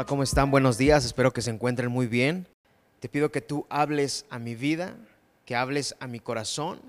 Hola, 0.00 0.06
¿cómo 0.06 0.22
están? 0.22 0.50
Buenos 0.50 0.78
días, 0.78 1.04
espero 1.04 1.30
que 1.30 1.42
se 1.42 1.50
encuentren 1.50 1.90
muy 1.90 2.06
bien. 2.06 2.46
Te 3.00 3.10
pido 3.10 3.30
que 3.30 3.42
tú 3.42 3.66
hables 3.68 4.24
a 4.30 4.38
mi 4.38 4.54
vida, 4.54 4.96
que 5.44 5.56
hables 5.56 5.94
a 6.00 6.06
mi 6.06 6.20
corazón 6.20 6.80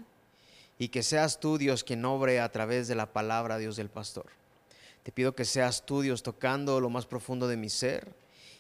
y 0.79 0.87
que 0.87 1.03
seas 1.03 1.41
tú, 1.41 1.57
Dios, 1.57 1.83
quien 1.83 2.05
obre 2.05 2.39
a 2.39 2.49
través 2.53 2.87
de 2.87 2.95
la 2.95 3.11
palabra, 3.11 3.57
Dios 3.57 3.75
del 3.75 3.89
pastor. 3.89 4.27
Te 5.03 5.11
pido 5.11 5.35
que 5.35 5.43
seas 5.43 5.85
tú, 5.85 5.99
Dios, 5.99 6.23
tocando 6.23 6.79
lo 6.79 6.89
más 6.89 7.05
profundo 7.05 7.49
de 7.49 7.57
mi 7.57 7.67
ser 7.67 8.15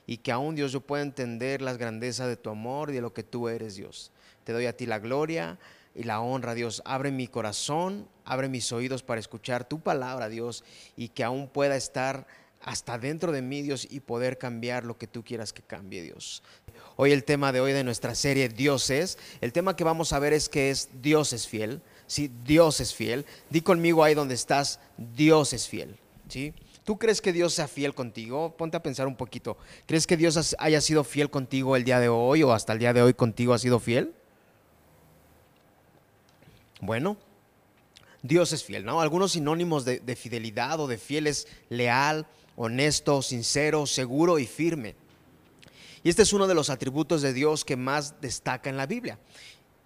y 0.05 0.17
que 0.17 0.33
aún, 0.33 0.53
Dios, 0.55 0.73
yo 0.73 0.81
pueda 0.81 1.01
entender 1.01 1.61
las 1.61 1.77
grandezas 1.77 2.27
de 2.27 2.35
tu 2.35 2.49
amor 2.49 2.89
y 2.89 2.93
de 2.95 3.01
lo 3.01 3.13
que 3.13 3.23
tú 3.23 3.47
eres, 3.47 3.77
Dios. 3.77 4.11
Te 4.43 4.51
doy 4.51 4.65
a 4.65 4.75
ti 4.75 4.85
la 4.85 4.99
gloria 4.99 5.59
y 5.95 6.03
la 6.03 6.19
honra, 6.19 6.55
Dios. 6.55 6.81
Abre 6.83 7.11
mi 7.11 7.29
corazón, 7.29 8.05
abre 8.25 8.49
mis 8.49 8.69
oídos 8.73 9.01
para 9.01 9.21
escuchar 9.21 9.63
tu 9.63 9.79
palabra, 9.79 10.27
Dios, 10.27 10.65
y 10.97 11.07
que 11.07 11.23
aún 11.23 11.47
pueda 11.47 11.77
estar 11.77 12.27
hasta 12.63 12.97
dentro 12.97 13.31
de 13.31 13.41
mí, 13.41 13.61
Dios, 13.61 13.87
y 13.89 13.99
poder 13.99 14.37
cambiar 14.37 14.83
lo 14.83 14.97
que 14.97 15.07
tú 15.07 15.23
quieras 15.23 15.53
que 15.53 15.61
cambie, 15.61 16.01
Dios. 16.01 16.43
Hoy 16.95 17.11
el 17.11 17.23
tema 17.23 17.51
de 17.51 17.61
hoy 17.61 17.73
de 17.73 17.83
nuestra 17.83 18.15
serie 18.15 18.49
Dios 18.49 18.89
es, 18.89 19.17
el 19.41 19.53
tema 19.53 19.75
que 19.75 19.83
vamos 19.83 20.13
a 20.13 20.19
ver 20.19 20.33
es 20.33 20.49
que 20.49 20.69
es 20.69 20.89
Dios 21.01 21.33
es 21.33 21.47
fiel, 21.47 21.81
¿sí? 22.07 22.31
Dios 22.45 22.79
es 22.79 22.93
fiel. 22.93 23.25
Di 23.49 23.61
conmigo 23.61 24.03
ahí 24.03 24.13
donde 24.13 24.35
estás, 24.35 24.79
Dios 24.97 25.53
es 25.53 25.67
fiel, 25.67 25.97
¿sí? 26.29 26.53
¿Tú 26.83 26.97
crees 26.97 27.21
que 27.21 27.33
Dios 27.33 27.53
sea 27.53 27.67
fiel 27.67 27.93
contigo? 27.93 28.55
Ponte 28.57 28.77
a 28.77 28.83
pensar 28.83 29.07
un 29.07 29.15
poquito. 29.15 29.57
¿Crees 29.85 30.07
que 30.07 30.17
Dios 30.17 30.55
haya 30.59 30.81
sido 30.81 31.03
fiel 31.03 31.29
contigo 31.29 31.75
el 31.75 31.83
día 31.83 31.99
de 31.99 32.09
hoy 32.09 32.43
o 32.43 32.53
hasta 32.53 32.73
el 32.73 32.79
día 32.79 32.93
de 32.93 33.01
hoy 33.01 33.13
contigo 33.13 33.53
ha 33.53 33.59
sido 33.59 33.79
fiel? 33.79 34.13
Bueno, 36.81 37.17
Dios 38.23 38.51
es 38.51 38.63
fiel, 38.63 38.83
¿no? 38.83 39.01
Algunos 39.01 39.33
sinónimos 39.33 39.85
de, 39.85 39.99
de 39.99 40.15
fidelidad 40.15 40.79
o 40.79 40.87
de 40.87 40.97
fiel 40.97 41.27
es 41.27 41.47
leal, 41.69 42.27
honesto, 42.55 43.21
sincero, 43.21 43.85
seguro 43.85 44.39
y 44.39 44.45
firme. 44.45 44.95
Y 46.03 46.09
este 46.09 46.23
es 46.23 46.33
uno 46.33 46.47
de 46.47 46.55
los 46.55 46.69
atributos 46.69 47.21
de 47.21 47.33
Dios 47.33 47.63
que 47.63 47.75
más 47.75 48.19
destaca 48.21 48.69
en 48.69 48.77
la 48.77 48.87
Biblia. 48.87 49.19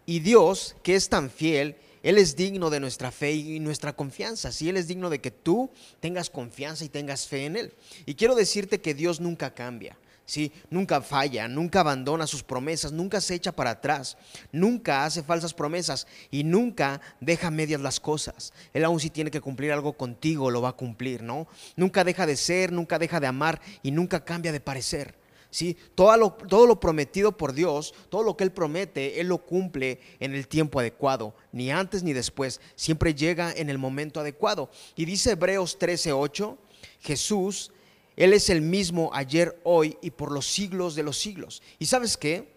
Y 0.05 0.19
Dios, 0.19 0.75
que 0.83 0.95
es 0.95 1.09
tan 1.09 1.30
fiel, 1.30 1.75
Él 2.03 2.17
es 2.17 2.35
digno 2.35 2.69
de 2.69 2.80
nuestra 2.80 3.11
fe 3.11 3.33
y 3.33 3.59
nuestra 3.59 3.95
confianza. 3.95 4.52
Si 4.52 4.69
Él 4.69 4.77
es 4.77 4.88
digno 4.88 5.09
de 5.09 5.19
que 5.19 5.31
tú 5.31 5.69
tengas 5.99 6.30
confianza 6.30 6.85
y 6.85 6.89
tengas 6.89 7.27
fe 7.27 7.45
en 7.45 7.57
Él. 7.57 7.73
Y 8.05 8.16
quiero 8.16 8.35
decirte 8.35 8.81
que 8.81 8.94
Dios 8.94 9.19
nunca 9.19 9.53
cambia. 9.53 9.97
¿Sí? 10.25 10.51
Nunca 10.69 11.01
falla, 11.01 11.47
nunca 11.47 11.81
abandona 11.81 12.27
sus 12.27 12.43
promesas, 12.43 12.91
nunca 12.91 13.21
se 13.21 13.35
echa 13.35 13.51
para 13.51 13.71
atrás, 13.71 14.17
nunca 14.51 15.05
hace 15.05 15.23
falsas 15.23 15.53
promesas 15.53 16.07
y 16.31 16.43
nunca 16.43 17.01
deja 17.19 17.51
medias 17.51 17.81
las 17.81 17.99
cosas. 17.99 18.53
Él 18.73 18.83
aún 18.83 18.99
si 18.99 19.09
tiene 19.09 19.31
que 19.31 19.41
cumplir 19.41 19.71
algo 19.71 19.93
contigo, 19.93 20.51
lo 20.51 20.61
va 20.61 20.69
a 20.69 20.73
cumplir, 20.73 21.21
¿no? 21.21 21.47
Nunca 21.75 22.03
deja 22.03 22.25
de 22.25 22.35
ser, 22.35 22.71
nunca 22.71 22.99
deja 22.99 23.19
de 23.19 23.27
amar 23.27 23.61
y 23.83 23.91
nunca 23.91 24.23
cambia 24.23 24.51
de 24.51 24.59
parecer. 24.59 25.15
¿Sí? 25.51 25.77
Todo 25.95 26.17
lo, 26.17 26.33
todo 26.33 26.67
lo 26.67 26.81
prometido 26.81 27.37
por 27.37 27.53
Dios, 27.53 27.93
todo 28.09 28.23
lo 28.23 28.35
que 28.35 28.43
Él 28.43 28.51
promete, 28.51 29.21
Él 29.21 29.27
lo 29.27 29.37
cumple 29.37 30.01
en 30.19 30.35
el 30.35 30.49
tiempo 30.49 30.81
adecuado, 30.81 31.33
ni 31.53 31.71
antes 31.71 32.03
ni 32.03 32.11
después, 32.11 32.59
siempre 32.75 33.15
llega 33.15 33.53
en 33.53 33.69
el 33.69 33.77
momento 33.77 34.19
adecuado. 34.19 34.69
Y 34.97 35.05
dice 35.05 35.31
Hebreos 35.31 35.79
13:8, 35.79 36.57
Jesús 36.99 37.71
él 38.16 38.33
es 38.33 38.49
el 38.49 38.61
mismo 38.61 39.09
ayer, 39.13 39.59
hoy 39.63 39.97
y 40.02 40.11
por 40.11 40.31
los 40.31 40.47
siglos 40.47 40.95
de 40.95 41.03
los 41.03 41.17
siglos. 41.17 41.61
¿Y 41.80 41.85
sabes 41.85 42.17
qué? 42.17 42.55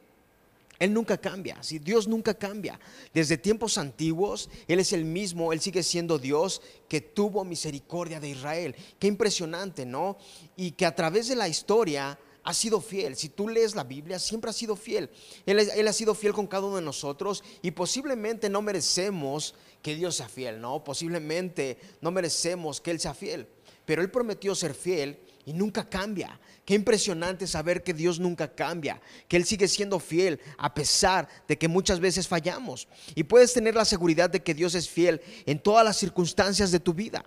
Él 0.79 0.93
nunca 0.95 1.19
cambia, 1.19 1.61
¿sí? 1.63 1.81
Dios 1.81 2.07
nunca 2.07 2.35
cambia. 2.35 2.79
Desde 3.13 3.37
tiempos 3.37 3.79
antiguos, 3.79 4.49
Él 4.69 4.79
es 4.79 4.93
el 4.93 5.05
mismo, 5.05 5.53
Él 5.53 5.61
sigue 5.61 5.83
siendo 5.83 6.19
Dios 6.19 6.63
que 6.89 7.01
tuvo 7.01 7.45
misericordia 7.45 8.21
de 8.21 8.29
Israel. 8.29 8.77
Qué 8.99 9.09
impresionante, 9.09 9.85
¿no? 9.85 10.19
Y 10.57 10.73
que 10.73 10.87
a 10.87 10.95
través 10.95 11.27
de 11.29 11.35
la 11.35 11.49
historia 11.49 12.17
ha 12.45 12.55
sido 12.55 12.81
fiel. 12.81 13.17
Si 13.17 13.29
tú 13.29 13.49
lees 13.49 13.75
la 13.75 13.83
Biblia, 13.83 14.21
siempre 14.21 14.51
ha 14.51 14.55
sido 14.55 14.77
fiel. 14.77 15.11
Él, 15.47 15.59
él, 15.59 15.89
ha 15.89 15.93
sido 15.93 16.15
fiel 16.15 16.33
con 16.33 16.47
cada 16.47 16.67
uno 16.67 16.77
de 16.77 16.83
nosotros 16.83 17.43
y 17.61 17.73
posiblemente 17.73 18.49
no 18.49 18.63
merecemos 18.63 19.57
que 19.83 19.97
Dios 19.97 20.15
sea 20.15 20.29
fiel, 20.29 20.61
¿no? 20.61 20.85
Posiblemente 20.85 21.77
no 22.01 22.13
merecemos 22.13 22.81
que 22.81 22.93
Él 22.93 23.01
sea 23.01 23.15
fiel. 23.15 23.49
Pero 23.85 24.01
Él 24.01 24.13
prometió 24.13 24.55
ser 24.55 24.75
fiel 24.75 25.19
y 25.49 25.55
nunca 25.55 25.89
cambia. 25.89 26.39
Qué 26.67 26.75
impresionante 26.75 27.47
saber 27.47 27.83
que 27.83 27.95
Dios 27.95 28.21
nunca 28.21 28.55
cambia, 28.55 29.01
que 29.29 29.39
Él 29.39 29.47
sigue 29.47 29.67
siendo 29.67 29.99
fiel 29.99 30.39
a 30.59 30.75
pesar 30.75 31.27
de 31.49 31.57
que 31.57 31.69
muchas 31.69 32.01
veces 32.01 32.29
fallamos. 32.29 32.87
Y 33.15 33.23
puedes 33.23 33.55
tener 33.55 33.75
la 33.75 33.87
seguridad 33.87 34.29
de 34.29 34.43
que 34.43 34.53
Dios 34.53 34.75
es 34.75 34.91
fiel 34.91 35.23
en 35.47 35.59
todas 35.59 35.87
las 35.87 35.97
circunstancias 35.97 36.71
de 36.71 36.81
tu 36.81 36.93
vida. 36.93 37.25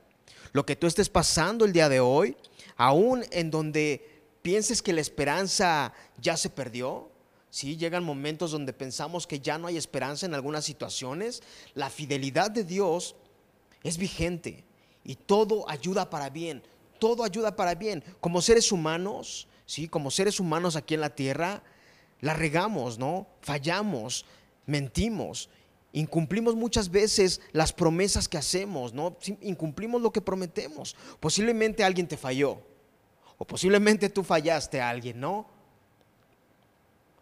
Lo 0.52 0.68
que 0.68 0.76
tú 0.76 0.86
estés 0.86 1.10
pasando 1.10 1.66
el 1.66 1.74
día 1.74 1.90
de 1.90 2.00
hoy, 2.00 2.38
aún 2.78 3.26
en 3.32 3.50
donde 3.50 4.22
pienses 4.44 4.84
que 4.84 4.94
la 4.94 5.02
esperanza 5.02 5.92
ya 6.20 6.38
se 6.38 6.52
perdió, 6.52 7.10
Sí, 7.50 7.76
llegan 7.76 8.06
momentos 8.06 8.52
donde 8.52 8.72
pensamos 8.72 9.28
que 9.28 9.42
ya 9.42 9.58
no 9.58 9.68
hay 9.68 9.76
esperanza 9.76 10.26
en 10.26 10.34
algunas 10.34 10.64
situaciones. 10.64 11.44
La 11.74 11.90
fidelidad 11.90 12.50
de 12.50 12.64
Dios 12.64 13.18
es 13.84 13.98
vigente 13.98 14.64
y 15.04 15.16
todo 15.16 15.70
ayuda 15.70 16.10
para 16.10 16.30
bien 16.30 16.64
todo 17.02 17.24
ayuda 17.24 17.56
para 17.56 17.74
bien. 17.74 18.04
Como 18.20 18.44
seres 18.44 18.72
humanos, 18.72 19.48
¿sí? 19.66 19.88
Como 19.88 20.12
seres 20.12 20.40
humanos 20.40 20.76
aquí 20.76 20.94
en 20.94 21.02
la 21.02 21.16
tierra, 21.16 21.64
la 22.20 22.36
regamos, 22.36 23.00
¿no? 23.00 23.26
Fallamos, 23.42 24.24
mentimos, 24.68 25.50
incumplimos 25.94 26.54
muchas 26.54 26.92
veces 26.92 27.42
las 27.54 27.74
promesas 27.74 28.30
que 28.30 28.38
hacemos, 28.38 28.94
¿no? 28.94 29.18
Incumplimos 29.42 30.00
lo 30.00 30.12
que 30.12 30.22
prometemos. 30.22 30.96
Posiblemente 31.20 31.84
alguien 31.84 32.08
te 32.08 32.18
falló, 32.18 32.62
o 33.40 33.46
posiblemente 33.46 34.08
tú 34.08 34.24
fallaste 34.24 34.80
a 34.80 34.90
alguien, 34.90 35.20
¿no? 35.20 35.48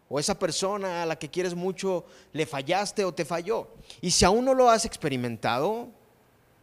O 0.09 0.19
esa 0.19 0.38
persona 0.38 1.03
a 1.03 1.06
la 1.06 1.18
que 1.18 1.29
quieres 1.29 1.56
mucho 1.56 2.03
le 2.34 2.45
fallaste 2.45 3.06
o 3.06 3.13
te 3.13 3.23
falló. 3.23 3.69
Y 4.01 4.12
si 4.12 4.25
aún 4.25 4.44
no 4.44 4.53
lo 4.53 4.69
has 4.69 4.84
experimentado, 4.84 5.88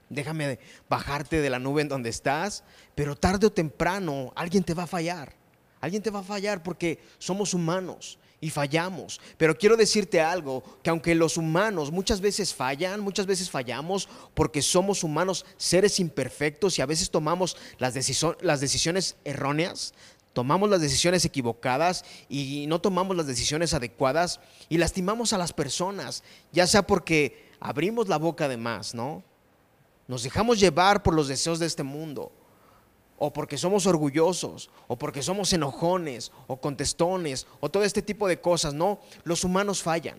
Déjame 0.09 0.59
bajarte 0.89 1.41
de 1.41 1.51
la 1.51 1.59
nube 1.59 1.83
en 1.83 1.89
donde 1.89 2.11
estás, 2.11 2.63
pero 2.95 3.17
tarde 3.17 3.47
o 3.47 3.53
temprano 3.53 4.33
alguien 4.37 4.63
te 4.63 4.75
va 4.75 4.85
a 4.85 4.89
fallar. 4.89 5.35
Alguien 5.81 6.03
te 6.03 6.11
va 6.11 6.21
a 6.21 6.25
fallar 6.25 6.63
porque 6.63 7.01
somos 7.19 7.55
humanos 7.55 8.19
y 8.41 8.51
fallamos. 8.51 9.21
Pero 9.37 9.57
quiero 9.57 9.77
decirte 9.77 10.21
algo, 10.21 10.63
que 10.83 10.91
aunque 10.91 11.15
los 11.15 11.37
humanos 11.37 11.91
muchas 11.91 12.21
veces 12.21 12.55
fallan, 12.55 13.01
muchas 13.01 13.27
veces 13.27 13.51
fallamos 13.51 14.09
porque 14.35 14.63
somos 14.63 15.03
humanos, 15.03 15.45
seres 15.57 16.01
imperfectos 16.01 16.79
y 16.79 16.83
a 16.83 16.87
veces 16.87 17.11
tomamos 17.11 17.57
las, 17.79 17.95
decisiones 17.95 19.17
erróneas, 19.25 19.95
tomamos 20.33 20.69
las 20.69 20.81
decisiones 20.81 21.25
equivocadas 21.25 22.05
y 22.29 22.67
no 22.69 22.81
tomamos 22.81 23.17
las 23.17 23.27
decisiones 23.27 23.75
adecuadas 23.75 24.41
y 24.69 24.79
lastimamos 24.79 25.33
a 25.33 25.39
las 25.39 25.53
personas, 25.53 26.23
ya 26.53 26.67
sea 26.67 26.87
porque 26.87 27.47
abrimos 27.59 28.09
la 28.09 28.19
boca 28.19 28.49
de 28.49 28.57
más, 28.57 28.95
¿no? 28.95 29.25
Nos 30.09 30.23
dejamos 30.23 30.61
llevar 30.61 31.03
por 31.03 31.15
los 31.15 31.29
deseos 31.29 31.59
de 31.59 31.67
este 31.67 31.83
mundo, 31.83 32.31
o 33.19 33.33
porque 33.33 33.59
somos 33.59 33.87
orgullosos, 33.87 34.71
o 34.87 34.97
porque 34.97 35.23
somos 35.23 35.53
enojones, 35.53 36.33
o 36.47 36.57
contestones, 36.57 37.47
o 37.61 37.71
todo 37.71 37.83
este 37.83 38.03
tipo 38.03 38.29
de 38.29 38.41
cosas. 38.41 38.75
No, 38.75 39.01
los 39.25 39.43
humanos 39.43 39.83
fallan. 39.83 40.19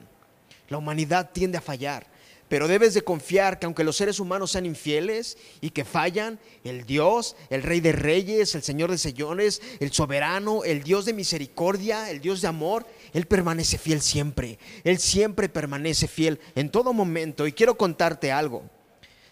La 0.70 0.78
humanidad 0.78 1.30
tiende 1.32 1.58
a 1.58 1.62
fallar. 1.62 2.08
Pero 2.50 2.70
debes 2.70 2.94
de 2.94 3.02
confiar 3.02 3.60
que 3.60 3.66
aunque 3.66 3.84
los 3.84 3.98
seres 3.98 4.22
humanos 4.22 4.52
sean 4.52 4.66
infieles 4.66 5.38
y 5.60 5.72
que 5.72 5.84
fallan, 5.84 6.40
el 6.64 6.86
Dios, 6.86 7.36
el 7.50 7.62
Rey 7.62 7.82
de 7.82 7.92
Reyes, 7.92 8.56
el 8.56 8.64
Señor 8.64 8.90
de 8.90 8.98
Señores, 8.98 9.62
el 9.82 9.92
Soberano, 9.92 10.64
el 10.64 10.82
Dios 10.82 11.04
de 11.04 11.14
misericordia, 11.14 12.10
el 12.10 12.22
Dios 12.22 12.42
de 12.42 12.48
amor, 12.48 12.88
Él 13.14 13.26
permanece 13.26 13.78
fiel 13.78 14.02
siempre. 14.02 14.60
Él 14.86 14.98
siempre 14.98 15.50
permanece 15.50 16.08
fiel 16.08 16.40
en 16.56 16.70
todo 16.70 16.94
momento. 16.94 17.48
Y 17.48 17.52
quiero 17.52 17.78
contarte 17.78 18.32
algo. 18.32 18.64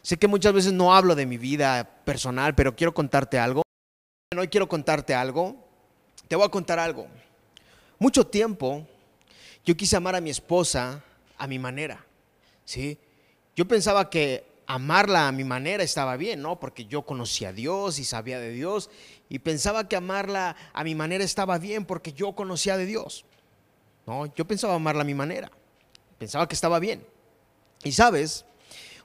Sé 0.06 0.18
que 0.18 0.28
muchas 0.28 0.54
veces 0.54 0.72
no 0.72 0.94
hablo 0.94 1.16
de 1.16 1.26
mi 1.26 1.40
vida 1.40 1.84
personal, 2.06 2.54
pero 2.54 2.76
quiero 2.76 2.94
contarte 2.94 3.40
algo. 3.40 3.64
Hoy 4.38 4.50
quiero 4.50 4.70
contarte 4.70 5.16
algo. 5.16 5.56
Te 6.28 6.36
voy 6.36 6.46
a 6.46 6.50
contar 6.50 6.78
algo. 6.78 7.08
Mucho 7.98 8.28
tiempo 8.28 8.86
yo 9.66 9.76
quise 9.76 9.96
amar 9.96 10.16
a 10.16 10.22
mi 10.22 10.30
esposa 10.30 11.04
a 11.40 11.48
mi 11.48 11.58
manera. 11.58 12.06
¿sí? 12.66 13.00
Yo 13.56 13.68
pensaba 13.68 14.12
que 14.12 14.46
amarla 14.68 15.28
a 15.28 15.32
mi 15.32 15.44
manera 15.44 15.82
estaba 15.82 16.18
bien, 16.18 16.40
¿no? 16.40 16.60
Porque 16.60 16.86
yo 16.86 17.02
conocía 17.02 17.50
a 17.50 17.54
Dios 17.54 17.98
y 17.98 18.04
sabía 18.04 18.40
de 18.40 18.52
Dios 18.52 18.92
y 19.28 19.40
pensaba 19.40 19.90
que 19.90 19.96
amarla 19.96 20.56
a 20.72 20.84
mi 20.84 20.94
manera 20.94 21.24
estaba 21.24 21.58
bien 21.58 21.84
porque 21.84 22.14
yo 22.14 22.34
conocía 22.34 22.78
de 22.78 22.86
Dios. 22.86 23.26
No, 24.06 24.32
yo 24.36 24.46
pensaba 24.46 24.76
amarla 24.76 25.02
a 25.02 25.06
mi 25.06 25.16
manera. 25.16 25.50
Pensaba 26.20 26.48
que 26.48 26.54
estaba 26.54 26.78
bien. 26.78 27.04
Y 27.84 27.94
sabes, 27.94 28.46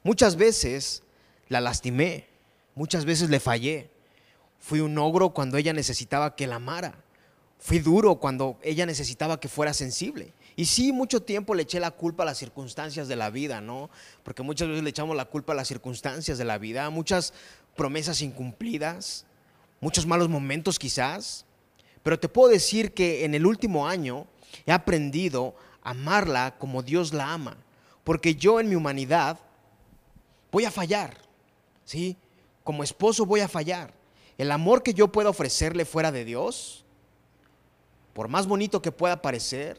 Muchas 0.02 0.36
veces 0.36 1.02
la 1.48 1.60
lastimé, 1.60 2.26
muchas 2.74 3.04
veces 3.04 3.28
le 3.28 3.40
fallé. 3.40 3.90
Fui 4.58 4.80
un 4.80 4.96
ogro 4.98 5.30
cuando 5.30 5.56
ella 5.56 5.72
necesitaba 5.72 6.36
que 6.36 6.46
la 6.46 6.56
amara. 6.56 6.94
Fui 7.58 7.78
duro 7.78 8.16
cuando 8.16 8.58
ella 8.62 8.86
necesitaba 8.86 9.38
que 9.38 9.48
fuera 9.48 9.74
sensible. 9.74 10.32
Y 10.56 10.64
sí, 10.64 10.92
mucho 10.92 11.22
tiempo 11.22 11.54
le 11.54 11.62
eché 11.62 11.80
la 11.80 11.90
culpa 11.90 12.22
a 12.22 12.26
las 12.26 12.38
circunstancias 12.38 13.08
de 13.08 13.16
la 13.16 13.30
vida, 13.30 13.60
¿no? 13.60 13.90
Porque 14.22 14.42
muchas 14.42 14.68
veces 14.68 14.82
le 14.82 14.90
echamos 14.90 15.16
la 15.16 15.26
culpa 15.26 15.52
a 15.52 15.56
las 15.56 15.68
circunstancias 15.68 16.38
de 16.38 16.44
la 16.44 16.58
vida, 16.58 16.88
muchas 16.90 17.34
promesas 17.76 18.22
incumplidas, 18.22 19.26
muchos 19.80 20.06
malos 20.06 20.28
momentos 20.28 20.78
quizás. 20.78 21.44
Pero 22.02 22.18
te 22.18 22.28
puedo 22.28 22.50
decir 22.50 22.94
que 22.94 23.24
en 23.24 23.34
el 23.34 23.44
último 23.44 23.86
año 23.86 24.26
he 24.64 24.72
aprendido 24.72 25.54
a 25.82 25.90
amarla 25.90 26.56
como 26.58 26.82
Dios 26.82 27.12
la 27.12 27.32
ama. 27.32 27.58
Porque 28.04 28.34
yo 28.34 28.60
en 28.60 28.68
mi 28.68 28.74
humanidad 28.74 29.38
voy 30.50 30.64
a 30.64 30.70
fallar. 30.70 31.16
¿Sí? 31.84 32.16
Como 32.64 32.82
esposo 32.84 33.26
voy 33.26 33.40
a 33.40 33.48
fallar. 33.48 33.92
El 34.38 34.50
amor 34.52 34.82
que 34.82 34.94
yo 34.94 35.08
pueda 35.08 35.30
ofrecerle 35.30 35.84
fuera 35.84 36.12
de 36.12 36.24
Dios, 36.24 36.84
por 38.12 38.28
más 38.28 38.46
bonito 38.46 38.80
que 38.80 38.92
pueda 38.92 39.20
parecer, 39.20 39.78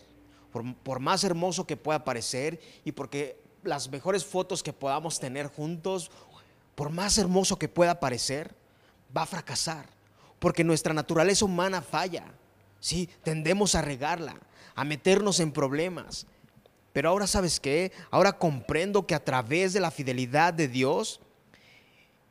por, 0.51 0.75
por 0.75 0.99
más 0.99 1.23
hermoso 1.23 1.65
que 1.65 1.77
pueda 1.77 2.03
parecer 2.03 2.59
y 2.83 2.91
porque 2.91 3.39
las 3.63 3.89
mejores 3.89 4.25
fotos 4.25 4.63
que 4.63 4.73
podamos 4.73 5.19
tener 5.19 5.47
juntos, 5.47 6.11
por 6.75 6.89
más 6.89 7.17
hermoso 7.17 7.57
que 7.57 7.67
pueda 7.67 7.99
parecer, 7.99 8.53
va 9.15 9.23
a 9.23 9.27
fracasar, 9.27 9.87
porque 10.39 10.63
nuestra 10.63 10.93
naturaleza 10.93 11.45
humana 11.45 11.81
falla. 11.81 12.25
Sí, 12.79 13.09
tendemos 13.23 13.75
a 13.75 13.81
regarla, 13.81 14.35
a 14.75 14.83
meternos 14.83 15.39
en 15.39 15.51
problemas. 15.51 16.25
Pero 16.93 17.09
ahora 17.09 17.27
sabes 17.27 17.59
qué? 17.59 17.91
Ahora 18.09 18.33
comprendo 18.33 19.05
que 19.07 19.15
a 19.15 19.23
través 19.23 19.73
de 19.73 19.79
la 19.79 19.91
fidelidad 19.91 20.53
de 20.53 20.67
Dios, 20.67 21.21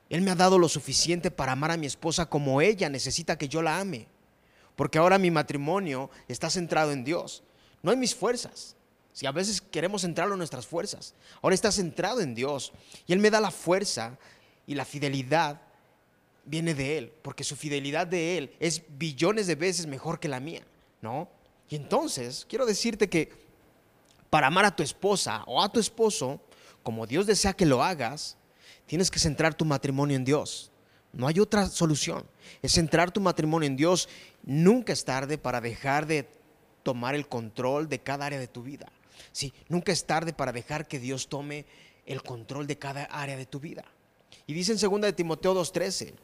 Él 0.09 0.23
me 0.23 0.31
ha 0.31 0.35
dado 0.35 0.59
lo 0.59 0.69
suficiente 0.69 1.31
para 1.31 1.53
amar 1.53 1.71
a 1.71 1.77
mi 1.77 1.87
esposa 1.87 2.27
como 2.27 2.61
ella 2.61 2.89
necesita 2.89 3.39
que 3.39 3.49
yo 3.49 3.63
la 3.63 3.79
ame. 3.81 4.07
Porque 4.77 4.99
ahora 4.99 5.19
mi 5.19 5.31
matrimonio 5.31 6.11
está 6.29 6.51
centrado 6.51 6.93
en 6.93 7.05
Dios, 7.05 7.43
no 7.83 7.93
en 7.93 8.01
mis 8.01 8.15
fuerzas. 8.15 8.77
Si 9.13 9.27
a 9.27 9.33
veces 9.33 9.61
queremos 9.61 10.03
centrarlo 10.03 10.35
en 10.35 10.39
nuestras 10.39 10.67
fuerzas, 10.67 11.15
ahora 11.43 11.55
está 11.55 11.73
centrado 11.73 12.21
en 12.21 12.35
Dios. 12.35 12.73
Y 13.07 13.13
Él 13.13 13.19
me 13.19 13.31
da 13.31 13.41
la 13.41 13.51
fuerza 13.51 14.19
y 14.67 14.75
la 14.75 14.85
fidelidad 14.85 15.61
viene 16.45 16.75
de 16.75 16.99
Él, 16.99 17.13
porque 17.23 17.45
su 17.45 17.57
fidelidad 17.57 18.07
de 18.07 18.39
Él 18.39 18.55
es 18.61 18.83
billones 18.99 19.47
de 19.47 19.55
veces 19.55 19.87
mejor 19.87 20.21
que 20.21 20.29
la 20.29 20.41
mía, 20.41 20.63
¿no? 21.03 21.29
Y 21.69 21.77
entonces, 21.77 22.47
quiero 22.49 22.67
decirte 22.67 23.09
que 23.09 23.31
para 24.31 24.47
amar 24.47 24.65
a 24.65 24.75
tu 24.75 24.83
esposa 24.83 25.43
o 25.47 25.63
a 25.63 25.71
tu 25.71 25.81
esposo, 25.81 26.41
como 26.83 27.07
Dios 27.07 27.27
desea 27.27 27.53
que 27.53 27.67
lo 27.67 27.83
hagas, 27.83 28.37
tienes 28.87 29.11
que 29.11 29.19
centrar 29.19 29.55
tu 29.55 29.65
matrimonio 29.65 30.17
en 30.17 30.25
Dios. 30.25 30.71
No 31.13 31.27
hay 31.27 31.41
otra 31.41 31.67
solución. 31.67 32.25
Es 32.63 32.73
centrar 32.73 33.11
tu 33.11 33.21
matrimonio 33.21 33.67
en 33.67 33.77
Dios. 33.77 34.09
Nunca 34.45 34.93
es 34.93 35.05
tarde 35.05 35.39
para 35.39 35.61
dejar 35.61 36.07
de 36.07 36.29
tomar 36.83 37.15
el 37.15 37.29
control 37.29 37.89
de 37.89 37.99
cada 37.99 38.27
área 38.27 38.39
de 38.39 38.49
tu 38.49 38.63
vida. 38.63 38.87
Sí, 39.33 39.53
nunca 39.69 39.93
es 39.93 40.07
tarde 40.07 40.33
para 40.33 40.53
dejar 40.53 40.89
que 40.89 40.99
Dios 40.99 41.29
tome 41.29 41.67
el 42.07 42.23
control 42.23 42.67
de 42.67 42.79
cada 42.79 43.05
área 43.05 43.37
de 43.37 43.47
tu 43.47 43.61
vida. 43.61 43.85
Y 44.47 44.55
dice 44.55 44.73
en 44.73 44.79
2 44.79 45.01
de 45.03 45.13
Timoteo 45.13 45.55
2:13, 45.55 46.15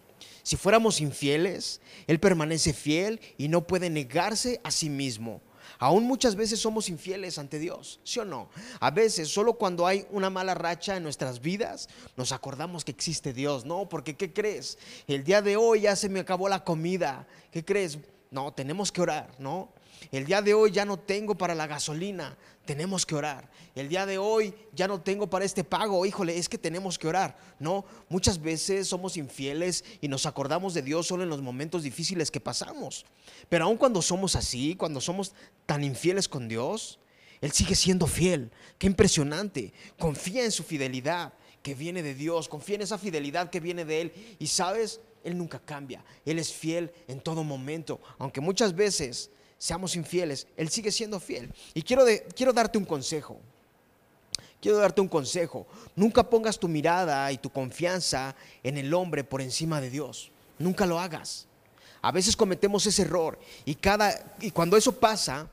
si 0.43 0.57
fuéramos 0.57 1.01
infieles, 1.01 1.81
Él 2.07 2.19
permanece 2.21 2.73
fiel 2.73 3.21
y 3.37 3.49
no 3.49 3.67
puede 3.67 3.91
negarse 3.91 4.61
a 4.65 4.71
sí 4.71 4.89
mismo. 4.89 5.41
Aún 5.79 6.05
muchas 6.05 6.37
veces 6.37 6.61
somos 6.61 6.89
infieles 6.89 7.39
ante 7.39 7.59
Dios, 7.59 8.01
¿sí 8.05 8.19
o 8.21 8.25
no? 8.25 8.49
A 8.81 8.91
veces, 8.91 9.29
solo 9.29 9.55
cuando 9.55 9.87
hay 9.87 10.07
una 10.11 10.31
mala 10.31 10.55
racha 10.55 10.97
en 10.97 11.03
nuestras 11.03 11.41
vidas, 11.41 11.89
nos 12.17 12.33
acordamos 12.33 12.85
que 12.85 12.93
existe 12.93 13.33
Dios, 13.33 13.65
¿no? 13.65 13.89
Porque, 13.89 14.17
¿qué 14.17 14.33
crees? 14.33 14.79
El 15.07 15.25
día 15.25 15.43
de 15.43 15.57
hoy 15.57 15.83
ya 15.83 15.97
se 15.97 16.09
me 16.09 16.21
acabó 16.21 16.49
la 16.49 16.65
comida, 16.65 17.27
¿qué 17.51 17.65
crees? 17.65 17.99
No, 18.31 18.53
tenemos 18.53 18.91
que 18.91 19.03
orar, 19.03 19.31
¿no? 19.39 19.71
El 20.13 20.25
día 20.25 20.43
de 20.43 20.55
hoy 20.55 20.71
ya 20.71 20.85
no 20.85 20.99
tengo 20.99 21.37
para 21.37 21.55
la 21.55 21.67
gasolina, 21.67 22.37
tenemos 22.65 23.07
que 23.07 23.15
orar. 23.15 23.51
El 23.75 23.89
día 23.89 24.07
de 24.07 24.19
hoy 24.19 24.55
ya 24.73 24.89
no 24.89 25.01
tengo 25.01 25.29
para 25.29 25.45
este 25.45 25.65
pago, 25.65 26.05
híjole, 26.05 26.37
es 26.37 26.49
que 26.49 26.59
tenemos 26.59 26.99
que 26.99 27.09
orar. 27.09 27.37
No, 27.59 27.85
muchas 28.09 28.41
veces 28.41 28.89
somos 28.89 29.17
infieles 29.17 29.85
y 30.01 30.09
nos 30.09 30.27
acordamos 30.27 30.75
de 30.75 30.83
Dios 30.83 31.07
solo 31.07 31.23
en 31.23 31.29
los 31.29 31.43
momentos 31.43 31.83
difíciles 31.83 32.31
que 32.31 32.41
pasamos. 32.41 33.07
Pero 33.49 33.65
aun 33.65 33.77
cuando 33.77 34.03
somos 34.03 34.37
así, 34.37 34.77
cuando 34.77 35.01
somos 35.01 35.33
tan 35.65 35.85
infieles 35.85 36.29
con 36.29 36.49
Dios, 36.49 36.99
Él 37.41 37.53
sigue 37.53 37.75
siendo 37.75 38.07
fiel. 38.07 38.51
Qué 38.79 38.87
impresionante. 38.87 39.73
Confía 39.99 40.45
en 40.45 40.53
su 40.53 40.63
fidelidad 40.63 41.33
que 41.63 41.75
viene 41.75 42.03
de 42.03 42.15
Dios, 42.15 42.49
confía 42.49 42.77
en 42.77 42.83
esa 42.83 42.99
fidelidad 42.99 43.51
que 43.51 43.61
viene 43.61 43.85
de 43.85 44.03
Él. 44.03 44.37
Y 44.39 44.49
sabes, 44.49 45.01
Él 45.25 45.39
nunca 45.39 45.59
cambia. 45.59 46.05
Él 46.25 46.39
es 46.39 46.53
fiel 46.53 46.93
en 47.09 47.21
todo 47.21 47.43
momento, 47.45 48.01
aunque 48.19 48.41
muchas 48.41 48.75
veces 48.75 49.31
seamos 49.59 49.97
infieles, 49.97 50.47
Él 50.57 50.69
sigue 50.69 50.93
siendo 50.93 51.21
fiel. 51.21 51.53
Y 51.75 51.83
quiero, 51.83 52.05
quiero 52.35 52.53
darte 52.53 52.79
un 52.79 52.85
consejo. 52.85 53.41
Quiero 54.61 54.79
darte 54.79 55.01
un 55.01 55.09
consejo. 55.09 55.67
Nunca 55.95 56.29
pongas 56.29 56.59
tu 56.59 56.69
mirada 56.69 57.31
y 57.31 57.39
tu 57.39 57.51
confianza 57.51 58.35
en 58.63 58.79
el 58.79 58.93
hombre 58.95 59.25
por 59.25 59.41
encima 59.41 59.81
de 59.81 59.91
Dios. 59.91 60.31
Nunca 60.59 60.87
lo 60.87 60.99
hagas. 60.99 61.47
A 62.03 62.13
veces 62.13 62.37
cometemos 62.37 62.87
ese 62.87 63.03
error 63.03 63.39
y, 63.65 63.75
cada, 63.75 64.37
y 64.41 64.51
cuando 64.51 64.77
eso 64.77 64.93
pasa 64.93 65.49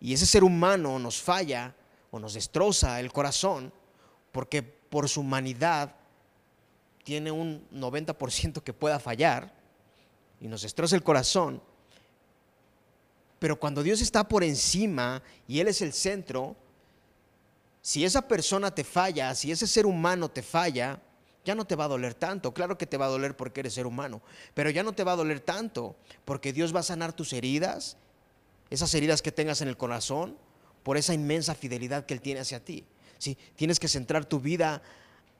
y 0.00 0.12
ese 0.12 0.26
ser 0.26 0.44
humano 0.44 0.98
nos 0.98 1.20
falla 1.20 1.74
o 2.10 2.18
nos 2.18 2.34
destroza 2.34 3.00
el 3.00 3.12
corazón, 3.12 3.72
porque 4.32 4.62
por 4.62 5.08
su 5.08 5.20
humanidad 5.20 5.94
tiene 7.04 7.30
un 7.30 7.66
90% 7.72 8.62
que 8.62 8.72
pueda 8.72 8.98
fallar 8.98 9.52
y 10.40 10.48
nos 10.48 10.62
destroza 10.62 10.96
el 10.96 11.02
corazón, 11.02 11.62
pero 13.38 13.58
cuando 13.58 13.82
Dios 13.82 14.00
está 14.00 14.26
por 14.26 14.42
encima 14.42 15.22
y 15.46 15.60
Él 15.60 15.68
es 15.68 15.82
el 15.82 15.92
centro, 15.92 16.56
si 17.82 18.04
esa 18.04 18.26
persona 18.26 18.74
te 18.74 18.84
falla, 18.84 19.34
si 19.34 19.52
ese 19.52 19.66
ser 19.66 19.86
humano 19.86 20.30
te 20.30 20.42
falla, 20.42 21.00
ya 21.44 21.54
no 21.54 21.64
te 21.64 21.76
va 21.76 21.84
a 21.84 21.88
doler 21.88 22.14
tanto. 22.14 22.52
Claro 22.52 22.76
que 22.76 22.86
te 22.86 22.96
va 22.96 23.06
a 23.06 23.10
doler 23.10 23.36
porque 23.36 23.60
eres 23.60 23.74
ser 23.74 23.86
humano, 23.86 24.22
pero 24.54 24.70
ya 24.70 24.82
no 24.82 24.92
te 24.92 25.04
va 25.04 25.12
a 25.12 25.16
doler 25.16 25.40
tanto 25.40 25.96
porque 26.24 26.52
Dios 26.52 26.74
va 26.74 26.80
a 26.80 26.84
sanar 26.84 27.12
tus 27.12 27.32
heridas, 27.32 27.96
esas 28.70 28.92
heridas 28.94 29.22
que 29.22 29.32
tengas 29.32 29.60
en 29.60 29.68
el 29.68 29.76
corazón, 29.76 30.36
por 30.82 30.96
esa 30.96 31.14
inmensa 31.14 31.54
fidelidad 31.54 32.06
que 32.06 32.14
Él 32.14 32.20
tiene 32.20 32.40
hacia 32.40 32.64
ti. 32.64 32.84
¿Sí? 33.18 33.38
Tienes 33.56 33.78
que 33.80 33.88
centrar 33.88 34.24
tu 34.26 34.40
vida 34.40 34.82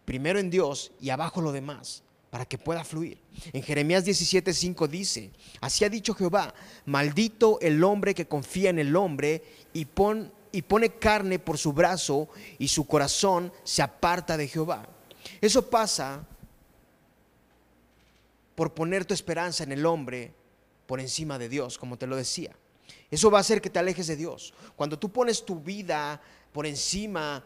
primero 0.04 0.38
en 0.38 0.50
Dios 0.50 0.92
y 1.00 1.10
abajo 1.10 1.40
lo 1.40 1.52
demás 1.52 2.04
para 2.36 2.44
que 2.44 2.58
pueda 2.58 2.84
fluir. 2.84 3.16
En 3.54 3.62
Jeremías 3.62 4.04
17:5 4.04 4.86
dice, 4.88 5.30
así 5.62 5.86
ha 5.86 5.88
dicho 5.88 6.12
Jehová, 6.12 6.52
maldito 6.84 7.58
el 7.62 7.82
hombre 7.82 8.14
que 8.14 8.28
confía 8.28 8.68
en 8.68 8.78
el 8.78 8.94
hombre 8.94 9.42
y, 9.72 9.86
pon, 9.86 10.30
y 10.52 10.60
pone 10.60 10.90
carne 10.98 11.38
por 11.38 11.56
su 11.56 11.72
brazo 11.72 12.28
y 12.58 12.68
su 12.68 12.86
corazón 12.86 13.50
se 13.64 13.80
aparta 13.80 14.36
de 14.36 14.48
Jehová. 14.48 14.86
Eso 15.40 15.70
pasa 15.70 16.26
por 18.54 18.74
poner 18.74 19.06
tu 19.06 19.14
esperanza 19.14 19.64
en 19.64 19.72
el 19.72 19.86
hombre 19.86 20.34
por 20.84 21.00
encima 21.00 21.38
de 21.38 21.48
Dios, 21.48 21.78
como 21.78 21.96
te 21.96 22.06
lo 22.06 22.16
decía. 22.16 22.54
Eso 23.10 23.30
va 23.30 23.38
a 23.38 23.40
hacer 23.40 23.62
que 23.62 23.70
te 23.70 23.78
alejes 23.78 24.08
de 24.08 24.16
Dios. 24.16 24.52
Cuando 24.76 24.98
tú 24.98 25.10
pones 25.10 25.42
tu 25.42 25.58
vida 25.58 26.20
por 26.52 26.66
encima 26.66 27.42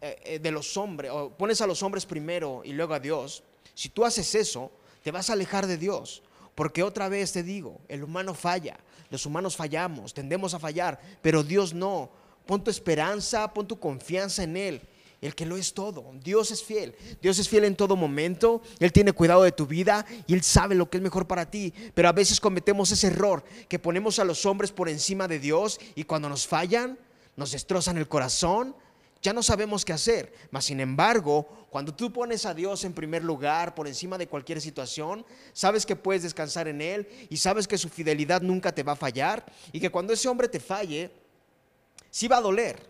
eh, 0.00 0.18
eh, 0.24 0.38
de 0.38 0.50
los 0.50 0.78
hombres, 0.78 1.10
o 1.10 1.28
pones 1.28 1.60
a 1.60 1.66
los 1.66 1.82
hombres 1.82 2.06
primero 2.06 2.62
y 2.64 2.72
luego 2.72 2.94
a 2.94 3.00
Dios, 3.00 3.42
si 3.74 3.88
tú 3.88 4.04
haces 4.04 4.34
eso, 4.34 4.70
te 5.02 5.10
vas 5.10 5.30
a 5.30 5.34
alejar 5.34 5.66
de 5.66 5.76
Dios. 5.76 6.22
Porque 6.54 6.82
otra 6.82 7.08
vez 7.08 7.32
te 7.32 7.42
digo, 7.42 7.80
el 7.88 8.04
humano 8.04 8.34
falla, 8.34 8.78
los 9.10 9.24
humanos 9.26 9.56
fallamos, 9.56 10.12
tendemos 10.12 10.54
a 10.54 10.58
fallar, 10.58 11.00
pero 11.22 11.42
Dios 11.42 11.72
no. 11.72 12.10
Pon 12.46 12.62
tu 12.62 12.70
esperanza, 12.70 13.52
pon 13.52 13.66
tu 13.66 13.78
confianza 13.78 14.42
en 14.42 14.56
Él, 14.56 14.82
el 15.20 15.34
que 15.34 15.46
lo 15.46 15.56
es 15.56 15.72
todo. 15.72 16.04
Dios 16.22 16.50
es 16.50 16.62
fiel, 16.62 16.94
Dios 17.22 17.38
es 17.38 17.48
fiel 17.48 17.64
en 17.64 17.76
todo 17.76 17.96
momento, 17.96 18.60
Él 18.78 18.92
tiene 18.92 19.12
cuidado 19.12 19.42
de 19.42 19.52
tu 19.52 19.66
vida 19.66 20.04
y 20.26 20.34
Él 20.34 20.42
sabe 20.42 20.74
lo 20.74 20.90
que 20.90 20.98
es 20.98 21.02
mejor 21.02 21.26
para 21.26 21.50
ti. 21.50 21.72
Pero 21.94 22.08
a 22.08 22.12
veces 22.12 22.40
cometemos 22.40 22.90
ese 22.90 23.06
error, 23.06 23.44
que 23.68 23.78
ponemos 23.78 24.18
a 24.18 24.24
los 24.24 24.44
hombres 24.46 24.72
por 24.72 24.88
encima 24.88 25.28
de 25.28 25.38
Dios 25.38 25.80
y 25.94 26.04
cuando 26.04 26.28
nos 26.28 26.46
fallan, 26.46 26.98
nos 27.36 27.52
destrozan 27.52 27.96
el 27.98 28.08
corazón, 28.08 28.74
ya 29.22 29.32
no 29.32 29.42
sabemos 29.42 29.84
qué 29.84 29.92
hacer. 29.92 30.32
Mas, 30.50 30.64
sin 30.64 30.80
embargo, 30.80 31.66
cuando 31.70 31.94
tú 31.94 32.12
pones 32.12 32.46
a 32.46 32.54
Dios 32.54 32.84
en 32.84 32.92
primer 32.92 33.22
lugar, 33.22 33.74
por 33.74 33.86
encima 33.86 34.16
de 34.18 34.26
cualquier 34.26 34.60
situación, 34.60 35.24
sabes 35.52 35.84
que 35.84 35.96
puedes 35.96 36.22
descansar 36.22 36.68
en 36.68 36.80
Él 36.80 37.08
y 37.28 37.36
sabes 37.36 37.68
que 37.68 37.78
su 37.78 37.88
fidelidad 37.88 38.42
nunca 38.42 38.74
te 38.74 38.82
va 38.82 38.92
a 38.92 38.96
fallar 38.96 39.44
y 39.72 39.80
que 39.80 39.90
cuando 39.90 40.12
ese 40.12 40.28
hombre 40.28 40.48
te 40.48 40.60
falle, 40.60 41.10
sí 42.10 42.28
va 42.28 42.38
a 42.38 42.40
doler, 42.40 42.88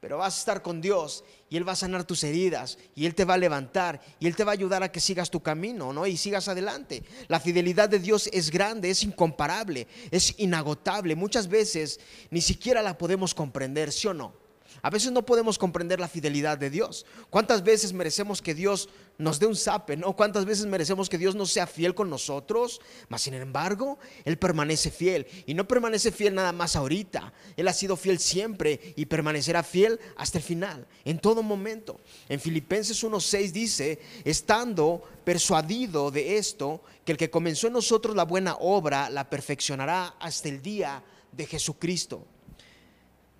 pero 0.00 0.18
vas 0.18 0.36
a 0.36 0.38
estar 0.38 0.62
con 0.62 0.80
Dios 0.80 1.24
y 1.50 1.56
Él 1.56 1.68
va 1.68 1.72
a 1.72 1.76
sanar 1.76 2.04
tus 2.04 2.24
heridas 2.24 2.78
y 2.94 3.04
Él 3.04 3.14
te 3.14 3.24
va 3.24 3.34
a 3.34 3.38
levantar 3.38 4.00
y 4.18 4.28
Él 4.28 4.36
te 4.36 4.44
va 4.44 4.52
a 4.52 4.54
ayudar 4.54 4.82
a 4.82 4.92
que 4.92 5.00
sigas 5.00 5.30
tu 5.30 5.42
camino, 5.42 5.92
¿no? 5.92 6.06
Y 6.06 6.16
sigas 6.16 6.48
adelante. 6.48 7.02
La 7.28 7.40
fidelidad 7.40 7.88
de 7.88 7.98
Dios 7.98 8.30
es 8.32 8.50
grande, 8.50 8.88
es 8.88 9.02
incomparable, 9.02 9.88
es 10.10 10.38
inagotable. 10.38 11.16
Muchas 11.16 11.48
veces 11.48 12.00
ni 12.30 12.40
siquiera 12.40 12.82
la 12.82 12.96
podemos 12.96 13.34
comprender, 13.34 13.92
¿sí 13.92 14.06
o 14.06 14.14
no? 14.14 14.39
A 14.82 14.90
veces 14.90 15.12
no 15.12 15.24
podemos 15.24 15.58
comprender 15.58 16.00
la 16.00 16.08
fidelidad 16.08 16.58
de 16.58 16.70
Dios. 16.70 17.06
¿Cuántas 17.28 17.62
veces 17.62 17.92
merecemos 17.92 18.40
que 18.42 18.54
Dios 18.54 18.88
nos 19.18 19.38
dé 19.38 19.46
un 19.46 19.56
zape, 19.56 19.96
no? 19.96 20.14
¿Cuántas 20.16 20.44
veces 20.44 20.66
merecemos 20.66 21.08
que 21.08 21.18
Dios 21.18 21.34
no 21.34 21.46
sea 21.46 21.66
fiel 21.66 21.94
con 21.94 22.08
nosotros? 22.08 22.80
Mas 23.08 23.22
sin 23.22 23.34
embargo, 23.34 23.98
Él 24.24 24.38
permanece 24.38 24.90
fiel. 24.90 25.26
Y 25.46 25.54
no 25.54 25.68
permanece 25.68 26.12
fiel 26.12 26.34
nada 26.34 26.52
más 26.52 26.76
ahorita. 26.76 27.32
Él 27.56 27.68
ha 27.68 27.72
sido 27.72 27.96
fiel 27.96 28.18
siempre 28.18 28.94
y 28.96 29.06
permanecerá 29.06 29.62
fiel 29.62 30.00
hasta 30.16 30.38
el 30.38 30.44
final, 30.44 30.86
en 31.04 31.18
todo 31.18 31.42
momento. 31.42 32.00
En 32.28 32.40
Filipenses 32.40 33.02
1.6 33.04 33.52
dice, 33.52 33.98
estando 34.24 35.02
persuadido 35.24 36.10
de 36.10 36.36
esto, 36.38 36.82
que 37.04 37.12
el 37.12 37.18
que 37.18 37.30
comenzó 37.30 37.66
en 37.66 37.74
nosotros 37.74 38.16
la 38.16 38.24
buena 38.24 38.56
obra 38.56 39.10
la 39.10 39.28
perfeccionará 39.28 40.16
hasta 40.18 40.48
el 40.48 40.62
día 40.62 41.02
de 41.32 41.46
Jesucristo. 41.46 42.26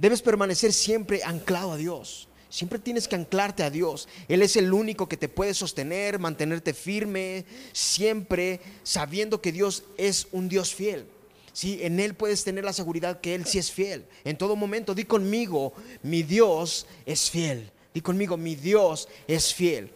Debes 0.01 0.23
permanecer 0.23 0.73
siempre 0.73 1.23
anclado 1.23 1.73
a 1.73 1.77
Dios. 1.77 2.27
Siempre 2.49 2.79
tienes 2.79 3.07
que 3.07 3.17
anclarte 3.17 3.63
a 3.63 3.71
Dios. 3.71 4.09
Él 4.29 4.41
es 4.41 4.57
el 4.57 4.73
único 4.73 5.07
que 5.11 5.19
te 5.19 5.29
puede 5.29 5.53
sostener, 5.53 6.19
mantenerte 6.19 6.73
firme, 6.73 7.45
siempre 7.75 8.61
sabiendo 8.83 9.43
que 9.43 9.53
Dios 9.53 9.85
es 9.99 10.27
un 10.33 10.49
Dios 10.49 10.75
fiel. 10.75 11.07
Sí, 11.53 11.81
en 11.83 12.01
Él 12.01 12.15
puedes 12.15 12.45
tener 12.45 12.65
la 12.65 12.73
seguridad 12.73 13.21
que 13.21 13.35
Él 13.35 13.45
sí 13.45 13.59
es 13.59 13.71
fiel. 13.71 14.07
En 14.25 14.39
todo 14.39 14.57
momento, 14.57 14.95
di 14.95 15.05
conmigo, 15.05 15.75
mi 16.03 16.23
Dios 16.23 16.87
es 17.05 17.31
fiel. 17.31 17.71
Di 17.93 18.01
conmigo, 18.01 18.39
mi 18.39 18.55
Dios 18.55 19.07
es 19.29 19.53
fiel. 19.53 19.93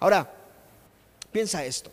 Ahora, 0.00 0.34
piensa 1.30 1.62
esto. 1.62 1.90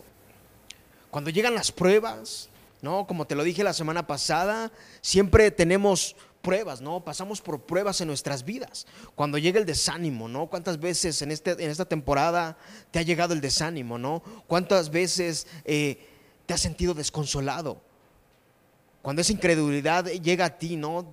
Cuando 1.11 1.29
llegan 1.29 1.55
las 1.55 1.73
pruebas, 1.73 2.47
¿no? 2.81 3.05
Como 3.05 3.27
te 3.27 3.35
lo 3.35 3.43
dije 3.43 3.65
la 3.65 3.73
semana 3.73 4.07
pasada, 4.07 4.71
siempre 5.01 5.51
tenemos 5.51 6.15
pruebas, 6.41 6.81
¿no? 6.81 7.03
Pasamos 7.03 7.41
por 7.41 7.61
pruebas 7.61 8.01
en 8.01 8.07
nuestras 8.07 8.43
vidas. 8.43 8.87
Cuando 9.15 9.37
llega 9.37 9.59
el 9.59 9.65
desánimo, 9.65 10.27
¿no? 10.27 10.47
¿Cuántas 10.47 10.79
veces 10.79 11.21
en, 11.21 11.31
este, 11.31 11.51
en 11.51 11.69
esta 11.69 11.85
temporada 11.85 12.57
te 12.91 12.99
ha 12.99 13.01
llegado 13.01 13.33
el 13.33 13.41
desánimo, 13.41 13.97
¿no? 13.97 14.23
¿Cuántas 14.47 14.89
veces 14.89 15.47
eh, 15.65 16.07
te 16.45 16.53
has 16.53 16.61
sentido 16.61 16.93
desconsolado? 16.93 17.81
Cuando 19.01 19.21
esa 19.21 19.31
incredulidad 19.31 20.05
llega 20.05 20.45
a 20.45 20.57
ti, 20.57 20.75
¿no? 20.75 21.11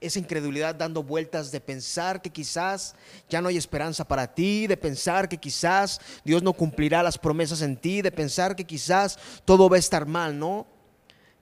Esa 0.00 0.18
incredulidad 0.18 0.74
dando 0.74 1.02
vueltas 1.02 1.50
de 1.50 1.60
pensar 1.60 2.20
que 2.20 2.30
quizás 2.30 2.94
ya 3.28 3.40
no 3.40 3.48
hay 3.48 3.56
esperanza 3.56 4.06
para 4.06 4.34
ti, 4.34 4.66
de 4.66 4.76
pensar 4.76 5.28
que 5.28 5.38
quizás 5.38 6.00
Dios 6.24 6.42
no 6.42 6.52
cumplirá 6.52 7.02
las 7.02 7.16
promesas 7.16 7.62
en 7.62 7.76
ti, 7.76 8.02
de 8.02 8.12
pensar 8.12 8.54
que 8.54 8.64
quizás 8.64 9.18
todo 9.46 9.70
va 9.70 9.76
a 9.76 9.78
estar 9.78 10.06
mal, 10.06 10.38
¿no? 10.38 10.66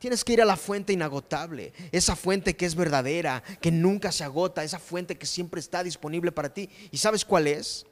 Tienes 0.03 0.25
que 0.25 0.33
ir 0.33 0.43
a 0.43 0.45
la 0.45 0.57
fuente 0.57 0.93
inagotable, 0.93 1.73
esa 1.93 2.17
fuente 2.17 2.57
que 2.57 2.67
es 2.67 2.75
verdadera, 2.75 3.41
que 3.61 3.71
nunca 3.71 4.11
se 4.11 4.25
agota, 4.25 4.65
esa 4.65 4.81
fuente 4.81 5.17
que 5.17 5.27
siempre 5.27 5.61
está 5.61 5.85
disponible 5.85 6.33
para 6.33 6.53
ti. 6.53 6.69
¿Y 6.91 6.99
sabes 6.99 7.25
cuál 7.25 7.47
es? 7.47 7.87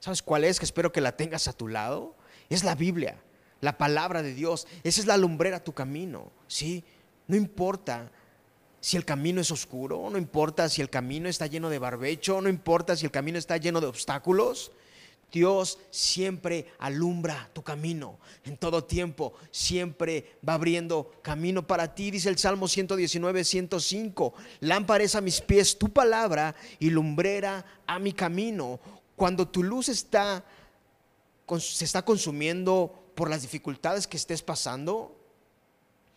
¿Sabes 0.00 0.22
cuál 0.22 0.44
es? 0.44 0.58
Que 0.58 0.64
espero 0.64 0.92
que 0.92 1.02
la 1.02 1.14
tengas 1.14 1.46
a 1.46 1.52
tu 1.52 1.68
lado. 1.68 2.14
Es 2.48 2.64
la 2.64 2.74
Biblia, 2.74 3.18
la 3.60 3.76
palabra 3.76 4.22
de 4.22 4.32
Dios. 4.32 4.66
Esa 4.82 4.98
es 4.98 5.06
la 5.06 5.18
lumbrera 5.18 5.58
a 5.58 5.62
tu 5.62 5.74
camino. 5.74 6.32
¿sí? 6.46 6.82
No 7.28 7.36
importa 7.36 8.10
si 8.80 8.96
el 8.96 9.04
camino 9.04 9.42
es 9.42 9.50
oscuro, 9.50 10.08
no 10.10 10.16
importa 10.16 10.70
si 10.70 10.80
el 10.80 10.88
camino 10.88 11.28
está 11.28 11.48
lleno 11.48 11.68
de 11.68 11.78
barbecho, 11.78 12.40
no 12.40 12.48
importa 12.48 12.96
si 12.96 13.04
el 13.04 13.12
camino 13.12 13.36
está 13.36 13.58
lleno 13.58 13.82
de 13.82 13.88
obstáculos. 13.88 14.72
Dios 15.32 15.78
siempre 15.90 16.66
alumbra 16.78 17.50
tu 17.52 17.62
camino 17.62 18.18
en 18.44 18.56
todo 18.56 18.84
tiempo, 18.84 19.34
siempre 19.50 20.38
va 20.46 20.54
abriendo 20.54 21.12
camino 21.22 21.66
para 21.66 21.94
ti, 21.94 22.10
dice 22.10 22.28
el 22.28 22.38
Salmo 22.38 22.68
119, 22.68 23.44
105. 23.44 24.34
Lámpara 24.60 25.04
a 25.12 25.20
mis 25.20 25.40
pies 25.40 25.78
tu 25.78 25.90
palabra 25.90 26.54
y 26.78 26.90
lumbrera 26.90 27.64
a 27.86 27.98
mi 27.98 28.12
camino. 28.12 28.80
Cuando 29.14 29.48
tu 29.48 29.62
luz 29.62 29.88
está, 29.88 30.44
se 31.58 31.84
está 31.84 32.02
consumiendo 32.02 33.10
por 33.14 33.30
las 33.30 33.42
dificultades 33.42 34.06
que 34.06 34.16
estés 34.16 34.42
pasando, 34.42 35.16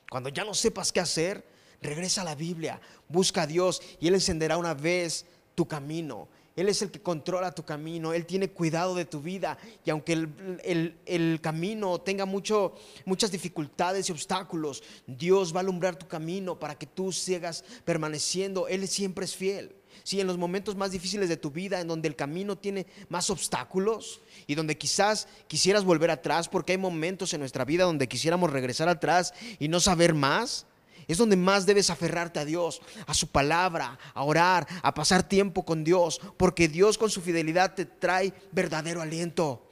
cuando 0.10 0.30
ya 0.30 0.44
no 0.44 0.54
sepas 0.54 0.92
qué 0.92 1.00
hacer, 1.00 1.46
regresa 1.82 2.22
a 2.22 2.26
la 2.26 2.36
Biblia, 2.36 2.82
busca 3.08 3.44
a 3.44 3.48
Dios 3.48 3.82
y 4.00 4.08
Él 4.08 4.16
encenderá 4.16 4.58
una 4.58 4.74
vez 4.74 5.26
tu 5.56 5.68
camino. 5.68 6.28
Él 6.60 6.68
es 6.68 6.82
el 6.82 6.92
que 6.92 7.02
controla 7.02 7.54
tu 7.54 7.64
camino, 7.64 8.12
Él 8.14 8.26
tiene 8.26 8.50
cuidado 8.50 8.94
de 8.94 9.06
tu 9.06 9.22
vida 9.22 9.58
y 9.86 9.90
aunque 9.92 10.12
el, 10.14 11.40
camino 11.42 12.00
tenga 12.02 12.26
mucho, 12.26 12.76
muchas 13.06 13.32
dificultades 13.32 14.10
y 14.10 14.12
obstáculos, 14.12 14.84
Dios 15.08 15.54
va 15.54 15.60
a 15.60 15.62
alumbrar 15.62 15.96
tu 15.96 16.08
camino 16.08 16.60
para 16.60 16.78
que 16.78 16.86
tú 16.86 17.14
sigas 17.14 17.64
permaneciendo. 17.86 18.68
Él 18.68 18.88
siempre 18.90 19.24
es 19.24 19.36
fiel. 19.36 19.74
Si 20.04 20.20
en 20.20 20.28
los 20.28 20.38
momentos 20.38 20.76
más 20.76 20.92
difíciles 20.92 21.30
de 21.30 21.38
tu 21.38 21.50
vida, 21.50 21.80
en 21.80 21.88
donde 21.88 22.10
el 22.10 22.16
camino 22.16 22.58
tiene 22.58 22.88
más 23.08 23.30
obstáculos 23.30 24.22
y 24.46 24.56
donde 24.56 24.78
quizás 24.78 25.28
quisieras 25.48 25.86
volver 25.86 26.12
atrás, 26.12 26.50
porque 26.50 26.74
hay 26.74 26.78
momentos 26.78 27.34
en 27.34 27.40
nuestra 27.40 27.64
vida 27.64 27.86
donde 27.86 28.10
quisiéramos 28.10 28.52
regresar 28.52 28.90
atrás 28.90 29.34
y 29.60 29.70
no 29.70 29.80
saber 29.80 30.14
más, 30.14 30.66
es 31.10 31.18
donde 31.18 31.36
más 31.36 31.66
debes 31.66 31.90
aferrarte 31.90 32.40
a 32.40 32.46
Dios, 32.46 32.82
a 33.08 33.16
su 33.16 33.28
palabra, 33.28 33.98
a 34.14 34.24
orar, 34.24 34.68
a 34.84 34.94
pasar 34.94 35.28
tiempo 35.28 35.66
con 35.66 35.84
Dios, 35.84 36.22
porque 36.38 36.68
Dios 36.68 37.00
con 37.00 37.10
su 37.10 37.20
fidelidad 37.20 37.74
te 37.74 37.86
trae 37.86 38.32
verdadero 38.52 39.02
aliento. 39.02 39.68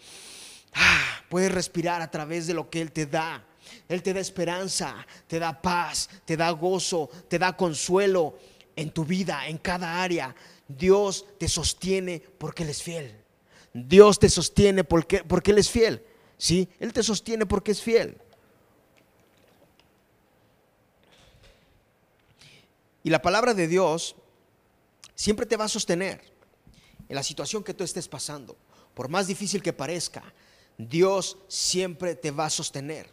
Ah, 0.74 1.22
puedes 1.30 1.52
respirar 1.52 2.02
a 2.02 2.10
través 2.10 2.48
de 2.48 2.56
lo 2.56 2.72
que 2.72 2.82
Él 2.82 2.92
te 2.92 3.06
da. 3.06 3.46
Él 3.88 4.02
te 4.02 4.14
da 4.14 4.20
esperanza, 4.20 5.06
te 5.28 5.38
da 5.38 5.62
paz, 5.62 6.10
te 6.26 6.36
da 6.36 6.50
gozo, 6.50 7.08
te 7.28 7.38
da 7.38 7.56
consuelo 7.56 8.40
en 8.76 8.90
tu 8.90 9.06
vida, 9.06 9.48
en 9.48 9.60
cada 9.60 10.02
área. 10.02 10.36
Dios 10.68 11.24
te 11.38 11.48
sostiene 11.48 12.20
porque 12.40 12.64
Él 12.64 12.70
es 12.70 12.82
fiel. 12.82 13.16
Dios 13.74 14.18
te 14.18 14.30
sostiene 14.30 14.84
porque, 14.84 15.24
porque 15.24 15.52
Él 15.52 15.60
es 15.60 15.70
fiel. 15.70 16.04
¿Sí? 16.36 16.68
Él 16.80 16.94
te 16.94 17.04
sostiene 17.04 17.46
porque 17.46 17.74
es 17.74 17.82
fiel. 17.82 18.18
Y 23.08 23.10
la 23.10 23.22
palabra 23.22 23.54
de 23.54 23.70
Dios 23.70 24.18
siempre 25.16 25.46
te 25.46 25.56
va 25.56 25.64
a 25.64 25.70
sostener 25.70 26.20
en 27.08 27.16
la 27.16 27.24
situación 27.24 27.64
que 27.64 27.74
tú 27.74 27.86
estés 27.86 28.10
pasando. 28.10 28.58
Por 28.94 29.08
más 29.08 29.28
difícil 29.28 29.64
que 29.64 29.72
parezca, 29.72 30.34
Dios 30.78 31.38
siempre 31.48 32.16
te 32.16 32.32
va 32.32 32.48
a 32.48 32.50
sostener. 32.50 33.10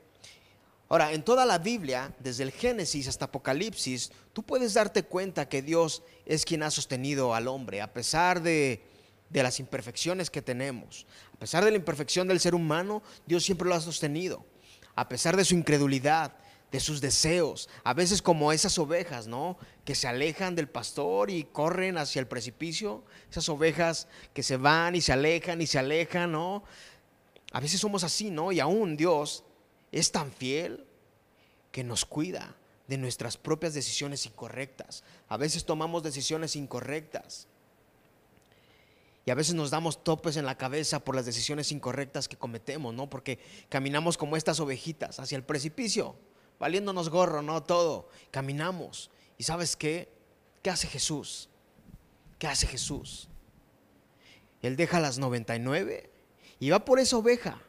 Ahora, 0.88 1.12
en 1.12 1.22
toda 1.22 1.46
la 1.46 1.58
Biblia, 1.58 2.12
desde 2.18 2.42
el 2.42 2.50
Génesis 2.50 3.06
hasta 3.06 3.26
Apocalipsis, 3.26 4.10
tú 4.32 4.42
puedes 4.42 4.74
darte 4.74 5.04
cuenta 5.04 5.48
que 5.48 5.62
Dios 5.62 6.02
es 6.26 6.44
quien 6.44 6.64
ha 6.64 6.72
sostenido 6.72 7.32
al 7.32 7.46
hombre, 7.46 7.80
a 7.80 7.92
pesar 7.92 8.42
de, 8.42 8.82
de, 9.30 9.42
las 9.44 9.60
imperfecciones 9.60 10.28
que 10.28 10.42
tenemos, 10.42 11.06
a 11.32 11.38
pesar 11.38 11.64
de 11.64 11.70
la 11.70 11.76
imperfección 11.76 12.26
del 12.26 12.40
ser 12.40 12.56
humano, 12.56 13.00
Dios 13.26 13.44
siempre 13.44 13.68
lo 13.68 13.76
ha 13.76 13.80
sostenido, 13.80 14.44
a 14.96 15.08
pesar 15.08 15.36
de 15.36 15.44
su 15.44 15.54
incredulidad, 15.54 16.34
de 16.70 16.80
sus 16.80 17.00
deseos, 17.00 17.68
a 17.84 17.94
veces 17.94 18.20
como 18.20 18.50
esas 18.50 18.78
ovejas, 18.78 19.28
¿no? 19.28 19.56
Que 19.84 19.94
se 19.94 20.08
alejan 20.08 20.56
del 20.56 20.68
pastor 20.68 21.30
y 21.30 21.44
corren 21.44 21.98
hacia 21.98 22.18
el 22.18 22.26
precipicio, 22.26 23.04
esas 23.30 23.48
ovejas 23.48 24.08
que 24.32 24.42
se 24.42 24.56
van 24.56 24.96
y 24.96 25.00
se 25.00 25.12
alejan 25.12 25.60
y 25.60 25.68
se 25.68 25.78
alejan, 25.78 26.32
¿no? 26.32 26.64
A 27.52 27.60
veces 27.60 27.80
somos 27.80 28.02
así, 28.02 28.30
¿no? 28.30 28.50
Y 28.50 28.58
aún 28.58 28.96
Dios 28.96 29.44
es 29.92 30.10
tan 30.10 30.32
fiel 30.32 30.84
que 31.70 31.84
nos 31.84 32.04
cuida 32.04 32.56
de 32.88 32.98
nuestras 32.98 33.36
propias 33.36 33.74
decisiones 33.74 34.26
incorrectas. 34.26 35.04
A 35.28 35.36
veces 35.36 35.64
tomamos 35.64 36.02
decisiones 36.02 36.56
incorrectas. 36.56 37.46
Y 39.26 39.30
a 39.30 39.34
veces 39.34 39.54
nos 39.54 39.70
damos 39.70 40.02
topes 40.02 40.36
en 40.36 40.44
la 40.44 40.58
cabeza 40.58 41.04
por 41.04 41.14
las 41.14 41.24
decisiones 41.24 41.72
incorrectas 41.72 42.28
que 42.28 42.36
cometemos, 42.36 42.92
¿no? 42.92 43.08
Porque 43.08 43.38
caminamos 43.68 44.18
como 44.18 44.36
estas 44.36 44.60
ovejitas 44.60 45.20
hacia 45.20 45.36
el 45.36 45.44
precipicio 45.44 46.16
valiéndonos 46.58 47.08
gorro, 47.08 47.42
¿no? 47.42 47.62
Todo. 47.62 48.08
Caminamos. 48.30 49.10
¿Y 49.38 49.44
sabes 49.44 49.76
qué? 49.76 50.08
¿Qué 50.62 50.70
hace 50.70 50.86
Jesús? 50.86 51.48
¿Qué 52.38 52.46
hace 52.46 52.66
Jesús? 52.66 53.28
Él 54.62 54.76
deja 54.76 55.00
las 55.00 55.18
99 55.18 56.10
y 56.58 56.70
va 56.70 56.84
por 56.84 56.98
esa 56.98 57.18
oveja 57.18 57.60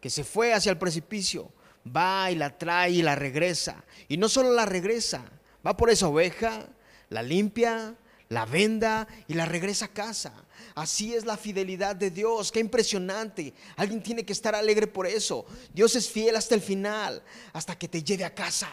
que 0.00 0.10
se 0.10 0.24
fue 0.24 0.52
hacia 0.52 0.70
el 0.70 0.78
precipicio. 0.78 1.52
Va 1.84 2.30
y 2.30 2.34
la 2.34 2.58
trae 2.58 2.90
y 2.90 3.02
la 3.02 3.14
regresa. 3.14 3.84
Y 4.08 4.16
no 4.16 4.28
solo 4.28 4.52
la 4.52 4.66
regresa, 4.66 5.24
va 5.66 5.76
por 5.76 5.90
esa 5.90 6.08
oveja, 6.08 6.66
la 7.10 7.22
limpia, 7.22 7.96
la 8.28 8.44
venda 8.46 9.06
y 9.28 9.34
la 9.34 9.46
regresa 9.46 9.86
a 9.86 9.88
casa. 9.88 10.32
Así 10.74 11.14
es 11.14 11.24
la 11.24 11.36
fidelidad 11.36 11.94
de 11.94 12.10
Dios. 12.10 12.50
Qué 12.50 12.60
impresionante. 12.60 13.54
Alguien 13.76 14.02
tiene 14.02 14.24
que 14.24 14.32
estar 14.32 14.54
alegre 14.54 14.86
por 14.86 15.06
eso. 15.06 15.46
Dios 15.72 15.94
es 15.96 16.08
fiel 16.08 16.36
hasta 16.36 16.54
el 16.54 16.60
final, 16.60 17.22
hasta 17.52 17.78
que 17.78 17.88
te 17.88 18.02
lleve 18.02 18.24
a 18.24 18.34
casa. 18.34 18.68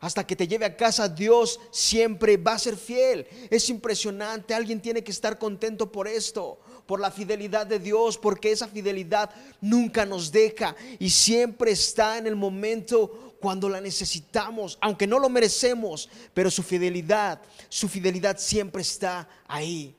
Hasta 0.00 0.26
que 0.26 0.34
te 0.34 0.48
lleve 0.48 0.64
a 0.64 0.76
casa, 0.76 1.08
Dios 1.08 1.60
siempre 1.70 2.38
va 2.38 2.54
a 2.54 2.58
ser 2.58 2.76
fiel. 2.76 3.26
Es 3.50 3.68
impresionante. 3.68 4.54
Alguien 4.54 4.80
tiene 4.80 5.04
que 5.04 5.10
estar 5.10 5.38
contento 5.38 5.92
por 5.92 6.08
esto, 6.08 6.58
por 6.86 7.00
la 7.00 7.10
fidelidad 7.10 7.66
de 7.66 7.78
Dios, 7.78 8.16
porque 8.16 8.50
esa 8.50 8.66
fidelidad 8.66 9.30
nunca 9.60 10.06
nos 10.06 10.32
deja 10.32 10.74
y 10.98 11.10
siempre 11.10 11.72
está 11.72 12.16
en 12.16 12.26
el 12.26 12.34
momento 12.34 13.36
cuando 13.40 13.68
la 13.68 13.80
necesitamos, 13.80 14.78
aunque 14.80 15.06
no 15.06 15.18
lo 15.18 15.28
merecemos, 15.28 16.08
pero 16.34 16.50
su 16.50 16.62
fidelidad, 16.62 17.40
su 17.68 17.88
fidelidad 17.88 18.38
siempre 18.38 18.82
está 18.82 19.28
ahí. 19.46 19.94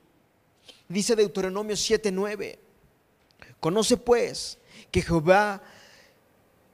Dice 0.88 1.16
Deuteronomio 1.16 1.76
7:9. 1.76 2.60
Conoce 3.60 3.98
pues 3.98 4.58
que 4.92 5.02
Jehová 5.04 5.62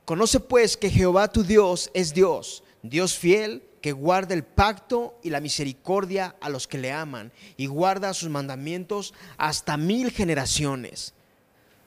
Conoce 0.07 0.39
pues 0.39 0.77
que 0.77 0.89
Jehová 0.89 1.27
tu 1.27 1.43
Dios 1.43 1.91
es 1.93 2.13
Dios, 2.13 2.63
Dios 2.83 3.17
fiel, 3.17 3.63
que 3.81 3.91
guarda 3.91 4.33
el 4.33 4.43
pacto 4.43 5.19
y 5.23 5.29
la 5.29 5.39
misericordia 5.39 6.35
a 6.41 6.49
los 6.49 6.67
que 6.67 6.77
le 6.77 6.91
aman 6.91 7.31
y 7.55 7.67
guarda 7.67 8.13
sus 8.13 8.29
mandamientos 8.29 9.13
hasta 9.37 9.77
mil 9.77 10.11
generaciones. 10.11 11.13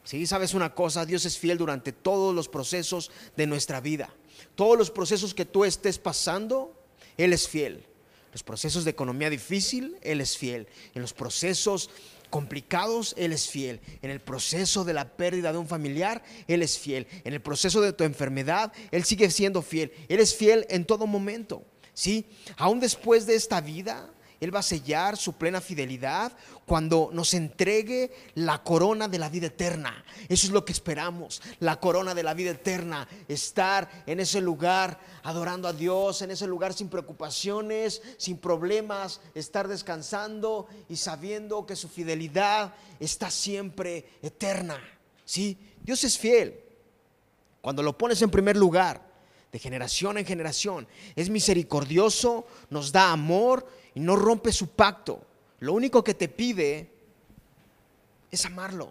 Si 0.04 0.26
sabes 0.26 0.54
una 0.54 0.74
cosa, 0.74 1.04
Dios 1.04 1.24
es 1.24 1.38
fiel 1.38 1.58
durante 1.58 1.92
todos 1.92 2.34
los 2.34 2.48
procesos 2.48 3.10
de 3.36 3.46
nuestra 3.46 3.80
vida. 3.80 4.14
Todos 4.54 4.78
los 4.78 4.90
procesos 4.90 5.34
que 5.34 5.44
tú 5.44 5.64
estés 5.64 5.98
pasando, 5.98 6.74
Él 7.16 7.32
es 7.32 7.48
fiel. 7.48 7.84
Los 8.32 8.42
procesos 8.42 8.84
de 8.84 8.92
economía 8.92 9.28
difícil, 9.28 9.96
Él 10.02 10.20
es 10.20 10.36
fiel. 10.36 10.68
En 10.94 11.02
los 11.02 11.12
procesos 11.12 11.90
complicados, 12.30 13.14
Él 13.18 13.32
es 13.32 13.48
fiel. 13.48 13.80
En 14.02 14.10
el 14.10 14.20
proceso 14.20 14.84
de 14.84 14.94
la 14.94 15.16
pérdida 15.16 15.52
de 15.52 15.58
un 15.58 15.66
familiar, 15.66 16.22
Él 16.46 16.62
es 16.62 16.78
fiel. 16.78 17.06
En 17.24 17.34
el 17.34 17.42
proceso 17.42 17.80
de 17.80 17.92
tu 17.92 18.04
enfermedad, 18.04 18.72
Él 18.90 19.04
sigue 19.04 19.30
siendo 19.30 19.60
fiel. 19.60 19.92
Él 20.08 20.20
es 20.20 20.34
fiel 20.34 20.66
en 20.70 20.84
todo 20.84 21.06
momento. 21.06 21.64
¿Sí? 21.92 22.24
Aún 22.56 22.80
después 22.80 23.26
de 23.26 23.34
esta 23.34 23.60
vida, 23.60 24.10
él 24.40 24.54
va 24.54 24.60
a 24.60 24.62
sellar 24.62 25.18
su 25.18 25.34
plena 25.34 25.60
fidelidad 25.60 26.32
cuando 26.64 27.10
nos 27.12 27.34
entregue 27.34 28.10
la 28.34 28.62
corona 28.62 29.06
de 29.06 29.18
la 29.18 29.28
vida 29.28 29.48
eterna. 29.48 30.02
Eso 30.28 30.46
es 30.46 30.52
lo 30.52 30.64
que 30.64 30.72
esperamos, 30.72 31.42
la 31.58 31.78
corona 31.78 32.14
de 32.14 32.22
la 32.22 32.32
vida 32.32 32.52
eterna. 32.52 33.06
Estar 33.28 34.04
en 34.06 34.18
ese 34.18 34.40
lugar 34.40 34.98
adorando 35.22 35.68
a 35.68 35.74
Dios, 35.74 36.22
en 36.22 36.30
ese 36.30 36.46
lugar 36.46 36.72
sin 36.72 36.88
preocupaciones, 36.88 38.00
sin 38.16 38.38
problemas, 38.38 39.20
estar 39.34 39.68
descansando 39.68 40.68
y 40.88 40.96
sabiendo 40.96 41.66
que 41.66 41.76
su 41.76 41.88
fidelidad 41.88 42.74
está 42.98 43.30
siempre 43.30 44.06
eterna. 44.22 44.80
¿Sí? 45.26 45.58
Dios 45.82 46.02
es 46.04 46.18
fiel. 46.18 46.58
Cuando 47.60 47.82
lo 47.82 47.96
pones 47.98 48.22
en 48.22 48.30
primer 48.30 48.56
lugar, 48.56 49.10
de 49.52 49.58
generación 49.58 50.16
en 50.18 50.24
generación, 50.24 50.86
es 51.16 51.28
misericordioso, 51.28 52.46
nos 52.70 52.92
da 52.92 53.10
amor 53.10 53.66
y 53.94 54.00
no 54.00 54.16
rompe 54.16 54.52
su 54.52 54.68
pacto. 54.68 55.24
Lo 55.60 55.72
único 55.72 56.02
que 56.02 56.14
te 56.14 56.28
pide 56.28 56.90
es 58.30 58.44
amarlo. 58.46 58.90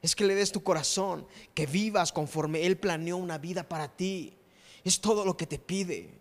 Es 0.00 0.14
que 0.14 0.24
le 0.24 0.34
des 0.34 0.52
tu 0.52 0.62
corazón, 0.62 1.26
que 1.54 1.66
vivas 1.66 2.12
conforme 2.12 2.66
Él 2.66 2.76
planeó 2.76 3.16
una 3.16 3.38
vida 3.38 3.68
para 3.68 3.88
ti. 3.88 4.34
Es 4.84 5.00
todo 5.00 5.24
lo 5.24 5.36
que 5.36 5.46
te 5.46 5.58
pide. 5.58 6.18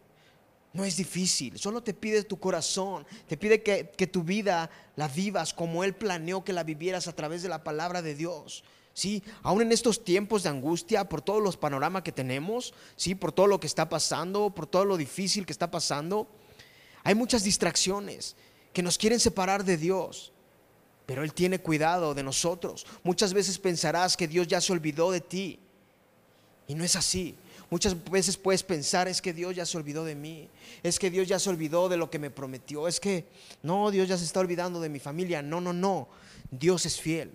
No 0.73 0.83
es 0.83 0.97
difícil, 0.97 1.57
solo 1.57 1.81
te 1.81 1.93
pide 1.93 2.23
tu 2.23 2.39
corazón, 2.39 3.05
te 3.27 3.37
pide 3.37 3.63
que, 3.63 4.07
tu 4.07 4.23
vida 4.23 4.69
la 4.95 5.07
vivas 5.07 5.53
como 5.53 5.83
Él 5.83 5.95
planeó 5.95 6.43
que 6.43 6.53
la 6.53 6.63
vivieras 6.63 7.07
a 7.07 7.15
través 7.15 7.41
de 7.41 7.49
la 7.49 7.63
palabra 7.63 8.01
de 8.01 8.13
Dios. 8.13 8.63
Sí, 8.93 9.23
aún 9.43 9.61
en 9.61 9.71
estos 9.71 10.03
tiempos 10.03 10.43
de 10.43 10.49
angustia, 10.49 11.07
por 11.07 11.21
todos 11.21 11.41
los 11.41 11.55
panoramas 11.55 12.03
que 12.03 12.11
tenemos, 12.11 12.73
sí, 12.95 13.15
por 13.15 13.31
todo 13.31 13.47
lo 13.47 13.59
que 13.59 13.67
está 13.67 13.89
pasando, 13.89 14.49
por 14.51 14.67
todo 14.67 14.85
lo 14.85 14.97
difícil 14.97 15.45
que 15.45 15.51
está 15.51 15.71
pasando, 15.71 16.27
hay 17.07 17.15
muchas 17.15 17.45
distracciones 17.45 18.35
que 18.73 18.83
nos 18.83 18.97
quieren 18.97 19.21
separar 19.21 19.63
de 19.63 19.77
Dios, 19.77 20.33
pero 21.05 21.23
Él 21.23 21.31
tiene 21.31 21.57
cuidado 21.57 22.13
de 22.13 22.21
nosotros. 22.21 22.85
Muchas 23.01 23.33
veces 23.33 23.57
pensarás 23.59 24.17
que 24.17 24.27
Dios 24.27 24.45
ya 24.45 24.59
se 24.59 24.73
olvidó 24.73 25.09
de 25.09 25.21
ti 25.21 25.57
y 26.67 26.75
no 26.75 26.83
es 26.83 26.97
así. 26.97 27.33
Muchas 27.69 27.95
veces 28.11 28.35
puedes 28.35 28.61
pensar, 28.61 29.07
es 29.07 29.21
que 29.21 29.31
Dios 29.31 29.55
ya 29.55 29.65
se 29.65 29.77
olvidó 29.77 30.03
de 30.03 30.15
mí, 30.15 30.49
es 30.83 30.99
que 30.99 31.09
Dios 31.09 31.29
ya 31.29 31.39
se 31.39 31.49
olvidó 31.49 31.87
de 31.87 31.95
lo 31.95 32.09
que 32.09 32.19
me 32.19 32.29
prometió, 32.29 32.89
es 32.89 32.99
que 32.99 33.23
no, 33.63 33.89
Dios 33.89 34.09
ya 34.09 34.17
se 34.17 34.25
está 34.25 34.41
olvidando 34.41 34.81
de 34.81 34.89
mi 34.89 34.99
familia. 34.99 35.41
No, 35.41 35.61
no, 35.61 35.71
no. 35.71 36.09
Dios 36.51 36.85
es 36.85 36.99
fiel. 36.99 37.31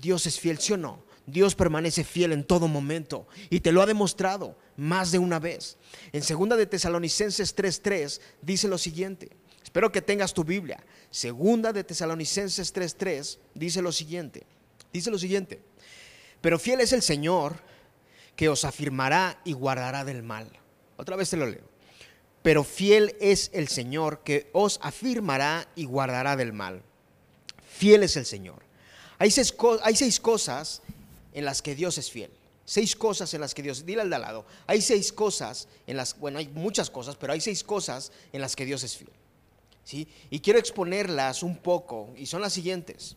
Dios 0.00 0.26
es 0.26 0.38
fiel, 0.38 0.60
¿sí 0.60 0.74
o 0.74 0.76
no? 0.76 1.02
Dios 1.28 1.54
permanece 1.54 2.04
fiel 2.04 2.32
en 2.32 2.42
todo 2.42 2.68
momento 2.68 3.28
y 3.50 3.60
te 3.60 3.70
lo 3.70 3.82
ha 3.82 3.86
demostrado 3.86 4.56
más 4.76 5.12
de 5.12 5.18
una 5.18 5.38
vez. 5.38 5.76
En 6.12 6.22
segunda 6.22 6.56
de 6.56 6.66
Tesalonicenses 6.66 7.54
3:3 7.54 8.20
dice 8.40 8.66
lo 8.66 8.78
siguiente. 8.78 9.30
Espero 9.62 9.92
que 9.92 10.00
tengas 10.00 10.32
tu 10.32 10.42
Biblia. 10.42 10.82
Segunda 11.10 11.72
de 11.74 11.84
Tesalonicenses 11.84 12.74
3:3 12.74 13.38
dice 13.54 13.82
lo 13.82 13.92
siguiente. 13.92 14.46
Dice 14.90 15.10
lo 15.10 15.18
siguiente. 15.18 15.60
Pero 16.40 16.58
fiel 16.58 16.80
es 16.80 16.94
el 16.94 17.02
Señor 17.02 17.56
que 18.34 18.48
os 18.48 18.64
afirmará 18.64 19.40
y 19.44 19.52
guardará 19.52 20.04
del 20.06 20.22
mal. 20.22 20.50
Otra 20.96 21.16
vez 21.16 21.28
te 21.28 21.36
lo 21.36 21.44
leo. 21.44 21.68
Pero 22.42 22.64
fiel 22.64 23.16
es 23.20 23.50
el 23.52 23.68
Señor 23.68 24.20
que 24.24 24.48
os 24.54 24.80
afirmará 24.82 25.68
y 25.74 25.84
guardará 25.84 26.36
del 26.36 26.54
mal. 26.54 26.82
Fiel 27.68 28.02
es 28.02 28.16
el 28.16 28.24
Señor. 28.24 28.62
Hay 29.18 29.30
seis, 29.30 29.54
seis 29.94 30.20
cosas 30.20 30.80
en 31.38 31.44
las 31.44 31.62
que 31.62 31.76
Dios 31.76 31.96
es 31.98 32.10
fiel. 32.10 32.32
Seis 32.64 32.96
cosas 32.96 33.32
en 33.32 33.40
las 33.40 33.54
que 33.54 33.62
Dios, 33.62 33.86
dile 33.86 34.02
al 34.02 34.10
de 34.10 34.18
lado, 34.18 34.44
hay 34.66 34.82
seis 34.82 35.12
cosas 35.12 35.68
en 35.86 35.96
las, 35.96 36.18
bueno, 36.18 36.40
hay 36.40 36.48
muchas 36.48 36.90
cosas, 36.90 37.14
pero 37.14 37.32
hay 37.32 37.40
seis 37.40 37.62
cosas 37.62 38.10
en 38.32 38.40
las 38.40 38.56
que 38.56 38.66
Dios 38.66 38.82
es 38.82 38.96
fiel. 38.96 39.12
¿sí? 39.84 40.08
Y 40.30 40.40
quiero 40.40 40.58
exponerlas 40.58 41.44
un 41.44 41.56
poco, 41.56 42.12
y 42.16 42.26
son 42.26 42.42
las 42.42 42.52
siguientes. 42.52 43.16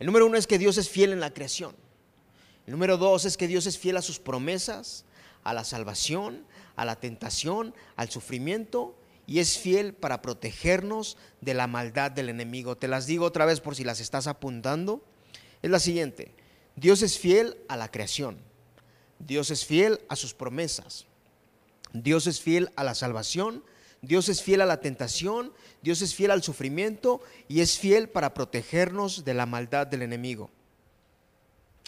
El 0.00 0.06
número 0.06 0.26
uno 0.26 0.36
es 0.36 0.48
que 0.48 0.58
Dios 0.58 0.76
es 0.76 0.88
fiel 0.88 1.12
en 1.12 1.20
la 1.20 1.32
creación. 1.32 1.76
El 2.66 2.72
número 2.72 2.96
dos 2.96 3.24
es 3.26 3.36
que 3.36 3.46
Dios 3.46 3.66
es 3.66 3.78
fiel 3.78 3.96
a 3.96 4.02
sus 4.02 4.18
promesas, 4.18 5.04
a 5.44 5.54
la 5.54 5.62
salvación, 5.62 6.44
a 6.74 6.84
la 6.84 6.96
tentación, 6.96 7.74
al 7.94 8.10
sufrimiento 8.10 8.96
y 9.28 9.38
es 9.38 9.56
fiel 9.56 9.94
para 9.94 10.20
protegernos 10.20 11.16
de 11.40 11.54
la 11.54 11.68
maldad 11.68 12.10
del 12.10 12.28
enemigo. 12.28 12.76
Te 12.76 12.88
las 12.88 13.06
digo 13.06 13.24
otra 13.24 13.46
vez 13.46 13.60
por 13.60 13.76
si 13.76 13.84
las 13.84 14.00
estás 14.00 14.26
apuntando. 14.26 15.04
Es 15.62 15.70
la 15.70 15.78
siguiente. 15.78 16.32
Dios 16.82 17.02
es 17.02 17.16
fiel 17.16 17.56
a 17.68 17.76
la 17.76 17.92
creación. 17.92 18.38
Dios 19.20 19.52
es 19.52 19.64
fiel 19.64 20.00
a 20.08 20.16
sus 20.16 20.34
promesas. 20.34 21.06
Dios 21.92 22.26
es 22.26 22.40
fiel 22.40 22.72
a 22.74 22.82
la 22.82 22.96
salvación. 22.96 23.62
Dios 24.00 24.28
es 24.28 24.42
fiel 24.42 24.60
a 24.62 24.66
la 24.66 24.80
tentación. 24.80 25.52
Dios 25.80 26.02
es 26.02 26.12
fiel 26.12 26.32
al 26.32 26.42
sufrimiento 26.42 27.22
y 27.46 27.60
es 27.60 27.78
fiel 27.78 28.08
para 28.08 28.34
protegernos 28.34 29.24
de 29.24 29.32
la 29.32 29.46
maldad 29.46 29.86
del 29.86 30.02
enemigo. 30.02 30.50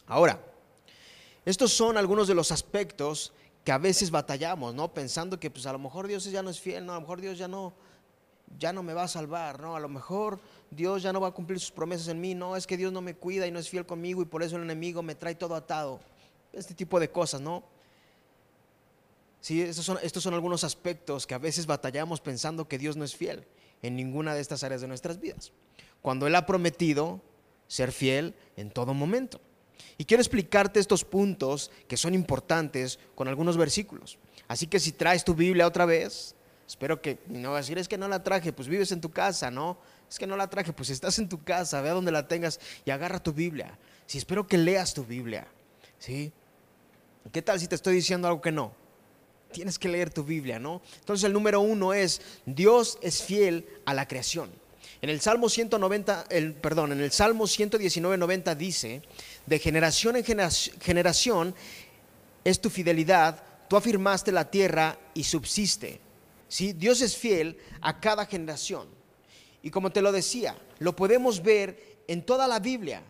Ahora, 0.06 0.40
estos 1.44 1.72
son 1.72 1.96
algunos 1.96 2.28
de 2.28 2.36
los 2.36 2.52
aspectos 2.52 3.32
que 3.64 3.72
a 3.72 3.78
veces 3.78 4.12
batallamos, 4.12 4.76
¿no? 4.76 4.94
Pensando 4.94 5.40
que 5.40 5.50
pues 5.50 5.66
a 5.66 5.72
lo 5.72 5.80
mejor 5.80 6.06
Dios 6.06 6.22
ya 6.26 6.44
no 6.44 6.50
es 6.50 6.60
fiel, 6.60 6.86
¿no? 6.86 6.92
A 6.92 6.96
lo 6.96 7.00
mejor 7.00 7.20
Dios 7.20 7.36
ya 7.36 7.48
no, 7.48 7.74
ya 8.58 8.72
no 8.72 8.82
me 8.82 8.94
va 8.94 9.04
a 9.04 9.08
salvar, 9.08 9.60
¿no? 9.60 9.76
A 9.76 9.80
lo 9.80 9.88
mejor 9.88 10.40
Dios 10.70 11.02
ya 11.02 11.12
no 11.12 11.20
va 11.20 11.28
a 11.28 11.32
cumplir 11.32 11.60
sus 11.60 11.70
promesas 11.70 12.08
en 12.08 12.20
mí, 12.20 12.34
no, 12.34 12.56
es 12.56 12.66
que 12.66 12.76
Dios 12.76 12.92
no 12.92 13.00
me 13.00 13.14
cuida 13.14 13.46
y 13.46 13.50
no 13.50 13.58
es 13.58 13.68
fiel 13.68 13.86
conmigo 13.86 14.22
y 14.22 14.26
por 14.26 14.42
eso 14.42 14.56
el 14.56 14.62
enemigo 14.62 15.02
me 15.02 15.14
trae 15.14 15.34
todo 15.34 15.54
atado. 15.54 16.00
Este 16.52 16.74
tipo 16.74 17.00
de 17.00 17.10
cosas, 17.10 17.40
¿no? 17.40 17.64
Sí, 19.40 19.60
estos 19.60 19.84
son, 19.84 19.98
son 19.98 20.34
algunos 20.34 20.64
aspectos 20.64 21.26
que 21.26 21.34
a 21.34 21.38
veces 21.38 21.66
batallamos 21.66 22.20
pensando 22.20 22.66
que 22.66 22.78
Dios 22.78 22.96
no 22.96 23.04
es 23.04 23.14
fiel 23.14 23.44
en 23.82 23.96
ninguna 23.96 24.34
de 24.34 24.40
estas 24.40 24.64
áreas 24.64 24.80
de 24.80 24.88
nuestras 24.88 25.20
vidas. 25.20 25.52
Cuando 26.00 26.26
Él 26.26 26.34
ha 26.34 26.46
prometido 26.46 27.20
ser 27.68 27.92
fiel 27.92 28.34
en 28.56 28.70
todo 28.70 28.94
momento. 28.94 29.40
Y 29.98 30.06
quiero 30.06 30.22
explicarte 30.22 30.80
estos 30.80 31.04
puntos 31.04 31.70
que 31.88 31.96
son 31.96 32.14
importantes 32.14 32.98
con 33.14 33.28
algunos 33.28 33.56
versículos. 33.56 34.18
Así 34.48 34.66
que 34.66 34.80
si 34.80 34.92
traes 34.92 35.24
tu 35.24 35.34
Biblia 35.34 35.66
otra 35.66 35.84
vez, 35.84 36.34
espero 36.66 37.00
que 37.00 37.18
no 37.28 37.52
vas 37.52 37.58
a 37.58 37.62
decir, 37.62 37.78
es 37.78 37.88
que 37.88 37.98
no 37.98 38.08
la 38.08 38.22
traje, 38.22 38.52
pues 38.52 38.68
vives 38.68 38.92
en 38.92 39.00
tu 39.00 39.10
casa, 39.10 39.50
¿no? 39.50 39.78
Es 40.08 40.18
que 40.18 40.26
no 40.26 40.36
la 40.36 40.48
traje, 40.48 40.72
pues 40.72 40.90
estás 40.90 41.18
en 41.18 41.28
tu 41.28 41.42
casa, 41.42 41.80
ve 41.80 41.90
a 41.90 41.92
donde 41.92 42.12
la 42.12 42.28
tengas 42.28 42.60
y 42.84 42.90
agarra 42.90 43.22
tu 43.22 43.32
Biblia. 43.32 43.78
Si 44.06 44.18
espero 44.18 44.46
que 44.46 44.58
leas 44.58 44.94
tu 44.94 45.04
Biblia, 45.04 45.46
¿sí? 45.98 46.32
¿Qué 47.32 47.42
tal 47.42 47.58
si 47.58 47.66
te 47.66 47.74
estoy 47.74 47.94
diciendo 47.94 48.28
algo 48.28 48.40
que 48.40 48.52
no? 48.52 48.72
Tienes 49.52 49.78
que 49.78 49.88
leer 49.88 50.10
tu 50.10 50.24
Biblia, 50.24 50.58
¿no? 50.58 50.82
Entonces 51.00 51.24
el 51.24 51.32
número 51.32 51.60
uno 51.60 51.94
es, 51.94 52.20
Dios 52.44 52.98
es 53.02 53.22
fiel 53.22 53.66
a 53.84 53.94
la 53.94 54.06
creación. 54.06 54.50
En 55.00 55.10
el 55.10 55.20
Salmo 55.20 55.48
190, 55.48 56.26
el, 56.30 56.54
perdón, 56.54 56.92
en 56.92 57.00
el 57.00 57.12
Salmo 57.12 57.46
119, 57.46 58.16
90 58.16 58.54
dice, 58.54 59.02
de 59.46 59.58
generación 59.58 60.16
en 60.16 60.24
generación 60.24 61.54
es 62.42 62.60
tu 62.60 62.70
fidelidad, 62.70 63.42
tú 63.68 63.76
afirmaste 63.76 64.32
la 64.32 64.50
tierra 64.50 64.98
y 65.14 65.24
subsiste. 65.24 66.00
¿Sí? 66.48 66.72
Dios 66.72 67.00
es 67.00 67.16
fiel 67.16 67.58
a 67.80 68.00
cada 68.00 68.26
generación. 68.26 68.88
Y 69.62 69.70
como 69.70 69.90
te 69.90 70.02
lo 70.02 70.12
decía, 70.12 70.56
lo 70.78 70.94
podemos 70.94 71.42
ver 71.42 71.98
en 72.06 72.24
toda 72.24 72.46
la 72.46 72.58
Biblia. 72.58 73.02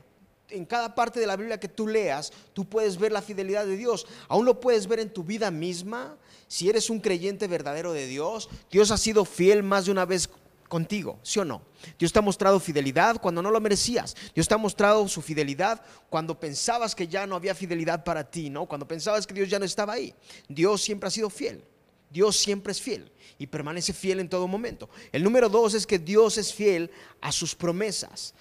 En 0.51 0.65
cada 0.65 0.95
parte 0.95 1.19
de 1.19 1.27
la 1.27 1.37
Biblia 1.37 1.59
que 1.59 1.69
tú 1.69 1.89
leas, 1.89 2.33
tú 2.53 2.65
puedes 2.65 2.97
ver 2.97 3.11
la 3.11 3.23
fidelidad 3.23 3.67
de 3.67 3.77
Dios. 3.77 4.07
Aún 4.29 4.45
lo 4.45 4.61
puedes 4.61 4.87
ver 4.87 5.01
en 5.01 5.13
tu 5.13 5.25
vida 5.25 5.51
misma. 5.51 6.17
Si 6.47 6.69
eres 6.69 6.91
un 6.91 7.01
creyente 7.01 7.49
verdadero 7.49 7.93
de 7.93 8.07
Dios, 8.07 8.49
Dios 8.71 8.91
ha 8.91 8.99
sido 8.99 9.25
fiel 9.25 9.63
más 9.63 9.87
de 9.87 9.93
una 9.93 10.05
vez 10.05 10.29
contigo, 10.69 11.19
¿sí 11.23 11.41
o 11.41 11.45
no? 11.45 11.63
Dios 11.99 12.13
te 12.13 12.19
ha 12.19 12.23
mostrado 12.23 12.61
fidelidad 12.61 13.21
cuando 13.21 13.43
no 13.43 13.51
lo 13.51 13.61
merecías. 13.61 14.17
Dios 14.35 14.47
te 14.47 14.55
ha 14.55 14.59
mostrado 14.59 15.07
su 15.09 15.23
fidelidad 15.23 15.83
cuando 16.09 16.39
pensabas 16.39 16.95
que 16.95 17.09
ya 17.09 17.27
no 17.27 17.37
había 17.37 17.55
fidelidad 17.55 18.05
para 18.05 18.31
ti, 18.31 18.51
¿no? 18.51 18.67
Cuando 18.67 18.87
pensabas 18.87 19.27
que 19.27 19.35
Dios 19.35 19.49
ya 19.49 19.59
no 19.59 19.65
estaba 19.65 19.95
ahí. 19.95 20.15
Dios 20.49 20.83
siempre 20.83 21.09
ha 21.09 21.11
sido 21.11 21.31
fiel. 21.31 21.65
Dios 22.15 22.37
siempre 22.37 22.71
es 22.71 22.81
fiel 22.81 23.11
y 23.39 23.49
permanece 23.49 23.93
fiel 23.93 24.21
en 24.21 24.29
todo 24.29 24.47
momento. 24.47 24.89
El 25.11 25.25
número 25.25 25.49
dos 25.49 25.75
es 25.75 25.85
que 25.85 25.99
Dios 25.99 26.39
es 26.39 26.55
fiel 26.55 26.93
a 27.21 27.33
sus 27.33 27.57
promesas. 27.57 28.35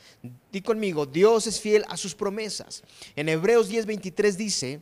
Di 0.51 0.61
conmigo, 0.61 1.07
Dios 1.07 1.47
es 1.47 1.59
fiel 1.59 1.83
a 1.89 1.97
sus 1.97 2.13
promesas. 2.13 2.83
En 3.15 3.29
Hebreos 3.29 3.71
10:23 3.71 4.35
dice, 4.37 4.81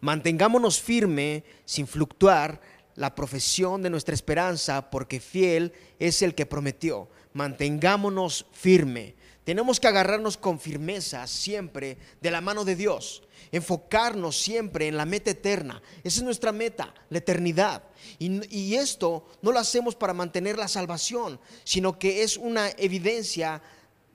mantengámonos 0.00 0.80
firme 0.80 1.44
sin 1.64 1.86
fluctuar 1.86 2.60
la 2.96 3.14
profesión 3.14 3.80
de 3.80 3.90
nuestra 3.90 4.12
esperanza, 4.12 4.90
porque 4.90 5.20
fiel 5.20 5.72
es 6.00 6.20
el 6.22 6.34
que 6.34 6.46
prometió. 6.46 7.08
Mantengámonos 7.32 8.46
firme. 8.50 9.14
Tenemos 9.48 9.80
que 9.80 9.88
agarrarnos 9.88 10.36
con 10.36 10.60
firmeza 10.60 11.26
siempre 11.26 11.96
de 12.20 12.30
la 12.30 12.42
mano 12.42 12.66
de 12.66 12.76
Dios, 12.76 13.22
enfocarnos 13.50 14.38
siempre 14.38 14.88
en 14.88 14.98
la 14.98 15.06
meta 15.06 15.30
eterna. 15.30 15.80
Esa 16.04 16.18
es 16.18 16.22
nuestra 16.22 16.52
meta, 16.52 16.92
la 17.08 17.16
eternidad. 17.16 17.82
Y, 18.18 18.74
esto 18.74 19.26
no 19.40 19.50
lo 19.50 19.58
hacemos 19.58 19.94
para 19.94 20.12
mantener 20.12 20.58
la 20.58 20.68
salvación, 20.68 21.40
sino 21.64 21.98
que 21.98 22.22
es 22.22 22.36
una 22.36 22.68
evidencia 22.76 23.62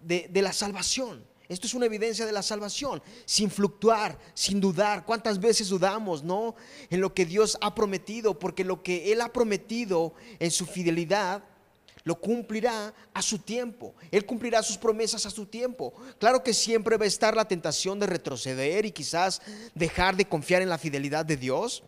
de, 0.03 0.27
de 0.29 0.41
la 0.43 0.53
salvación. 0.53 1.25
Esto 1.49 1.65
es 1.65 1.73
una 1.73 1.87
evidencia 1.87 2.27
de 2.27 2.31
la 2.31 2.43
salvación, 2.43 3.01
sin 3.25 3.49
fluctuar, 3.49 4.19
sin 4.35 4.61
dudar. 4.61 5.03
¿Cuántas 5.03 5.39
veces 5.39 5.67
dudamos, 5.67 6.21
no? 6.21 6.53
En 6.91 7.01
lo 7.01 7.15
que 7.15 7.25
Dios 7.25 7.57
ha 7.59 7.73
prometido, 7.73 8.37
porque 8.37 8.63
lo 8.63 8.83
que 8.83 9.11
Él 9.11 9.19
ha 9.19 9.33
prometido 9.33 10.13
en 10.37 10.51
su 10.51 10.67
fidelidad 10.67 11.43
lo 12.03 12.19
cumplirá 12.19 12.93
a 13.13 13.21
su 13.21 13.39
tiempo. 13.39 13.95
Él 14.11 14.25
cumplirá 14.25 14.61
sus 14.61 14.77
promesas 14.77 15.25
a 15.25 15.29
su 15.29 15.45
tiempo. 15.45 15.93
Claro 16.19 16.43
que 16.43 16.53
siempre 16.53 16.97
va 16.97 17.05
a 17.05 17.07
estar 17.07 17.35
la 17.35 17.47
tentación 17.47 17.99
de 17.99 18.07
retroceder 18.07 18.85
y 18.85 18.91
quizás 18.91 19.41
dejar 19.73 20.15
de 20.15 20.27
confiar 20.27 20.61
en 20.61 20.69
la 20.69 20.77
fidelidad 20.77 21.25
de 21.25 21.37
Dios, 21.37 21.83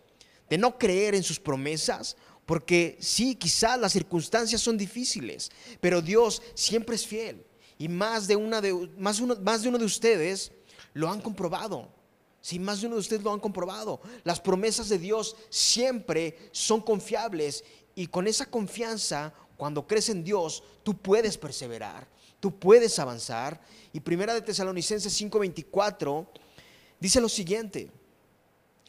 de 0.49 0.58
no 0.58 0.78
creer 0.78 1.15
en 1.15 1.23
sus 1.23 1.39
promesas, 1.39 2.15
porque 2.45 2.97
sí, 3.01 3.36
quizás 3.36 3.80
las 3.80 3.93
circunstancias 3.93 4.62
son 4.62 4.78
difíciles, 4.78 5.51
pero 5.82 6.01
Dios 6.01 6.41
siempre 6.54 6.95
es 6.95 7.06
fiel. 7.06 7.45
Y 7.78 7.89
más 7.89 8.28
de, 8.28 8.36
una 8.36 8.62
de, 8.62 8.73
más 8.97 9.19
uno, 9.19 9.36
más 9.41 9.63
de 9.63 9.69
uno 9.69 9.78
de 9.78 9.86
ustedes 9.86 10.51
lo 10.93 11.10
han 11.10 11.21
comprobado. 11.21 11.89
Sí, 12.39 12.60
más 12.60 12.80
de 12.80 12.88
uno 12.88 12.95
de 12.95 13.01
ustedes 13.01 13.23
lo 13.23 13.34
han 13.34 13.39
comprobado. 13.39 13.99
Las 14.23 14.39
promesas 14.39 14.88
de 14.88 14.99
Dios 14.99 15.36
siempre 15.49 16.38
son 16.51 16.80
confiables 16.80 17.63
y 17.95 18.08
con 18.08 18.28
esa 18.28 18.45
confianza, 18.45 19.34
cuando 19.57 19.87
crees 19.87 20.09
en 20.09 20.23
Dios, 20.23 20.63
tú 20.83 20.97
puedes 20.97 21.37
perseverar, 21.37 22.07
tú 22.39 22.57
puedes 22.59 22.97
avanzar. 22.99 23.61
Y 23.93 23.99
primera 23.99 24.33
de 24.33 24.41
Tesalonicenses 24.41 25.13
5:24 25.19 26.27
dice 26.99 27.21
lo 27.21 27.29
siguiente: 27.29 27.89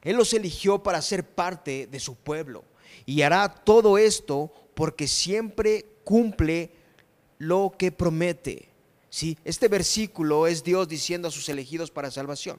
Él 0.02 0.16
los 0.16 0.32
eligió 0.32 0.82
para 0.82 1.02
ser 1.02 1.24
parte 1.24 1.86
de 1.86 2.00
su 2.00 2.14
pueblo 2.14 2.64
y 3.04 3.22
hará 3.22 3.48
todo 3.48 3.98
esto 3.98 4.52
porque 4.74 5.08
siempre 5.08 5.84
cumple 6.04 6.70
lo 7.38 7.74
que 7.76 7.92
promete. 7.92 8.68
Sí, 9.10 9.38
este 9.44 9.68
versículo 9.68 10.46
es 10.46 10.62
Dios 10.62 10.88
diciendo 10.88 11.28
a 11.28 11.30
sus 11.30 11.48
elegidos 11.48 11.90
para 11.90 12.10
salvación. 12.10 12.58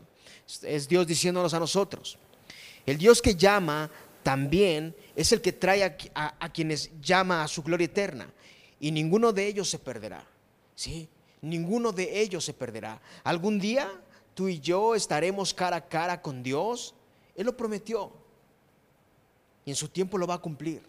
Es 0.63 0.87
Dios 0.87 1.05
diciéndonos 1.05 1.53
a 1.53 1.59
nosotros. 1.59 2.17
El 2.85 2.97
Dios 2.97 3.21
que 3.21 3.35
llama 3.35 3.91
también 4.27 4.93
es 5.15 5.31
el 5.31 5.39
que 5.39 5.53
trae 5.53 5.85
a, 6.13 6.49
quienes 6.51 6.91
llama 6.99 7.43
a 7.43 7.47
su 7.47 7.63
gloria 7.63 7.85
eterna. 7.85 8.29
Y 8.77 8.91
ninguno 8.91 9.31
de 9.31 9.47
ellos 9.47 9.69
se 9.69 9.79
perderá. 9.79 10.27
¿sí? 10.75 11.07
Ninguno 11.41 11.93
de 11.93 12.19
ellos 12.19 12.43
se 12.43 12.53
perderá. 12.53 13.01
Algún 13.23 13.57
día 13.57 13.89
tú 14.33 14.49
y 14.49 14.59
yo 14.59 14.95
estaremos 14.95 15.53
cara 15.53 15.77
a 15.77 15.87
cara 15.87 16.21
con 16.21 16.43
Dios. 16.43 16.93
Él 17.37 17.45
lo 17.45 17.55
prometió. 17.55 18.11
Y 19.63 19.69
en 19.69 19.77
su 19.77 19.87
tiempo 19.87 20.17
lo 20.17 20.27
va 20.27 20.33
a 20.33 20.41
cumplir. 20.41 20.83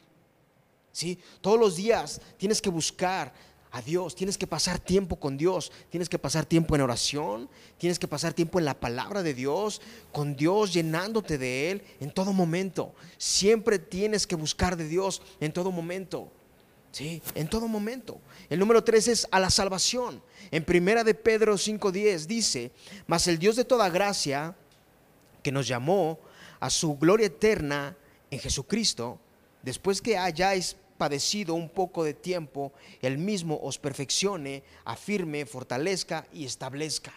¿sí? 0.90 1.16
Todos 1.40 1.60
los 1.60 1.76
días 1.76 2.20
tienes 2.38 2.60
que 2.60 2.70
buscar 2.70 3.32
a 3.70 3.82
Dios, 3.82 4.14
tienes 4.14 4.38
que 4.38 4.46
pasar 4.46 4.78
tiempo 4.78 5.16
con 5.16 5.36
Dios, 5.36 5.72
tienes 5.90 6.08
que 6.08 6.18
pasar 6.18 6.46
tiempo 6.46 6.74
en 6.74 6.80
oración, 6.80 7.48
tienes 7.76 7.98
que 7.98 8.08
pasar 8.08 8.32
tiempo 8.32 8.58
en 8.58 8.64
la 8.64 8.78
palabra 8.78 9.22
de 9.22 9.34
Dios, 9.34 9.80
con 10.12 10.36
Dios 10.36 10.72
llenándote 10.72 11.38
de 11.38 11.70
Él 11.70 11.82
en 12.00 12.10
todo 12.10 12.32
momento. 12.32 12.94
Siempre 13.18 13.78
tienes 13.78 14.26
que 14.26 14.36
buscar 14.36 14.76
de 14.76 14.88
Dios 14.88 15.22
en 15.40 15.52
todo 15.52 15.70
momento. 15.70 16.30
Sí, 16.90 17.22
en 17.34 17.48
todo 17.48 17.68
momento. 17.68 18.18
El 18.48 18.58
número 18.58 18.82
tres 18.82 19.08
es 19.08 19.28
a 19.30 19.38
la 19.38 19.50
salvación. 19.50 20.22
En 20.50 20.64
primera 20.64 21.04
de 21.04 21.14
Pedro 21.14 21.54
5:10 21.54 22.26
dice, 22.26 22.72
mas 23.06 23.28
el 23.28 23.38
Dios 23.38 23.56
de 23.56 23.64
toda 23.64 23.90
gracia, 23.90 24.56
que 25.42 25.52
nos 25.52 25.68
llamó 25.68 26.18
a 26.60 26.70
su 26.70 26.96
gloria 26.96 27.26
eterna 27.26 27.96
en 28.30 28.38
Jesucristo, 28.38 29.20
después 29.62 30.00
que 30.00 30.16
hayáis 30.16 30.76
padecido 30.98 31.54
un 31.54 31.70
poco 31.70 32.04
de 32.04 32.12
tiempo, 32.12 32.72
el 33.00 33.16
mismo 33.16 33.58
os 33.62 33.78
perfeccione, 33.78 34.62
afirme, 34.84 35.46
fortalezca 35.46 36.26
y 36.32 36.44
establezca. 36.44 37.14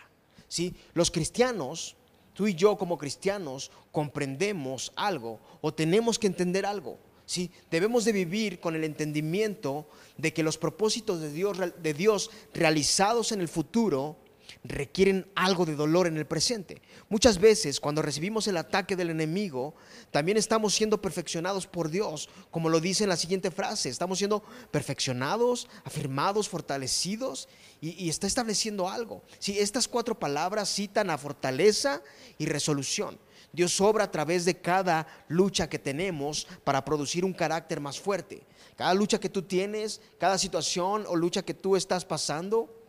¿Sí? 0.47 0.75
Los 0.93 1.11
cristianos, 1.11 1.95
tú 2.33 2.47
y 2.47 2.55
yo 2.55 2.77
como 2.77 2.97
cristianos, 2.97 3.71
comprendemos 3.91 4.93
algo 4.95 5.39
o 5.61 5.73
tenemos 5.73 6.19
que 6.19 6.27
entender 6.27 6.65
algo. 6.65 6.97
¿Sí? 7.25 7.49
Debemos 7.69 8.05
de 8.05 8.11
vivir 8.11 8.59
con 8.59 8.75
el 8.75 8.83
entendimiento 8.83 9.87
de 10.17 10.33
que 10.33 10.43
los 10.43 10.57
propósitos 10.57 11.21
de 11.21 11.31
Dios, 11.31 11.57
de 11.57 11.93
Dios 11.93 12.29
realizados 12.53 13.31
en 13.31 13.41
el 13.41 13.47
futuro 13.47 14.17
requieren 14.63 15.29
algo 15.35 15.65
de 15.65 15.75
dolor 15.75 16.07
en 16.07 16.17
el 16.17 16.25
presente. 16.25 16.81
Muchas 17.09 17.39
veces 17.39 17.79
cuando 17.79 18.01
recibimos 18.01 18.47
el 18.47 18.57
ataque 18.57 18.95
del 18.95 19.09
enemigo, 19.09 19.75
también 20.11 20.37
estamos 20.37 20.73
siendo 20.73 21.01
perfeccionados 21.01 21.67
por 21.67 21.89
Dios, 21.89 22.29
como 22.49 22.69
lo 22.69 22.79
dice 22.79 23.03
en 23.03 23.09
la 23.09 23.17
siguiente 23.17 23.51
frase, 23.51 23.89
estamos 23.89 24.17
siendo 24.17 24.43
perfeccionados, 24.71 25.67
afirmados, 25.83 26.49
fortalecidos 26.49 27.47
y, 27.81 28.09
está 28.09 28.27
estableciendo 28.27 28.89
algo. 28.89 29.23
Si 29.39 29.57
estas 29.57 29.87
cuatro 29.87 30.17
palabras 30.17 30.69
citan 30.73 31.09
a 31.09 31.17
fortaleza 31.17 32.01
y 32.37 32.45
resolución. 32.45 33.17
Dios 33.53 33.81
obra 33.81 34.05
a 34.05 34.11
través 34.11 34.45
de 34.45 34.61
cada 34.61 35.07
lucha 35.27 35.67
que 35.67 35.79
tenemos 35.79 36.47
para 36.63 36.85
producir 36.85 37.25
un 37.25 37.33
carácter 37.33 37.81
más 37.81 37.99
fuerte. 37.99 38.43
Cada 38.77 38.93
lucha 38.93 39.19
que 39.19 39.29
tú 39.29 39.41
tienes, 39.41 39.99
cada 40.17 40.37
situación 40.37 41.05
o 41.07 41.15
lucha 41.15 41.41
que 41.41 41.53
tú 41.53 41.75
estás 41.75 42.05
pasando, 42.05 42.80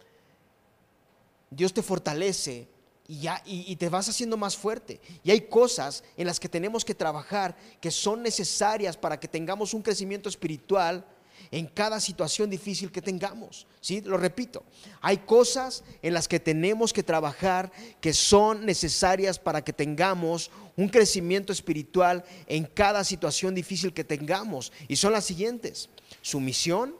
Dios 1.55 1.73
te 1.73 1.83
fortalece 1.83 2.69
y, 3.09 3.21
ya, 3.21 3.43
y, 3.45 3.77
te 3.77 3.89
vas 3.89 4.09
haciendo 4.09 4.37
más 4.37 4.57
fuerte. 4.57 5.01
Y 5.23 5.31
hay 5.31 5.43
cosas 5.43 6.05
en 6.17 6.27
las 6.27 6.41
que 6.41 6.49
tenemos 6.49 6.85
que 6.85 6.95
trabajar 6.95 7.57
que 7.81 7.91
son 7.91 8.23
necesarias 8.23 8.97
para 8.97 9.19
que 9.19 9.29
tengamos 9.29 9.75
un 9.75 9.83
crecimiento 9.83 10.29
espiritual 10.29 11.05
en 11.51 11.67
cada 11.67 12.01
situación 12.01 12.49
difícil 12.49 12.91
que 12.91 13.03
tengamos. 13.03 13.67
¿Sí? 13.81 14.01
Lo 14.01 14.17
repito, 14.17 14.63
hay 15.01 15.19
cosas 15.19 15.83
en 16.01 16.15
las 16.15 16.29
que 16.29 16.41
tenemos 16.41 16.93
que 16.93 17.03
trabajar 17.03 17.73
que 18.01 18.13
son 18.13 18.65
necesarias 18.65 19.39
para 19.39 19.63
que 19.63 19.73
tengamos 19.73 20.51
un 20.77 20.89
crecimiento 20.89 21.53
espiritual 21.53 22.25
en 22.47 22.65
cada 22.65 23.05
situación 23.05 23.55
difícil 23.55 23.93
que 23.93 24.05
tengamos. 24.05 24.73
Y 24.89 24.97
son 24.97 25.13
las 25.13 25.25
siguientes. 25.25 25.91
Sumisión, 26.23 26.95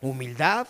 humildad, 0.00 0.66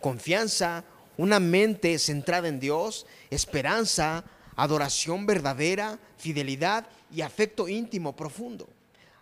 confianza, 0.00 0.84
una 1.20 1.38
mente 1.38 1.98
centrada 1.98 2.48
en 2.48 2.60
Dios, 2.60 3.06
esperanza, 3.28 4.24
adoración 4.56 5.26
verdadera, 5.26 5.98
fidelidad 6.16 6.86
y 7.12 7.20
afecto 7.20 7.68
íntimo 7.68 8.16
profundo. 8.16 8.66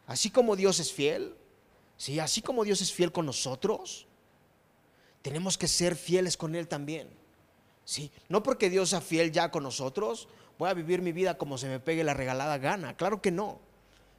Así 0.07 0.31
como 0.31 0.55
Dios 0.55 0.79
es 0.79 0.93
fiel, 0.93 1.35
sí, 1.97 2.21
así 2.21 2.41
como 2.41 2.63
Dios 2.63 2.81
es 2.83 2.93
fiel 2.93 3.11
con 3.11 3.27
nosotros, 3.27 4.07
tenemos 5.23 5.59
que 5.59 5.67
ser 5.67 5.97
fieles 5.97 6.37
con 6.37 6.55
Él 6.55 6.69
también. 6.69 7.09
Sí, 7.85 8.13
no 8.29 8.45
porque 8.45 8.71
Dios 8.71 8.91
sea 8.91 9.01
fiel 9.01 9.33
ya 9.33 9.51
con 9.51 9.65
nosotros, 9.65 10.29
voy 10.57 10.71
a 10.71 10.75
vivir 10.75 11.03
mi 11.03 11.11
vida 11.11 11.37
como 11.37 11.59
se 11.59 11.67
me 11.67 11.81
pegue 11.81 12.05
la 12.05 12.15
regalada 12.15 12.59
gana. 12.59 12.97
Claro 12.97 13.21
que 13.21 13.33
no. 13.33 13.59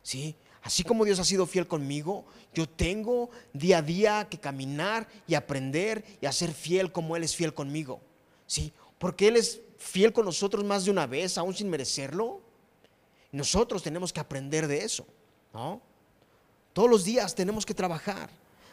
Sí, 0.04 0.36
Así 0.62 0.84
como 0.84 1.06
Dios 1.06 1.20
ha 1.20 1.24
sido 1.24 1.46
fiel 1.46 1.68
conmigo, 1.68 2.26
yo 2.54 2.68
tengo 2.68 3.30
día 3.54 3.78
a 3.78 3.82
día 3.82 4.28
que 4.30 4.38
caminar 4.38 5.08
y 5.28 5.36
aprender 5.36 6.04
y 6.22 6.26
a 6.26 6.32
ser 6.32 6.52
fiel 6.52 6.92
como 6.92 7.16
Él 7.16 7.24
es 7.24 7.36
fiel 7.36 7.54
conmigo. 7.54 8.02
¿Sí? 8.46 8.74
Porque 8.98 9.28
Él 9.28 9.38
es 9.38 9.62
fiel 9.78 10.12
con 10.12 10.26
nosotros 10.26 10.64
más 10.64 10.86
de 10.86 10.92
una 10.92 11.08
vez, 11.08 11.38
aún 11.38 11.54
sin 11.54 11.70
merecerlo. 11.70 12.42
Nosotros 13.32 13.82
tenemos 13.82 14.12
que 14.12 14.20
aprender 14.20 14.68
de 14.68 14.84
eso. 14.84 15.06
¿no? 15.54 15.82
Todos 16.74 16.90
los 16.90 17.04
días 17.04 17.34
tenemos 17.36 17.66
que 17.66 17.74
trabajar 17.74 18.30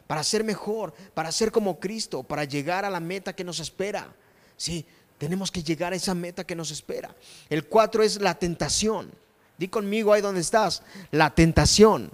para 0.07 0.22
ser 0.22 0.44
mejor, 0.44 0.92
para 1.14 1.33
ser 1.33 1.51
como 1.51 1.79
Cristo, 1.79 2.22
para 2.22 2.44
llegar 2.44 2.85
a 2.85 2.90
la 2.90 3.01
meta 3.01 3.35
que 3.35 3.44
nos 3.44 3.61
espera. 3.61 4.14
Sí, 4.57 4.85
tenemos 5.18 5.51
que 5.51 5.62
llegar 5.62 5.92
a 5.92 5.96
esa 5.96 6.14
meta 6.14 6.44
que 6.44 6.55
nos 6.55 6.70
espera. 6.70 7.14
El 7.49 7.66
cuatro 7.66 8.03
es 8.03 8.20
la 8.20 8.38
tentación. 8.38 9.11
Di 9.59 9.69
conmigo 9.69 10.12
ahí 10.12 10.21
donde 10.21 10.40
estás. 10.40 10.83
La 11.11 11.35
tentación. 11.35 12.11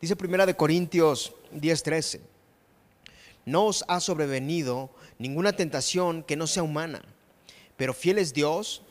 Dice 0.00 0.16
Primera 0.16 0.46
de 0.46 0.56
Corintios 0.56 1.32
10:13. 1.52 2.20
No 3.46 3.66
os 3.66 3.84
ha 3.88 4.00
sobrevenido 4.00 4.90
ninguna 5.18 5.52
tentación 5.52 6.22
que 6.22 6.36
no 6.36 6.46
sea 6.46 6.62
humana, 6.62 7.02
pero 7.76 7.92
fiel 7.92 8.18
es 8.18 8.32
Dios 8.32 8.82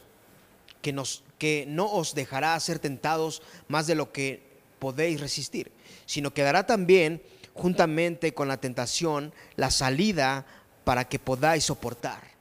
que, 0.82 0.93
nos, 0.93 1.23
que 1.39 1.65
no 1.67 1.91
os 1.91 2.13
dejará 2.13 2.60
ser 2.60 2.79
tentados 2.79 3.41
más 3.67 3.88
de 3.88 3.95
lo 3.95 4.12
que 4.12 4.43
podéis 4.79 5.21
resistir, 5.21 5.71
sino 6.06 6.34
que 6.34 6.43
dará 6.43 6.65
también 6.65 7.21
juntamente 7.53 8.34
con 8.34 8.47
la 8.47 8.58
tentación 8.58 9.34
la 9.56 9.71
salida 9.71 10.45
para 10.84 11.08
que 11.08 11.19
podáis 11.19 11.63
soportar. 11.63 12.32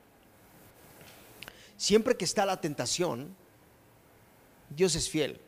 Siempre 1.83 2.17
que 2.17 2.25
está 2.25 2.47
la 2.47 2.61
tentación, 2.61 3.35
Dios 4.71 4.95
es 4.95 5.11
fiel. 5.11 5.41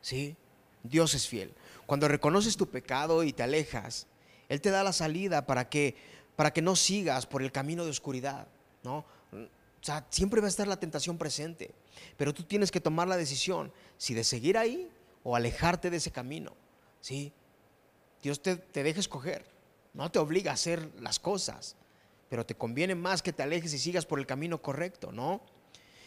¿Sí? 0.00 0.34
Dios 0.82 1.12
es 1.12 1.28
fiel. 1.28 1.52
Cuando 1.84 2.08
reconoces 2.08 2.56
tu 2.56 2.70
pecado 2.70 3.24
y 3.24 3.34
te 3.34 3.42
alejas, 3.42 4.06
Él 4.48 4.62
te 4.62 4.70
da 4.70 4.82
la 4.82 4.94
salida 4.94 5.44
para 5.44 5.68
que, 5.68 5.96
para 6.34 6.50
que 6.54 6.62
no 6.62 6.76
sigas 6.76 7.26
por 7.26 7.42
el 7.42 7.52
camino 7.52 7.84
de 7.84 7.90
oscuridad, 7.90 8.48
¿no? 8.82 9.04
O 9.32 9.82
sea, 9.82 10.06
siempre 10.08 10.40
va 10.40 10.46
a 10.46 10.48
estar 10.48 10.66
la 10.66 10.80
tentación 10.80 11.18
presente, 11.18 11.74
pero 12.16 12.32
tú 12.32 12.44
tienes 12.44 12.70
que 12.70 12.80
tomar 12.80 13.06
la 13.06 13.18
decisión 13.18 13.70
si 13.98 14.14
de 14.14 14.24
seguir 14.24 14.56
ahí 14.56 14.90
o 15.24 15.36
alejarte 15.36 15.90
de 15.90 15.98
ese 15.98 16.10
camino, 16.10 16.54
¿sí? 17.02 17.34
Dios 18.22 18.40
te, 18.40 18.56
te 18.56 18.82
deja 18.82 19.00
escoger, 19.00 19.44
no 19.92 20.10
te 20.10 20.20
obliga 20.20 20.52
a 20.52 20.54
hacer 20.54 20.90
las 21.00 21.18
cosas, 21.18 21.76
pero 22.30 22.46
te 22.46 22.54
conviene 22.54 22.94
más 22.94 23.20
que 23.20 23.32
te 23.32 23.42
alejes 23.42 23.74
y 23.74 23.78
sigas 23.78 24.06
por 24.06 24.20
el 24.20 24.24
camino 24.24 24.62
correcto, 24.62 25.10
¿no? 25.12 25.42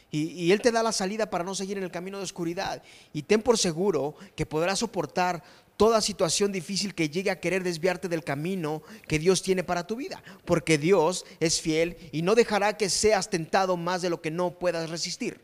Y, 0.10 0.52
Él 0.52 0.62
te 0.62 0.72
da 0.72 0.84
la 0.84 0.92
salida 0.92 1.30
para 1.30 1.44
no 1.44 1.56
seguir 1.56 1.80
en 1.80 1.84
el 1.84 1.90
camino 1.90 2.20
de 2.20 2.24
oscuridad. 2.24 2.84
Y 3.14 3.24
ten 3.24 3.42
por 3.42 3.58
seguro 3.58 4.16
que 4.36 4.46
podrás 4.46 4.80
soportar 4.80 5.44
toda 5.76 6.02
situación 6.02 6.52
difícil 6.52 6.94
que 6.94 7.10
llegue 7.10 7.32
a 7.32 7.40
querer 7.40 7.64
desviarte 7.64 8.08
del 8.08 8.24
camino 8.24 8.84
que 9.08 9.18
Dios 9.18 9.42
tiene 9.42 9.64
para 9.64 9.88
tu 9.88 9.96
vida. 9.96 10.22
Porque 10.46 10.78
Dios 10.78 11.26
es 11.40 11.60
fiel 11.60 11.98
y 12.12 12.22
no 12.22 12.36
dejará 12.36 12.78
que 12.78 12.92
seas 12.92 13.32
tentado 13.32 13.76
más 13.76 14.04
de 14.04 14.12
lo 14.12 14.22
que 14.22 14.30
no 14.30 14.52
puedas 14.52 14.92
resistir. 14.92 15.42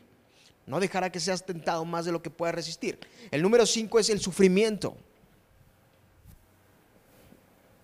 No 0.66 0.78
dejará 0.78 1.10
que 1.10 1.18
seas 1.18 1.44
tentado 1.44 1.84
más 1.84 2.04
de 2.04 2.12
lo 2.12 2.22
que 2.22 2.30
puedas 2.30 2.54
resistir. 2.54 3.00
El 3.32 3.42
número 3.42 3.66
5 3.66 3.98
es 3.98 4.08
el 4.08 4.20
sufrimiento. 4.20 4.96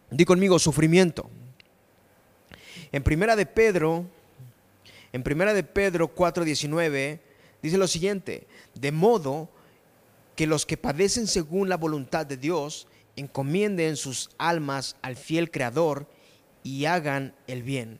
Di 0.08 0.24
conmigo, 0.24 0.56
sufrimiento. 0.60 1.28
En 2.92 3.02
primera 3.02 3.36
de 3.36 3.46
Pedro 3.46 4.06
en 5.16 5.22
primera 5.22 5.54
de 5.54 5.62
Pedro 5.62 6.14
4:19 6.14 7.20
dice 7.62 7.78
lo 7.78 7.86
siguiente, 7.86 8.46
de 8.74 8.92
modo 8.92 9.48
que 10.34 10.46
los 10.46 10.66
que 10.66 10.76
padecen 10.76 11.26
según 11.26 11.70
la 11.70 11.78
voluntad 11.78 12.26
de 12.26 12.36
Dios 12.36 12.86
encomienden 13.16 13.96
sus 13.96 14.28
almas 14.36 14.96
al 15.00 15.16
fiel 15.16 15.50
Creador 15.50 16.06
y 16.62 16.84
hagan 16.84 17.34
el 17.46 17.62
bien. 17.62 17.98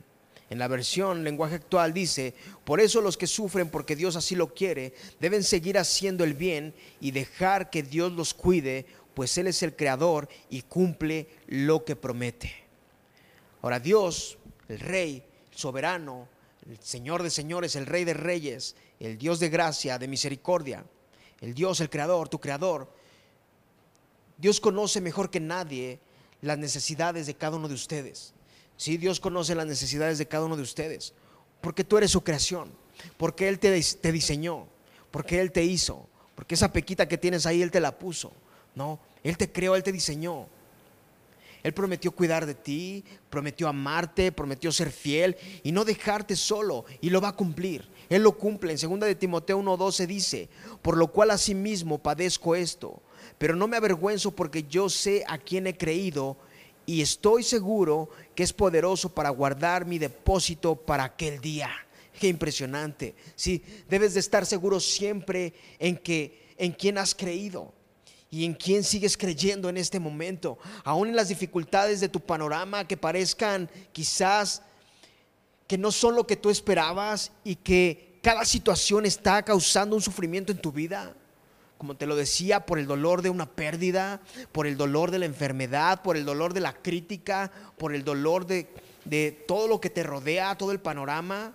En 0.51 0.59
la 0.59 0.67
versión 0.67 1.23
lenguaje 1.23 1.55
actual 1.55 1.91
dice, 1.91 2.35
por 2.63 2.79
eso 2.79 3.01
los 3.01 3.17
que 3.17 3.25
sufren 3.25 3.69
porque 3.69 3.95
Dios 3.95 4.15
así 4.15 4.35
lo 4.35 4.53
quiere, 4.53 4.93
deben 5.19 5.43
seguir 5.43 5.79
haciendo 5.79 6.23
el 6.23 6.35
bien 6.35 6.75
y 7.01 7.11
dejar 7.11 7.71
que 7.71 7.81
Dios 7.81 8.11
los 8.11 8.35
cuide, 8.35 8.85
pues 9.15 9.35
Él 9.39 9.47
es 9.47 9.63
el 9.63 9.75
creador 9.75 10.29
y 10.51 10.61
cumple 10.61 11.27
lo 11.47 11.83
que 11.83 11.95
promete. 11.95 12.53
Ahora 13.63 13.79
Dios, 13.79 14.36
el 14.67 14.79
Rey, 14.79 15.23
soberano, 15.51 16.27
el 16.69 16.77
Señor 16.79 17.23
de 17.23 17.29
señores, 17.29 17.75
el 17.75 17.85
Rey 17.85 18.03
de 18.03 18.13
reyes, 18.13 18.75
el 18.99 19.17
Dios 19.17 19.39
de 19.39 19.49
gracia, 19.49 19.97
de 19.97 20.07
misericordia, 20.07 20.85
el 21.41 21.53
Dios, 21.53 21.79
el 21.79 21.89
Creador, 21.89 22.29
tu 22.29 22.39
Creador. 22.39 22.91
Dios 24.37 24.59
conoce 24.59 25.01
mejor 25.01 25.29
que 25.29 25.39
nadie 25.39 25.99
las 26.41 26.57
necesidades 26.57 27.25
de 27.25 27.35
cada 27.35 27.57
uno 27.57 27.67
de 27.67 27.73
ustedes. 27.73 28.33
Sí, 28.75 28.97
Dios 28.97 29.19
conoce 29.19 29.55
las 29.55 29.65
necesidades 29.65 30.17
de 30.17 30.27
cada 30.27 30.45
uno 30.45 30.55
de 30.55 30.61
ustedes, 30.61 31.13
porque 31.61 31.83
tú 31.83 31.97
eres 31.97 32.11
su 32.11 32.23
creación, 32.23 32.71
porque 33.17 33.47
Él 33.47 33.59
te, 33.59 33.81
te 33.81 34.11
diseñó, 34.11 34.67
porque 35.09 35.41
Él 35.41 35.51
te 35.51 35.63
hizo, 35.63 36.07
porque 36.35 36.55
esa 36.55 36.71
pequita 36.71 37.07
que 37.07 37.17
tienes 37.17 37.45
ahí 37.45 37.61
Él 37.61 37.71
te 37.71 37.79
la 37.79 37.97
puso. 37.97 38.31
No, 38.75 38.99
Él 39.23 39.37
te 39.37 39.51
creó, 39.51 39.75
Él 39.75 39.83
te 39.83 39.91
diseñó. 39.91 40.47
Él 41.63 41.73
prometió 41.73 42.11
cuidar 42.11 42.45
de 42.45 42.55
ti, 42.55 43.03
prometió 43.29 43.67
amarte, 43.67 44.31
prometió 44.31 44.71
ser 44.71 44.91
fiel 44.91 45.35
y 45.63 45.71
no 45.71 45.85
dejarte 45.85 46.35
solo 46.35 46.85
y 47.01 47.09
lo 47.09 47.21
va 47.21 47.29
a 47.29 47.35
cumplir. 47.35 47.87
Él 48.09 48.23
lo 48.23 48.37
cumple. 48.37 48.73
En 48.73 48.99
2 48.99 48.99
de 49.01 49.15
Timoteo 49.15 49.59
1:12 49.59 50.05
dice, 50.05 50.49
por 50.81 50.97
lo 50.97 51.07
cual 51.07 51.31
asimismo 51.31 51.97
padezco 51.97 52.55
esto, 52.55 53.01
pero 53.37 53.55
no 53.55 53.67
me 53.67 53.77
avergüenzo 53.77 54.35
porque 54.35 54.63
yo 54.63 54.89
sé 54.89 55.23
a 55.27 55.37
quién 55.37 55.67
he 55.67 55.77
creído 55.77 56.37
y 56.85 57.01
estoy 57.01 57.43
seguro 57.43 58.09
que 58.33 58.43
es 58.43 58.53
poderoso 58.53 59.09
para 59.13 59.29
guardar 59.29 59.85
mi 59.85 59.99
depósito 59.99 60.75
para 60.75 61.03
aquel 61.03 61.41
día. 61.41 61.69
Qué 62.19 62.27
impresionante. 62.27 63.13
Sí, 63.35 63.63
debes 63.89 64.13
de 64.13 64.21
estar 64.21 64.45
seguro 64.45 64.79
siempre 64.79 65.53
en 65.77 65.97
que 65.97 66.47
en 66.57 66.71
quién 66.71 66.97
has 66.97 67.13
creído 67.13 67.73
y 68.29 68.45
en 68.45 68.53
quién 68.53 68.83
sigues 68.83 69.17
creyendo 69.17 69.69
en 69.69 69.77
este 69.77 69.99
momento, 69.99 70.57
aún 70.83 71.09
en 71.09 71.15
las 71.15 71.29
dificultades 71.29 71.99
de 71.99 72.09
tu 72.09 72.19
panorama 72.19 72.87
que 72.87 72.97
parezcan 72.97 73.69
quizás 73.93 74.61
que 75.65 75.77
no 75.77 75.91
son 75.91 76.15
lo 76.15 76.27
que 76.27 76.35
tú 76.35 76.49
esperabas 76.49 77.31
y 77.43 77.55
que 77.55 78.19
cada 78.21 78.45
situación 78.45 79.05
está 79.05 79.43
causando 79.43 79.95
un 79.95 80.01
sufrimiento 80.01 80.51
en 80.51 80.59
tu 80.59 80.71
vida. 80.71 81.13
Como 81.77 81.95
te 81.95 82.07
lo 82.07 82.15
decía, 82.15 82.65
por 82.65 82.79
el 82.79 82.87
dolor 82.87 83.21
de 83.21 83.29
una 83.29 83.45
pérdida, 83.45 84.19
por 84.51 84.65
el 84.65 84.77
dolor 84.77 85.11
de 85.11 85.19
la 85.19 85.25
enfermedad, 85.25 86.01
por 86.01 86.17
el 86.17 86.25
dolor 86.25 86.53
de 86.53 86.61
la 86.61 86.73
crítica, 86.73 87.51
por 87.77 87.93
el 87.93 88.03
dolor 88.03 88.47
de, 88.47 88.67
de 89.05 89.31
todo 89.47 89.67
lo 89.67 89.79
que 89.79 89.89
te 89.89 90.03
rodea, 90.03 90.57
todo 90.57 90.71
el 90.71 90.79
panorama 90.79 91.53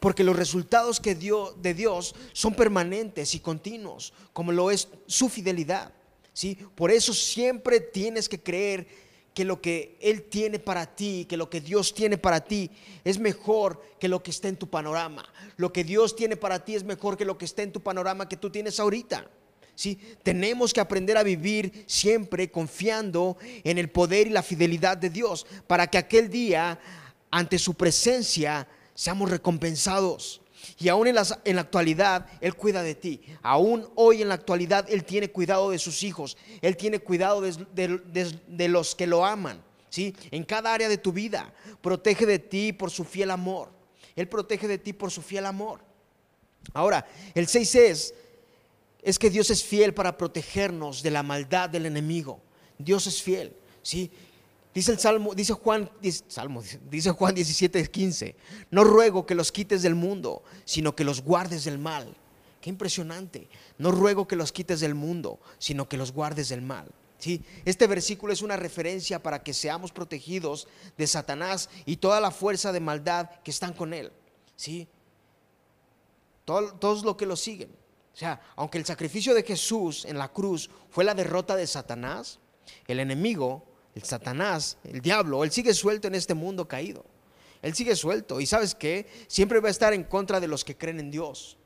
porque 0.00 0.24
los 0.24 0.36
resultados 0.36 1.00
que 1.00 1.14
dio 1.14 1.54
de 1.60 1.74
Dios 1.74 2.14
son 2.32 2.54
permanentes 2.54 3.34
y 3.34 3.40
continuos, 3.40 4.12
como 4.32 4.52
lo 4.52 4.70
es 4.70 4.88
su 5.06 5.28
fidelidad. 5.28 5.92
¿sí? 6.32 6.56
Por 6.74 6.90
eso 6.90 7.12
siempre 7.12 7.80
tienes 7.80 8.28
que 8.28 8.40
creer 8.40 8.86
que 9.34 9.44
lo 9.44 9.60
que 9.60 9.96
Él 10.00 10.24
tiene 10.24 10.58
para 10.58 10.96
ti, 10.96 11.24
que 11.28 11.36
lo 11.36 11.48
que 11.48 11.60
Dios 11.60 11.94
tiene 11.94 12.18
para 12.18 12.40
ti 12.40 12.70
es 13.04 13.18
mejor 13.18 13.80
que 14.00 14.08
lo 14.08 14.22
que 14.22 14.32
está 14.32 14.48
en 14.48 14.56
tu 14.56 14.68
panorama. 14.68 15.28
Lo 15.56 15.72
que 15.72 15.84
Dios 15.84 16.16
tiene 16.16 16.36
para 16.36 16.64
ti 16.64 16.74
es 16.74 16.84
mejor 16.84 17.16
que 17.16 17.24
lo 17.24 17.38
que 17.38 17.44
está 17.44 17.62
en 17.62 17.72
tu 17.72 17.80
panorama 17.80 18.28
que 18.28 18.36
tú 18.36 18.50
tienes 18.50 18.80
ahorita. 18.80 19.28
¿Sí? 19.76 19.96
Tenemos 20.24 20.74
que 20.74 20.80
aprender 20.80 21.16
a 21.16 21.22
vivir 21.22 21.84
siempre 21.86 22.50
confiando 22.50 23.36
en 23.62 23.78
el 23.78 23.90
poder 23.90 24.26
y 24.26 24.30
la 24.30 24.42
fidelidad 24.42 24.96
de 24.96 25.08
Dios 25.08 25.46
para 25.68 25.86
que 25.86 25.98
aquel 25.98 26.28
día, 26.30 26.80
ante 27.30 27.60
su 27.60 27.74
presencia, 27.74 28.66
seamos 28.98 29.30
recompensados. 29.30 30.40
Y 30.76 30.88
aún 30.88 31.06
en 31.06 31.14
la, 31.14 31.40
en 31.44 31.54
la, 31.54 31.62
actualidad, 31.62 32.26
Él 32.40 32.56
cuida 32.56 32.82
de 32.82 32.96
ti. 32.96 33.20
Aún 33.42 33.88
hoy 33.94 34.22
en 34.22 34.28
la 34.28 34.34
actualidad, 34.34 34.90
Él 34.90 35.04
tiene 35.04 35.30
cuidado 35.30 35.70
de 35.70 35.78
sus 35.78 36.02
hijos. 36.02 36.36
Él 36.62 36.76
tiene 36.76 36.98
cuidado 36.98 37.40
de, 37.40 38.68
los 38.68 38.96
que 38.96 39.06
lo 39.06 39.24
aman. 39.24 39.62
¿sí? 39.88 40.16
En 40.32 40.42
cada 40.42 40.74
área 40.74 40.88
de 40.88 40.98
tu 40.98 41.12
vida, 41.12 41.54
protege 41.80 42.26
de 42.26 42.40
ti 42.40 42.72
por 42.72 42.90
su 42.90 43.04
fiel 43.04 43.30
amor. 43.30 43.70
Él 44.16 44.28
protege 44.28 44.66
de 44.66 44.78
ti 44.78 44.92
por 44.92 45.12
su 45.12 45.22
fiel 45.22 45.46
amor. 45.46 45.80
Ahora, 46.74 47.06
el 47.36 47.46
6 47.46 47.74
es, 47.76 48.14
es 49.00 49.16
que 49.16 49.30
Dios 49.30 49.48
es 49.50 49.62
fiel 49.62 49.94
para 49.94 50.18
protegernos 50.18 51.04
de 51.04 51.12
la 51.12 51.22
maldad 51.22 51.70
del 51.70 51.86
enemigo. 51.86 52.40
Dios 52.78 53.06
es 53.06 53.22
fiel. 53.22 53.54
¿sí? 53.80 54.10
Dice 54.74 54.92
el 54.92 54.98
Salmo, 54.98 55.34
dice 55.34 55.54
Juan, 55.54 55.90
Salmo, 56.28 56.62
dice 56.90 57.10
Juan 57.10 57.34
17, 57.34 57.90
15, 57.90 58.36
no 58.70 58.84
ruego 58.84 59.26
que 59.26 59.34
los 59.34 59.50
quites 59.50 59.82
del 59.82 59.94
mundo, 59.94 60.42
sino 60.64 60.94
que 60.94 61.04
los 61.04 61.22
guardes 61.22 61.64
del 61.64 61.78
mal. 61.78 62.14
Qué 62.60 62.70
impresionante. 62.70 63.48
No 63.78 63.90
ruego 63.90 64.26
que 64.28 64.36
los 64.36 64.52
quites 64.52 64.80
del 64.80 64.94
mundo, 64.94 65.40
sino 65.58 65.88
que 65.88 65.96
los 65.96 66.12
guardes 66.12 66.48
del 66.48 66.62
mal. 66.62 66.88
¿Sí? 67.18 67.42
Este 67.64 67.86
versículo 67.88 68.32
es 68.32 68.42
una 68.42 68.56
referencia 68.56 69.20
para 69.20 69.42
que 69.42 69.52
seamos 69.52 69.90
protegidos 69.90 70.68
de 70.96 71.06
Satanás 71.06 71.68
y 71.84 71.96
toda 71.96 72.20
la 72.20 72.30
fuerza 72.30 72.72
de 72.72 72.78
maldad 72.78 73.30
que 73.42 73.50
están 73.50 73.72
con 73.72 73.92
él. 73.92 74.12
¿Sí? 74.56 74.88
todos 76.44 77.04
los 77.04 77.16
que 77.16 77.26
lo 77.26 77.36
siguen. 77.36 77.68
O 78.14 78.16
sea, 78.16 78.40
aunque 78.56 78.78
el 78.78 78.86
sacrificio 78.86 79.34
de 79.34 79.42
Jesús 79.42 80.06
en 80.06 80.16
la 80.16 80.28
cruz 80.28 80.70
fue 80.88 81.04
la 81.04 81.14
derrota 81.14 81.54
de 81.54 81.66
Satanás, 81.66 82.38
el 82.86 83.00
enemigo 83.00 83.64
el 83.98 84.04
Satanás, 84.04 84.78
el 84.84 85.00
diablo, 85.00 85.42
él 85.42 85.50
sigue 85.50 85.74
suelto 85.74 86.06
en 86.06 86.14
este 86.14 86.34
mundo 86.34 86.68
caído. 86.68 87.04
Él 87.62 87.74
sigue 87.74 87.96
suelto. 87.96 88.40
Y 88.40 88.46
sabes 88.46 88.76
qué? 88.76 89.06
Siempre 89.26 89.58
va 89.58 89.66
a 89.66 89.72
estar 89.72 89.92
en 89.92 90.04
contra 90.04 90.38
de 90.38 90.46
los 90.46 90.64
que 90.64 90.76
creen 90.76 91.00
en 91.00 91.10
Dios. 91.10 91.58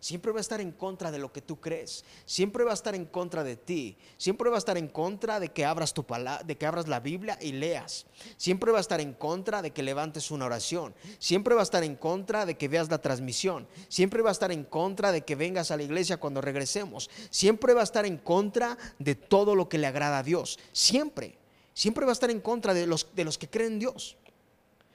Siempre 0.00 0.32
va 0.32 0.38
a 0.38 0.40
estar 0.40 0.60
en 0.60 0.72
contra 0.72 1.10
de 1.10 1.18
lo 1.18 1.32
que 1.32 1.42
tú 1.42 1.60
crees. 1.60 2.04
Siempre 2.24 2.64
va 2.64 2.70
a 2.70 2.74
estar 2.74 2.94
en 2.94 3.04
contra 3.04 3.44
de 3.44 3.56
ti. 3.56 3.98
Siempre 4.16 4.48
va 4.48 4.56
a 4.56 4.58
estar 4.58 4.78
en 4.78 4.88
contra 4.88 5.38
de 5.38 5.50
que 5.50 5.66
abras 5.66 5.92
tu 5.92 6.04
palabra, 6.04 6.44
de 6.44 6.56
que 6.56 6.64
abras 6.64 6.86
la 6.86 7.00
Biblia 7.00 7.36
y 7.42 7.52
leas. 7.52 8.06
Siempre 8.38 8.72
va 8.72 8.78
a 8.78 8.82
estar 8.82 9.00
en 9.00 9.12
contra 9.12 9.60
de 9.60 9.72
que 9.72 9.82
levantes 9.82 10.30
una 10.30 10.46
oración. 10.46 10.94
Siempre 11.18 11.54
va 11.54 11.60
a 11.60 11.64
estar 11.64 11.82
en 11.82 11.96
contra 11.96 12.46
de 12.46 12.56
que 12.56 12.68
veas 12.68 12.88
la 12.88 13.02
transmisión. 13.02 13.66
Siempre 13.88 14.22
va 14.22 14.30
a 14.30 14.32
estar 14.32 14.52
en 14.52 14.64
contra 14.64 15.12
de 15.12 15.26
que 15.26 15.34
vengas 15.34 15.70
a 15.70 15.76
la 15.76 15.82
iglesia 15.82 16.18
cuando 16.18 16.40
regresemos. 16.40 17.10
Siempre 17.28 17.74
va 17.74 17.80
a 17.82 17.84
estar 17.84 18.06
en 18.06 18.16
contra 18.16 18.78
de 18.98 19.14
todo 19.14 19.54
lo 19.54 19.68
que 19.68 19.78
le 19.78 19.88
agrada 19.88 20.18
a 20.18 20.22
Dios. 20.22 20.58
Siempre 20.72 21.36
siempre 21.76 22.06
va 22.06 22.12
a 22.12 22.14
estar 22.14 22.30
en 22.30 22.40
contra 22.40 22.72
de 22.72 22.86
los, 22.86 23.06
de 23.14 23.24
los 23.24 23.36
que 23.36 23.50
creen 23.50 23.74
en 23.74 23.78
Dios. 23.78 24.16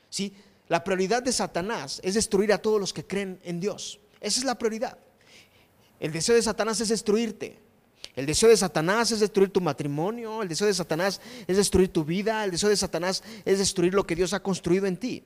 ¿Sí? 0.10 0.34
La 0.68 0.84
prioridad 0.84 1.22
de 1.22 1.32
Satanás 1.32 2.02
es 2.04 2.16
destruir 2.16 2.52
a 2.52 2.58
todos 2.58 2.80
los 2.80 2.92
que 2.92 3.06
creen 3.06 3.40
en 3.44 3.60
Dios. 3.60 4.00
Esa 4.20 4.40
es 4.40 4.46
la 4.46 4.58
prioridad. 4.58 4.98
El 6.00 6.12
deseo 6.12 6.34
de 6.36 6.42
Satanás 6.42 6.82
es 6.82 6.90
destruirte. 6.90 7.60
El 8.16 8.26
deseo 8.26 8.50
de 8.50 8.58
Satanás 8.58 9.12
es 9.12 9.20
destruir 9.20 9.52
tu 9.52 9.62
matrimonio, 9.62 10.42
el 10.42 10.50
deseo 10.50 10.66
de 10.66 10.74
Satanás 10.74 11.22
es 11.48 11.56
destruir 11.56 11.94
tu 11.94 12.04
vida, 12.04 12.44
el 12.44 12.52
deseo 12.52 12.70
de 12.70 12.76
Satanás 12.76 13.24
es 13.46 13.60
destruir 13.60 13.94
lo 13.94 14.06
que 14.06 14.16
Dios 14.16 14.34
ha 14.34 14.42
construido 14.42 14.88
en 14.88 14.98
ti. 14.98 15.24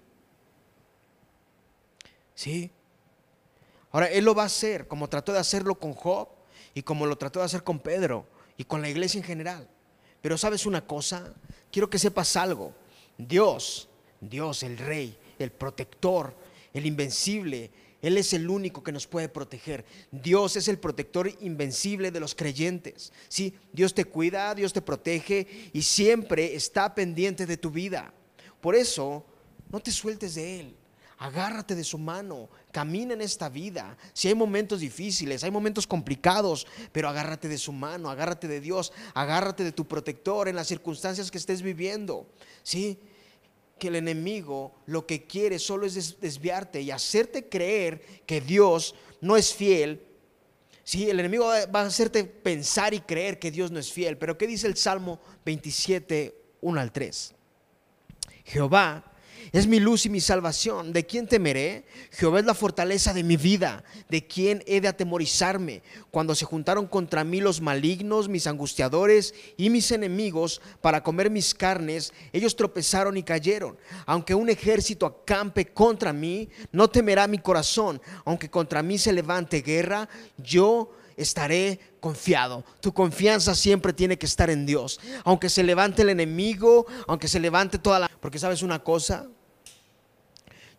¿Sí? 2.36 2.70
Ahora, 3.91 4.08
Él 4.08 4.26
lo 4.26 4.36
va 4.36 4.44
a 4.44 4.48
hacer 4.48 4.89
como 4.89 5.08
trató 5.08 5.32
de 5.32 5.39
hacerlo 5.39 5.80
con 5.80 5.94
Job 5.94 6.28
y 6.74 6.84
como 6.84 7.06
lo 7.06 7.18
trató 7.18 7.39
de 7.39 7.46
hacer 7.46 7.63
con 7.63 7.80
Pedro 7.80 8.28
y 8.58 8.65
con 8.65 8.82
la 8.82 8.89
iglesia 8.89 9.20
en 9.20 9.24
general. 9.24 9.70
Pero 10.26 10.40
sabes 10.40 10.66
una 10.66 10.88
cosa, 10.88 11.36
quiero 11.72 11.88
que 11.88 12.00
sepas 12.00 12.36
algo. 12.36 12.74
Dios, 13.16 13.88
Dios, 14.20 14.64
el 14.64 14.76
Rey, 14.80 15.16
el 15.38 15.52
protector, 15.52 16.36
el 16.74 16.88
invencible, 16.88 17.70
Él 18.02 18.18
es 18.18 18.34
el 18.34 18.50
único 18.50 18.82
que 18.82 18.92
nos 18.92 19.06
puede 19.06 19.30
proteger. 19.30 19.86
Dios 20.10 20.56
es 20.56 20.68
el 20.68 20.80
protector 20.80 21.32
invencible 21.42 22.10
de 22.10 22.20
los 22.20 22.34
creyentes. 22.34 23.14
Sí, 23.28 23.54
Dios 23.72 23.94
te 23.94 24.06
cuida, 24.06 24.56
Dios 24.56 24.74
te 24.74 24.82
protege 24.82 25.70
y 25.72 25.84
siempre 25.84 26.56
está 26.56 26.96
pendiente 26.96 27.46
de 27.46 27.58
tu 27.58 27.70
vida. 27.70 28.12
Por 28.62 28.74
eso, 28.74 29.24
no 29.70 29.80
te 29.80 29.92
sueltes 29.92 30.34
de 30.34 30.60
Él. 30.60 30.76
Agárrate 31.17 31.75
de 31.75 31.84
su 31.84 31.97
mano, 31.97 32.49
camina 32.71 33.13
en 33.13 33.21
esta 33.21 33.47
vida. 33.47 33.97
Si 34.12 34.28
hay 34.28 34.36
momentos 34.36 34.82
difíciles, 34.82 35.43
hay 35.43 35.51
momentos 35.51 35.88
complicados, 35.88 36.67
pero 36.91 37.08
agárrate 37.08 37.47
de 37.47 37.58
su 37.58 37.71
mano, 37.71 38.10
agárrate 38.10 38.49
de 38.49 38.60
Dios, 38.60 38.91
agárrate 39.13 39.63
de 39.63 39.71
tu 39.71 39.88
protector 39.88 40.49
en 40.49 40.58
las 40.58 40.67
circunstancias 40.67 41.32
que 41.32 41.38
estés 41.38 41.62
viviendo. 41.62 42.28
¿Sí? 42.63 42.99
Que 43.80 43.88
el 43.88 43.95
enemigo 43.95 44.75
lo 44.88 45.06
que 45.06 45.25
quiere 45.25 45.58
solo 45.58 45.86
es 45.86 46.19
desviarte 46.19 46.82
y 46.82 46.91
hacerte 46.91 47.47
creer 47.47 48.01
que 48.25 48.41
Dios 48.41 48.93
no 49.21 49.38
es 49.38 49.54
fiel. 49.54 50.06
Sí, 50.84 51.10
el 51.10 51.19
enemigo 51.19 51.45
va 51.73 51.82
a 51.82 51.86
hacerte 51.86 52.25
pensar 52.25 52.93
y 52.93 52.99
creer 52.99 53.39
que 53.39 53.51
Dios 53.51 53.71
no 53.71 53.80
es 53.80 53.91
fiel. 53.91 54.17
Pero 54.17 54.38
¿qué 54.38 54.47
dice 54.47 54.67
el 54.67 54.75
Salmo 54.75 55.19
27, 55.45 56.36
1 56.62 56.80
al 56.80 56.91
3? 56.91 57.34
Jehová 58.43 59.14
es 59.52 59.68
mi 59.68 59.80
luz 59.80 60.06
y 60.06 60.10
mi 60.10 60.20
salvación. 60.20 60.94
¿De 60.94 61.06
quién 61.06 61.28
temeré? 61.28 61.86
Jehová 62.12 62.40
es 62.40 62.46
la 62.46 62.54
fortaleza 62.54 63.14
de 63.14 63.24
mi 63.24 63.38
vida. 63.38 63.84
¿De 64.10 64.26
quién 64.26 64.64
he 64.66 64.82
de 64.82 64.88
atemorizarme? 64.88 65.82
Cuando 66.12 66.36
se 66.36 66.46
juntaron 66.46 66.88
contra 66.88 67.24
mí 67.24 67.42
los 67.42 67.62
malignos, 67.62 68.30
mis 68.30 68.48
angustiadores 68.48 69.34
y 69.58 69.70
mis 69.70 69.92
enemigos 69.92 70.62
para 70.82 71.04
comer 71.04 71.30
mis 71.30 71.54
carnes, 71.54 72.14
ellos 72.34 72.56
tropezaron 72.56 73.18
y 73.18 73.24
cayeron. 73.24 73.78
Aunque 74.06 74.36
un 74.36 74.50
ejército 74.50 75.06
acampe 75.06 75.68
contra 75.68 76.14
mí, 76.14 76.50
no 76.72 76.90
temerá 76.90 77.28
mi 77.28 77.40
corazón. 77.40 78.02
Aunque 78.26 78.50
contra 78.50 78.82
mí 78.84 78.98
se 78.98 79.14
levante 79.14 79.62
guerra, 79.62 80.10
yo 80.38 80.92
estaré 81.18 81.80
confiado. 82.00 82.64
Tu 82.82 82.94
confianza 82.94 83.56
siempre 83.56 83.94
tiene 83.94 84.18
que 84.18 84.26
estar 84.26 84.50
en 84.50 84.66
Dios. 84.66 85.00
Aunque 85.24 85.50
se 85.50 85.64
levante 85.64 86.02
el 86.02 86.10
enemigo, 86.10 86.86
aunque 87.08 87.28
se 87.28 87.40
levante 87.40 87.80
toda 87.80 88.00
la... 88.00 88.12
Porque 88.20 88.40
sabes 88.40 88.62
una 88.62 88.80
cosa, 88.84 89.28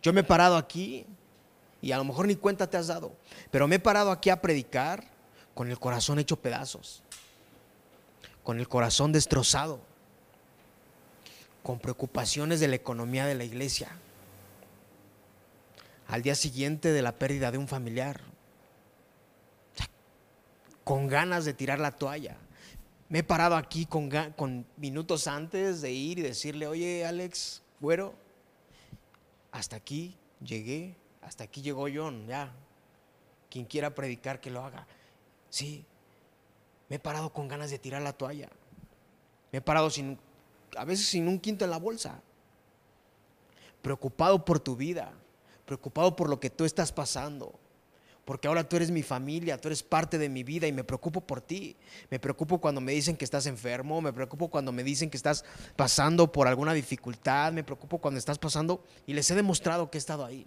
yo 0.03 0.13
me 0.13 0.21
he 0.21 0.25
parado 0.25 0.57
aquí 0.57 1.07
y 1.83 1.93
a 1.93 1.99
lo 1.99 2.05
mejor 2.05 2.27
ni 2.27 2.37
cuenta 2.37 2.69
te 2.69 2.77
has 2.77 2.89
dado, 2.89 3.13
pero 3.51 3.69
me 3.69 3.77
he 3.77 3.81
parado 3.81 4.11
aquí 4.11 4.31
a 4.31 4.41
predicar 4.41 5.05
con 5.55 5.71
el 5.71 5.79
corazón 5.79 6.19
hecho 6.19 6.37
pedazos, 6.37 7.03
con 8.43 8.59
el 8.59 8.69
corazón 8.69 9.13
destrozado, 9.13 9.81
con 11.63 11.79
preocupaciones 11.79 12.61
de 12.61 12.69
la 12.69 12.77
economía 12.77 13.27
de 13.27 13.35
la 13.35 13.45
iglesia, 13.45 13.89
al 16.09 16.23
día 16.23 16.35
siguiente 16.35 16.93
de 16.93 17.03
la 17.03 17.13
pérdida 17.13 17.51
de 17.51 17.59
un 17.59 17.69
familiar, 17.69 18.21
con 20.85 21.09
ganas 21.09 21.45
de 21.45 21.55
tirar 21.55 21.81
la 21.81 21.91
toalla. 21.91 22.37
Me 23.09 23.21
he 23.21 23.25
parado 23.25 23.57
aquí 23.57 23.87
con, 23.87 24.67
minutos 24.77 25.27
antes 25.27 25.81
de 25.81 25.91
ir 25.91 26.19
y 26.19 26.23
decirle, 26.23 26.67
oye 26.67 27.05
Alex, 27.05 27.63
güero, 27.81 28.15
hasta 29.57 29.77
aquí 29.77 30.17
llegué, 30.41 30.97
hasta 31.23 31.45
aquí 31.45 31.63
llegó 31.63 31.87
John, 31.93 32.27
ya. 32.27 32.53
Quien 33.51 33.65
quiera 33.65 33.95
predicar 33.95 34.41
que 34.41 34.51
lo 34.51 34.63
haga. 34.63 34.87
Sí, 35.51 35.85
me 36.89 36.97
he 36.97 36.99
parado 36.99 37.33
con 37.33 37.49
ganas 37.49 37.71
de 37.71 37.79
tirar 37.79 38.03
la 38.03 38.13
toalla. 38.13 38.49
Me 39.53 39.59
he 39.59 39.63
parado 39.63 39.91
sin, 39.91 40.19
a 40.77 40.85
veces 40.85 41.07
sin 41.07 41.29
un 41.29 41.39
quinto 41.39 41.65
en 41.65 41.71
la 41.71 41.79
bolsa. 41.79 42.21
Preocupado 43.83 44.45
por 44.45 44.61
tu 44.61 44.77
vida, 44.77 45.13
preocupado 45.65 46.17
por 46.17 46.29
lo 46.29 46.41
que 46.41 46.51
tú 46.51 46.65
estás 46.65 46.93
pasando 46.93 47.59
porque 48.27 48.49
ahora 48.49 48.69
tú 48.69 48.75
eres 48.75 48.91
mi 48.91 49.05
familia, 49.05 49.57
tú 49.57 49.69
eres 49.69 49.85
parte 49.85 50.19
de 50.19 50.29
mi 50.29 50.43
vida 50.43 50.67
y 50.67 50.73
me 50.73 50.83
preocupo 50.83 51.21
por 51.21 51.41
ti. 51.41 51.77
Me 52.11 52.19
preocupo 52.19 52.61
cuando 52.61 52.81
me 52.81 52.91
dicen 52.91 53.17
que 53.17 53.25
estás 53.25 53.47
enfermo, 53.47 54.01
me 54.01 54.13
preocupo 54.13 54.49
cuando 54.49 54.73
me 54.73 54.83
dicen 54.83 55.09
que 55.09 55.17
estás 55.17 55.45
pasando 55.77 56.33
por 56.33 56.49
alguna 56.49 56.75
dificultad, 56.75 57.53
me 57.53 57.63
preocupo 57.63 57.99
cuando 57.99 58.19
estás 58.19 58.37
pasando 58.37 58.85
y 59.07 59.15
les 59.15 59.31
he 59.31 59.37
demostrado 59.37 59.93
que 59.93 59.99
he 59.99 60.01
estado 60.01 60.25
ahí. 60.25 60.45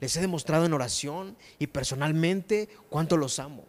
Les 0.00 0.16
he 0.16 0.20
demostrado 0.20 0.66
en 0.66 0.72
oración 0.72 1.36
y 1.60 1.68
personalmente 1.68 2.68
cuánto 2.88 3.16
los 3.16 3.38
amo. 3.38 3.64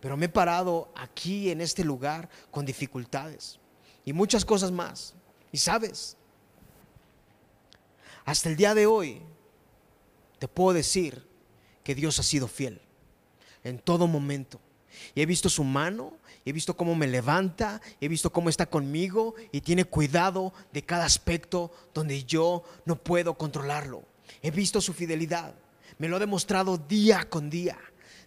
Pero 0.00 0.16
me 0.16 0.24
he 0.24 0.30
parado 0.30 0.90
aquí 0.96 1.50
en 1.50 1.60
este 1.60 1.84
lugar 1.84 2.30
con 2.50 2.64
dificultades 2.64 3.60
y 4.06 4.14
muchas 4.14 4.46
cosas 4.46 4.70
más. 4.72 5.14
Y 5.52 5.58
sabes, 5.58 6.16
hasta 8.24 8.48
el 8.48 8.56
día 8.56 8.74
de 8.74 8.86
hoy 8.86 9.20
te 10.38 10.48
puedo 10.48 10.72
decir 10.72 11.28
que 11.90 11.94
Dios 11.96 12.20
ha 12.20 12.22
sido 12.22 12.46
fiel 12.46 12.80
en 13.64 13.80
todo 13.80 14.06
momento. 14.06 14.60
Y 15.12 15.22
he 15.22 15.26
visto 15.26 15.48
su 15.48 15.64
mano, 15.64 16.12
he 16.44 16.52
visto 16.52 16.76
cómo 16.76 16.94
me 16.94 17.08
levanta, 17.08 17.80
he 18.00 18.06
visto 18.06 18.30
cómo 18.30 18.48
está 18.48 18.66
conmigo 18.66 19.34
y 19.50 19.60
tiene 19.60 19.84
cuidado 19.84 20.52
de 20.72 20.84
cada 20.84 21.04
aspecto 21.04 21.72
donde 21.92 22.22
yo 22.22 22.62
no 22.84 22.94
puedo 22.94 23.34
controlarlo. 23.34 24.04
He 24.40 24.52
visto 24.52 24.80
su 24.80 24.92
fidelidad, 24.92 25.52
me 25.98 26.06
lo 26.06 26.14
ha 26.14 26.20
demostrado 26.20 26.78
día 26.78 27.28
con 27.28 27.50
día. 27.50 27.76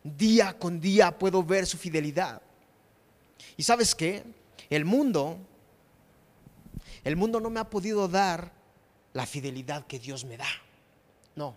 Día 0.03 0.59
con 0.59 0.81
día 0.81 1.17
puedo 1.17 1.41
ver 1.41 1.65
su 1.65 1.77
fidelidad. 1.77 2.41
Y 3.55 3.63
sabes 3.63 3.95
qué? 3.95 4.25
El 4.69 4.83
mundo, 4.83 5.37
el 7.05 7.15
mundo 7.15 7.39
no 7.39 7.49
me 7.49 7.61
ha 7.61 7.69
podido 7.69 8.09
dar 8.09 8.51
la 9.13 9.25
fidelidad 9.25 9.87
que 9.87 9.99
Dios 9.99 10.25
me 10.25 10.35
da. 10.35 10.49
No, 11.33 11.55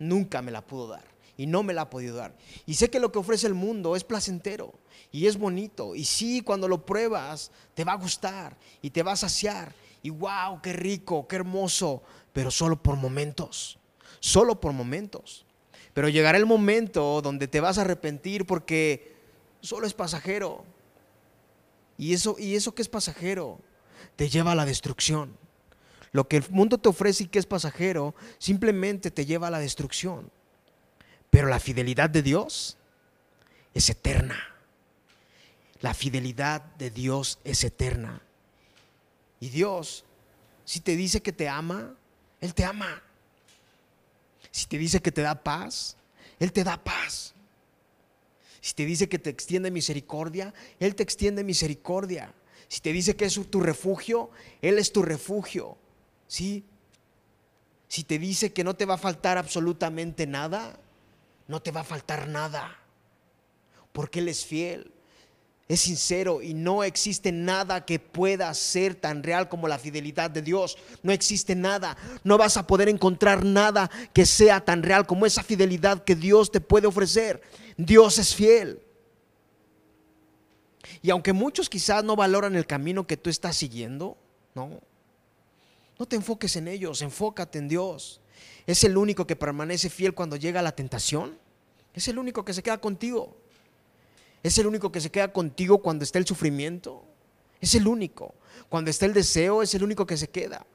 nunca 0.00 0.42
me 0.42 0.50
la 0.50 0.66
pudo 0.66 0.88
dar 0.88 1.15
y 1.36 1.46
no 1.46 1.62
me 1.62 1.74
la 1.74 1.82
ha 1.82 1.90
podido 1.90 2.16
dar. 2.16 2.36
Y 2.64 2.74
sé 2.74 2.90
que 2.90 3.00
lo 3.00 3.12
que 3.12 3.18
ofrece 3.18 3.46
el 3.46 3.54
mundo 3.54 3.96
es 3.96 4.04
placentero 4.04 4.74
y 5.12 5.26
es 5.26 5.36
bonito. 5.36 5.94
Y 5.94 6.04
sí, 6.04 6.40
cuando 6.40 6.68
lo 6.68 6.84
pruebas, 6.86 7.50
te 7.74 7.84
va 7.84 7.92
a 7.92 7.98
gustar 7.98 8.56
y 8.82 8.90
te 8.90 9.02
va 9.02 9.12
a 9.12 9.16
saciar. 9.16 9.74
Y 10.02 10.10
wow, 10.10 10.60
qué 10.62 10.72
rico, 10.72 11.26
qué 11.28 11.36
hermoso, 11.36 12.02
pero 12.32 12.50
solo 12.50 12.82
por 12.82 12.96
momentos, 12.96 13.78
solo 14.20 14.60
por 14.60 14.72
momentos. 14.72 15.44
Pero 15.92 16.08
llegará 16.08 16.38
el 16.38 16.46
momento 16.46 17.20
donde 17.22 17.48
te 17.48 17.60
vas 17.60 17.78
a 17.78 17.82
arrepentir 17.82 18.46
porque 18.46 19.16
solo 19.60 19.86
es 19.86 19.94
pasajero. 19.94 20.64
Y 21.98 22.12
eso, 22.12 22.36
y 22.38 22.54
eso 22.54 22.74
que 22.74 22.82
es 22.82 22.88
pasajero 22.88 23.58
te 24.16 24.28
lleva 24.28 24.52
a 24.52 24.54
la 24.54 24.66
destrucción. 24.66 25.36
Lo 26.12 26.28
que 26.28 26.38
el 26.38 26.44
mundo 26.50 26.78
te 26.78 26.88
ofrece 26.88 27.24
y 27.24 27.26
que 27.28 27.38
es 27.38 27.46
pasajero 27.46 28.14
simplemente 28.38 29.10
te 29.10 29.26
lleva 29.26 29.48
a 29.48 29.50
la 29.50 29.58
destrucción. 29.58 30.30
Pero 31.36 31.48
la 31.48 31.60
fidelidad 31.60 32.08
de 32.08 32.22
Dios 32.22 32.78
es 33.74 33.90
eterna. 33.90 34.42
La 35.82 35.92
fidelidad 35.92 36.62
de 36.76 36.88
Dios 36.88 37.40
es 37.44 37.62
eterna. 37.62 38.22
Y 39.38 39.50
Dios, 39.50 40.06
si 40.64 40.80
te 40.80 40.96
dice 40.96 41.20
que 41.20 41.32
te 41.32 41.46
ama, 41.46 41.94
Él 42.40 42.54
te 42.54 42.64
ama. 42.64 43.02
Si 44.50 44.64
te 44.64 44.78
dice 44.78 45.00
que 45.00 45.12
te 45.12 45.20
da 45.20 45.34
paz, 45.44 45.98
Él 46.40 46.54
te 46.54 46.64
da 46.64 46.82
paz. 46.82 47.34
Si 48.62 48.72
te 48.72 48.86
dice 48.86 49.06
que 49.06 49.18
te 49.18 49.28
extiende 49.28 49.70
misericordia, 49.70 50.54
Él 50.80 50.94
te 50.94 51.02
extiende 51.02 51.44
misericordia. 51.44 52.32
Si 52.66 52.80
te 52.80 52.94
dice 52.94 53.14
que 53.14 53.26
es 53.26 53.38
tu 53.50 53.60
refugio, 53.60 54.30
Él 54.62 54.78
es 54.78 54.90
tu 54.90 55.02
refugio. 55.02 55.76
¿Sí? 56.28 56.64
Si 57.88 58.04
te 58.04 58.18
dice 58.18 58.54
que 58.54 58.64
no 58.64 58.74
te 58.74 58.86
va 58.86 58.94
a 58.94 58.96
faltar 58.96 59.36
absolutamente 59.36 60.26
nada, 60.26 60.80
no 61.48 61.60
te 61.60 61.70
va 61.70 61.80
a 61.80 61.84
faltar 61.84 62.28
nada, 62.28 62.76
porque 63.92 64.18
Él 64.18 64.28
es 64.28 64.44
fiel, 64.44 64.92
es 65.68 65.80
sincero 65.80 66.42
y 66.42 66.54
no 66.54 66.84
existe 66.84 67.32
nada 67.32 67.84
que 67.84 67.98
pueda 67.98 68.52
ser 68.54 68.94
tan 68.94 69.22
real 69.22 69.48
como 69.48 69.66
la 69.66 69.78
fidelidad 69.78 70.30
de 70.30 70.42
Dios. 70.42 70.78
No 71.02 71.12
existe 71.12 71.56
nada, 71.56 71.96
no 72.22 72.38
vas 72.38 72.56
a 72.56 72.66
poder 72.66 72.88
encontrar 72.88 73.44
nada 73.44 73.90
que 74.12 74.26
sea 74.26 74.64
tan 74.64 74.82
real 74.82 75.06
como 75.06 75.26
esa 75.26 75.42
fidelidad 75.42 76.04
que 76.04 76.14
Dios 76.14 76.52
te 76.52 76.60
puede 76.60 76.86
ofrecer. 76.86 77.42
Dios 77.76 78.18
es 78.18 78.34
fiel. 78.34 78.80
Y 81.02 81.10
aunque 81.10 81.32
muchos 81.32 81.68
quizás 81.68 82.04
no 82.04 82.14
valoran 82.14 82.54
el 82.54 82.66
camino 82.66 83.06
que 83.06 83.16
tú 83.16 83.28
estás 83.28 83.56
siguiendo, 83.56 84.16
no, 84.54 84.80
no 85.98 86.06
te 86.06 86.14
enfoques 86.14 86.54
en 86.56 86.68
ellos, 86.68 87.02
enfócate 87.02 87.58
en 87.58 87.68
Dios. 87.68 88.20
Es 88.66 88.84
el 88.84 88.96
único 88.96 89.26
que 89.26 89.36
permanece 89.36 89.90
fiel 89.90 90.14
cuando 90.14 90.36
llega 90.36 90.62
la 90.62 90.72
tentación. 90.72 91.38
Es 91.94 92.08
el 92.08 92.18
único 92.18 92.44
que 92.44 92.52
se 92.52 92.62
queda 92.62 92.78
contigo. 92.78 93.36
Es 94.42 94.58
el 94.58 94.66
único 94.66 94.92
que 94.92 95.00
se 95.00 95.10
queda 95.10 95.32
contigo 95.32 95.78
cuando 95.78 96.04
está 96.04 96.18
el 96.18 96.26
sufrimiento. 96.26 97.04
Es 97.60 97.74
el 97.74 97.86
único. 97.86 98.34
Cuando 98.68 98.90
está 98.90 99.06
el 99.06 99.12
deseo, 99.12 99.62
es 99.62 99.74
el 99.74 99.82
único 99.82 100.06
que 100.06 100.16
se 100.16 100.28
queda. 100.28 100.66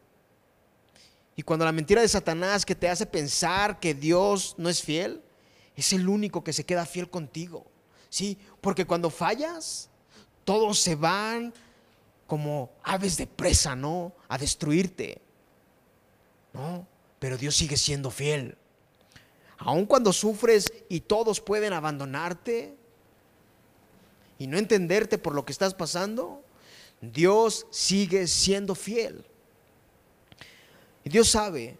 Y 1.36 1.44
cuando 1.44 1.66
la 1.66 1.72
mentira 1.72 2.02
de 2.02 2.08
Satanás 2.08 2.66
que 2.66 2.76
te 2.76 2.90
hace 2.90 3.06
pensar 3.06 3.80
que 3.80 3.94
Dios 3.94 4.56
no 4.58 4.70
es 4.70 4.82
fiel, 4.82 5.22
es 5.76 5.94
el 5.94 6.08
único 6.08 6.44
que 6.44 6.54
se 6.54 6.66
queda 6.66 6.86
fiel 6.86 7.10
contigo. 7.10 7.66
¿Sí? 8.10 8.38
Porque 8.60 8.86
cuando 8.86 9.10
fallas, 9.10 9.90
todos 10.44 10.80
se 10.80 10.96
van 10.96 11.54
como 12.28 12.70
aves 12.84 13.18
de 13.18 13.28
presa, 13.28 13.76
¿no? 13.76 14.14
A 14.28 14.38
destruirte. 14.38 15.22
¿No? 16.54 16.86
Pero 17.22 17.38
Dios 17.38 17.56
sigue 17.56 17.78
siendo 17.78 18.10
fiel. 18.10 18.58
Aun 19.60 19.86
cuando 19.86 20.12
sufres 20.12 20.74
y 20.90 21.02
todos 21.02 21.40
pueden 21.40 21.72
abandonarte 21.72 22.76
y 24.40 24.48
no 24.48 24.58
entenderte 24.58 25.20
por 25.20 25.36
lo 25.36 25.46
que 25.46 25.52
estás 25.52 25.76
pasando, 25.76 26.44
Dios 27.00 27.68
sigue 27.70 28.26
siendo 28.26 28.74
fiel. 28.74 29.24
Y 31.04 31.12
Dios 31.12 31.30
sabe 31.30 31.78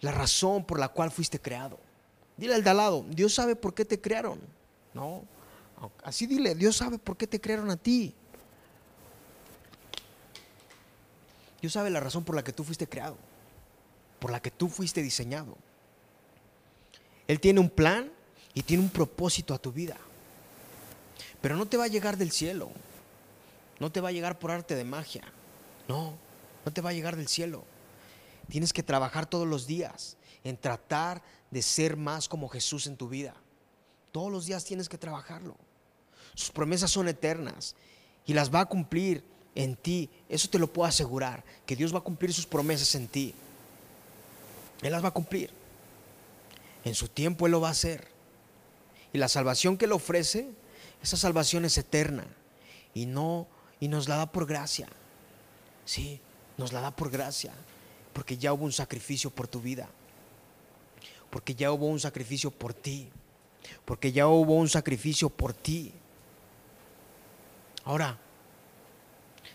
la 0.00 0.10
razón 0.10 0.64
por 0.64 0.80
la 0.80 0.88
cual 0.88 1.12
fuiste 1.12 1.40
creado. 1.40 1.78
Dile 2.36 2.56
al 2.56 2.64
de 2.64 2.70
al 2.70 2.76
lado, 2.78 3.06
Dios 3.08 3.32
sabe 3.32 3.54
por 3.54 3.74
qué 3.74 3.84
te 3.84 4.00
crearon. 4.00 4.40
No, 4.94 5.22
así 6.02 6.26
dile, 6.26 6.56
Dios 6.56 6.76
sabe 6.76 6.98
por 6.98 7.16
qué 7.16 7.28
te 7.28 7.40
crearon 7.40 7.70
a 7.70 7.76
ti. 7.76 8.12
Dios 11.60 11.72
sabe 11.72 11.88
la 11.88 12.00
razón 12.00 12.24
por 12.24 12.34
la 12.34 12.42
que 12.42 12.52
tú 12.52 12.64
fuiste 12.64 12.88
creado, 12.88 13.16
por 14.22 14.30
la 14.30 14.40
que 14.40 14.52
tú 14.52 14.68
fuiste 14.68 15.02
diseñado. 15.02 15.58
Él 17.26 17.40
tiene 17.40 17.58
un 17.58 17.68
plan 17.68 18.08
y 18.54 18.62
tiene 18.62 18.84
un 18.84 18.88
propósito 18.88 19.52
a 19.52 19.58
tu 19.58 19.72
vida. 19.72 19.96
Pero 21.40 21.56
no 21.56 21.66
te 21.66 21.76
va 21.76 21.84
a 21.84 21.88
llegar 21.88 22.16
del 22.16 22.30
cielo. 22.30 22.70
No 23.80 23.90
te 23.90 24.00
va 24.00 24.10
a 24.10 24.12
llegar 24.12 24.38
por 24.38 24.52
arte 24.52 24.76
de 24.76 24.84
magia. 24.84 25.24
No, 25.88 26.14
no 26.64 26.72
te 26.72 26.80
va 26.80 26.90
a 26.90 26.92
llegar 26.92 27.16
del 27.16 27.26
cielo. 27.26 27.64
Tienes 28.48 28.72
que 28.72 28.84
trabajar 28.84 29.26
todos 29.26 29.48
los 29.48 29.66
días 29.66 30.16
en 30.44 30.56
tratar 30.56 31.20
de 31.50 31.60
ser 31.60 31.96
más 31.96 32.28
como 32.28 32.48
Jesús 32.48 32.86
en 32.86 32.96
tu 32.96 33.08
vida. 33.08 33.34
Todos 34.12 34.30
los 34.30 34.46
días 34.46 34.64
tienes 34.64 34.88
que 34.88 34.98
trabajarlo. 34.98 35.56
Sus 36.36 36.52
promesas 36.52 36.92
son 36.92 37.08
eternas 37.08 37.74
y 38.24 38.34
las 38.34 38.54
va 38.54 38.60
a 38.60 38.66
cumplir 38.66 39.24
en 39.56 39.74
ti. 39.74 40.08
Eso 40.28 40.48
te 40.48 40.60
lo 40.60 40.72
puedo 40.72 40.88
asegurar, 40.88 41.44
que 41.66 41.74
Dios 41.74 41.92
va 41.92 41.98
a 41.98 42.02
cumplir 42.02 42.32
sus 42.32 42.46
promesas 42.46 42.94
en 42.94 43.08
ti. 43.08 43.34
Él 44.82 44.92
las 44.92 45.02
va 45.04 45.08
a 45.08 45.12
cumplir. 45.12 45.50
En 46.84 46.94
su 46.94 47.08
tiempo 47.08 47.46
Él 47.46 47.52
lo 47.52 47.60
va 47.60 47.68
a 47.68 47.72
hacer. 47.72 48.08
Y 49.12 49.18
la 49.18 49.28
salvación 49.28 49.76
que 49.76 49.84
Él 49.84 49.92
ofrece, 49.92 50.48
esa 51.02 51.16
salvación 51.16 51.64
es 51.64 51.78
eterna 51.78 52.26
y 52.94 53.06
no 53.06 53.46
y 53.80 53.88
nos 53.88 54.08
la 54.08 54.16
da 54.16 54.32
por 54.32 54.46
gracia. 54.46 54.88
Sí, 55.84 56.20
nos 56.56 56.72
la 56.72 56.80
da 56.80 56.94
por 56.94 57.10
gracia 57.10 57.52
porque 58.12 58.36
ya 58.36 58.52
hubo 58.52 58.64
un 58.64 58.72
sacrificio 58.72 59.30
por 59.30 59.48
tu 59.48 59.60
vida, 59.60 59.88
porque 61.30 61.54
ya 61.54 61.72
hubo 61.72 61.86
un 61.86 62.00
sacrificio 62.00 62.50
por 62.50 62.74
ti, 62.74 63.08
porque 63.84 64.12
ya 64.12 64.28
hubo 64.28 64.54
un 64.54 64.68
sacrificio 64.68 65.30
por 65.30 65.54
ti. 65.54 65.92
Ahora, 67.84 68.18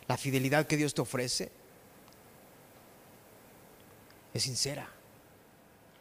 la 0.07 0.17
fidelidad 0.17 0.65
que 0.67 0.77
Dios 0.77 0.93
te 0.93 1.01
ofrece 1.01 1.51
es 4.33 4.43
sincera. 4.43 4.89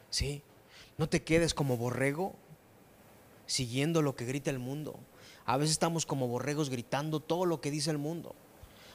¿Sí? 0.09 0.41
No 0.97 1.07
te 1.09 1.23
quedes 1.23 1.53
como 1.53 1.77
borrego 1.77 2.35
siguiendo 3.45 4.01
lo 4.01 4.15
que 4.15 4.25
grita 4.25 4.49
el 4.49 4.59
mundo. 4.59 4.99
A 5.45 5.57
veces 5.57 5.71
estamos 5.71 6.05
como 6.05 6.27
borregos 6.27 6.69
gritando 6.69 7.19
todo 7.19 7.45
lo 7.45 7.61
que 7.61 7.71
dice 7.71 7.89
el 7.91 7.97
mundo, 7.97 8.35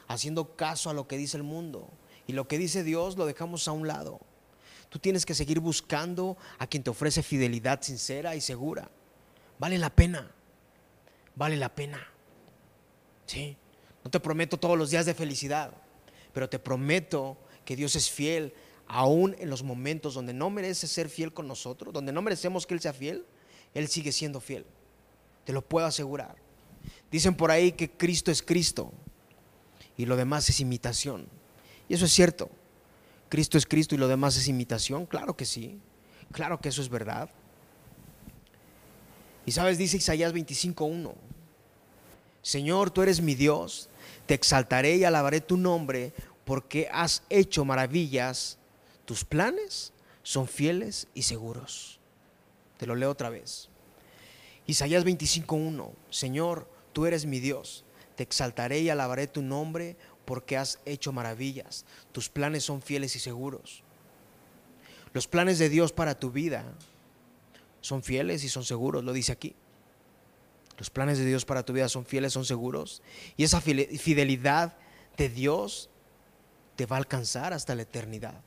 haciendo 0.07 0.55
caso 0.55 0.89
a 0.89 0.93
lo 0.93 1.07
que 1.07 1.17
dice 1.17 1.37
el 1.37 1.43
mundo. 1.43 1.89
Y 2.27 2.33
lo 2.33 2.47
que 2.47 2.57
dice 2.57 2.83
Dios 2.83 3.17
lo 3.17 3.25
dejamos 3.25 3.67
a 3.67 3.71
un 3.71 3.87
lado. 3.87 4.19
Tú 4.89 4.99
tienes 4.99 5.25
que 5.25 5.33
seguir 5.33 5.59
buscando 5.59 6.37
a 6.59 6.67
quien 6.67 6.83
te 6.83 6.91
ofrece 6.91 7.23
fidelidad 7.23 7.81
sincera 7.81 8.35
y 8.35 8.41
segura. 8.41 8.91
Vale 9.57 9.77
la 9.77 9.89
pena. 9.89 10.31
Vale 11.35 11.57
la 11.57 11.73
pena. 11.73 12.07
Sí. 13.25 13.57
No 14.03 14.11
te 14.11 14.19
prometo 14.19 14.59
todos 14.59 14.77
los 14.77 14.91
días 14.91 15.05
de 15.05 15.13
felicidad, 15.13 15.73
pero 16.33 16.49
te 16.49 16.59
prometo 16.59 17.37
que 17.65 17.75
Dios 17.75 17.95
es 17.95 18.11
fiel 18.11 18.53
aún 18.93 19.35
en 19.39 19.49
los 19.49 19.63
momentos 19.63 20.13
donde 20.13 20.33
no 20.33 20.51
merece 20.51 20.87
ser 20.87 21.09
fiel 21.09 21.33
con 21.33 21.47
nosotros, 21.47 21.91
donde 21.91 22.13
no 22.13 22.21
merecemos 22.21 22.67
que 22.67 22.75
Él 22.75 22.79
sea 22.79 22.93
fiel, 22.93 23.25
Él 23.73 23.87
sigue 23.87 24.11
siendo 24.11 24.39
fiel. 24.39 24.65
Te 25.45 25.51
lo 25.51 25.63
puedo 25.63 25.87
asegurar. 25.87 26.35
Dicen 27.11 27.35
por 27.35 27.49
ahí 27.49 27.71
que 27.71 27.89
Cristo 27.89 28.29
es 28.31 28.43
Cristo 28.43 28.93
y 29.97 30.05
lo 30.05 30.15
demás 30.15 30.47
es 30.49 30.59
imitación. 30.59 31.27
Y 31.89 31.95
eso 31.95 32.05
es 32.05 32.11
cierto. 32.11 32.51
Cristo 33.29 33.57
es 33.57 33.65
Cristo 33.65 33.95
y 33.95 33.97
lo 33.97 34.07
demás 34.07 34.37
es 34.37 34.47
imitación. 34.47 35.07
Claro 35.07 35.35
que 35.35 35.45
sí. 35.45 35.79
Claro 36.31 36.61
que 36.61 36.69
eso 36.69 36.81
es 36.83 36.89
verdad. 36.89 37.29
Y 39.43 39.51
sabes, 39.53 39.79
dice 39.79 39.97
Isaías 39.97 40.33
25.1. 40.35 41.13
Señor, 42.43 42.91
tú 42.91 43.01
eres 43.01 43.21
mi 43.21 43.33
Dios. 43.33 43.89
Te 44.27 44.35
exaltaré 44.35 44.97
y 44.97 45.03
alabaré 45.03 45.41
tu 45.41 45.57
nombre 45.57 46.13
porque 46.45 46.89
has 46.91 47.23
hecho 47.29 47.65
maravillas. 47.65 48.59
Tus 49.05 49.25
planes 49.25 49.93
son 50.23 50.47
fieles 50.47 51.07
y 51.13 51.23
seguros. 51.23 51.99
Te 52.77 52.87
lo 52.87 52.95
leo 52.95 53.11
otra 53.11 53.29
vez. 53.29 53.69
Isaías 54.65 55.05
25.1. 55.05 55.91
Señor, 56.09 56.69
tú 56.93 57.05
eres 57.05 57.25
mi 57.25 57.39
Dios. 57.39 57.83
Te 58.15 58.23
exaltaré 58.23 58.79
y 58.79 58.89
alabaré 58.89 59.27
tu 59.27 59.41
nombre 59.41 59.97
porque 60.25 60.57
has 60.57 60.79
hecho 60.85 61.11
maravillas. 61.11 61.85
Tus 62.11 62.29
planes 62.29 62.63
son 62.63 62.81
fieles 62.81 63.15
y 63.15 63.19
seguros. 63.19 63.83
Los 65.13 65.27
planes 65.27 65.59
de 65.59 65.69
Dios 65.69 65.91
para 65.91 66.17
tu 66.17 66.31
vida 66.31 66.65
son 67.81 68.01
fieles 68.01 68.43
y 68.43 68.49
son 68.49 68.63
seguros, 68.63 69.03
lo 69.03 69.13
dice 69.13 69.31
aquí. 69.31 69.55
Los 70.77 70.89
planes 70.89 71.19
de 71.19 71.25
Dios 71.25 71.45
para 71.45 71.63
tu 71.63 71.73
vida 71.73 71.87
son 71.89 72.05
fieles, 72.05 72.33
son 72.33 72.45
seguros. 72.45 73.03
Y 73.37 73.43
esa 73.43 73.61
fidelidad 73.61 74.75
de 75.17 75.29
Dios 75.29 75.89
te 76.75 76.85
va 76.85 76.95
a 76.95 76.99
alcanzar 76.99 77.53
hasta 77.53 77.75
la 77.75 77.83
eternidad. 77.83 78.41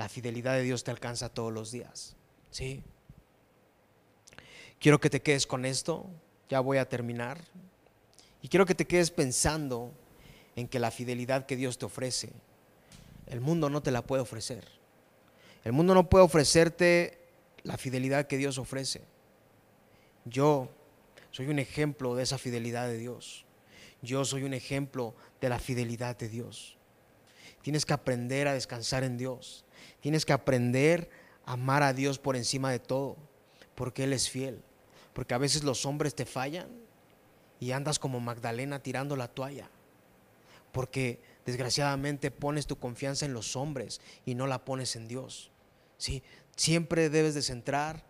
La 0.00 0.08
fidelidad 0.08 0.54
de 0.54 0.62
Dios 0.62 0.82
te 0.82 0.90
alcanza 0.90 1.28
todos 1.28 1.52
los 1.52 1.72
días. 1.72 2.16
¿Sí? 2.50 2.82
Quiero 4.78 4.98
que 4.98 5.10
te 5.10 5.20
quedes 5.20 5.46
con 5.46 5.66
esto. 5.66 6.06
Ya 6.48 6.60
voy 6.60 6.78
a 6.78 6.88
terminar. 6.88 7.38
Y 8.40 8.48
quiero 8.48 8.64
que 8.64 8.74
te 8.74 8.86
quedes 8.86 9.10
pensando 9.10 9.92
en 10.56 10.68
que 10.68 10.78
la 10.78 10.90
fidelidad 10.90 11.44
que 11.44 11.54
Dios 11.54 11.76
te 11.76 11.84
ofrece, 11.84 12.32
el 13.26 13.42
mundo 13.42 13.68
no 13.68 13.82
te 13.82 13.90
la 13.90 14.00
puede 14.00 14.22
ofrecer. 14.22 14.66
El 15.64 15.72
mundo 15.72 15.92
no 15.92 16.08
puede 16.08 16.24
ofrecerte 16.24 17.18
la 17.62 17.76
fidelidad 17.76 18.26
que 18.26 18.38
Dios 18.38 18.56
ofrece. 18.56 19.02
Yo 20.24 20.70
soy 21.30 21.48
un 21.48 21.58
ejemplo 21.58 22.14
de 22.14 22.22
esa 22.22 22.38
fidelidad 22.38 22.88
de 22.88 22.96
Dios. 22.96 23.44
Yo 24.00 24.24
soy 24.24 24.44
un 24.44 24.54
ejemplo 24.54 25.14
de 25.42 25.50
la 25.50 25.58
fidelidad 25.58 26.16
de 26.16 26.30
Dios. 26.30 26.78
Tienes 27.60 27.84
que 27.84 27.92
aprender 27.92 28.48
a 28.48 28.54
descansar 28.54 29.04
en 29.04 29.18
Dios. 29.18 29.66
Tienes 30.00 30.24
que 30.24 30.32
aprender 30.32 31.10
a 31.44 31.52
amar 31.52 31.82
a 31.82 31.92
Dios 31.92 32.18
por 32.18 32.36
encima 32.36 32.70
de 32.70 32.78
todo, 32.78 33.16
porque 33.74 34.04
Él 34.04 34.12
es 34.12 34.28
fiel. 34.28 34.62
Porque 35.12 35.34
a 35.34 35.38
veces 35.38 35.64
los 35.64 35.84
hombres 35.86 36.14
te 36.14 36.24
fallan 36.24 36.68
y 37.58 37.72
andas 37.72 37.98
como 37.98 38.20
Magdalena 38.20 38.82
tirando 38.82 39.16
la 39.16 39.28
toalla 39.28 39.70
porque 40.72 41.20
desgraciadamente 41.46 42.30
pones 42.30 42.66
tu 42.66 42.78
confianza 42.78 43.26
en 43.26 43.34
los 43.34 43.56
hombres 43.56 44.00
y 44.24 44.34
no 44.34 44.46
la 44.46 44.64
pones 44.64 44.96
en 44.96 45.08
Dios. 45.08 45.50
¿sí? 45.96 46.22
Siempre 46.56 47.10
debes 47.10 47.34
de 47.34 47.42
centrar 47.42 48.04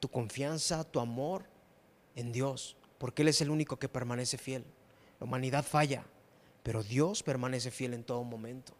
tu 0.00 0.08
confianza, 0.08 0.84
tu 0.84 1.00
amor 1.00 1.44
en 2.16 2.32
Dios, 2.32 2.76
porque 2.98 3.22
Él 3.22 3.28
es 3.28 3.40
el 3.40 3.50
único 3.50 3.78
que 3.78 3.88
permanece 3.88 4.38
fiel. 4.38 4.64
La 5.20 5.26
humanidad 5.26 5.64
falla, 5.64 6.04
pero 6.62 6.82
Dios 6.82 7.22
permanece 7.22 7.70
fiel 7.70 7.94
en 7.94 8.04
todo 8.04 8.22
momento. 8.24 8.74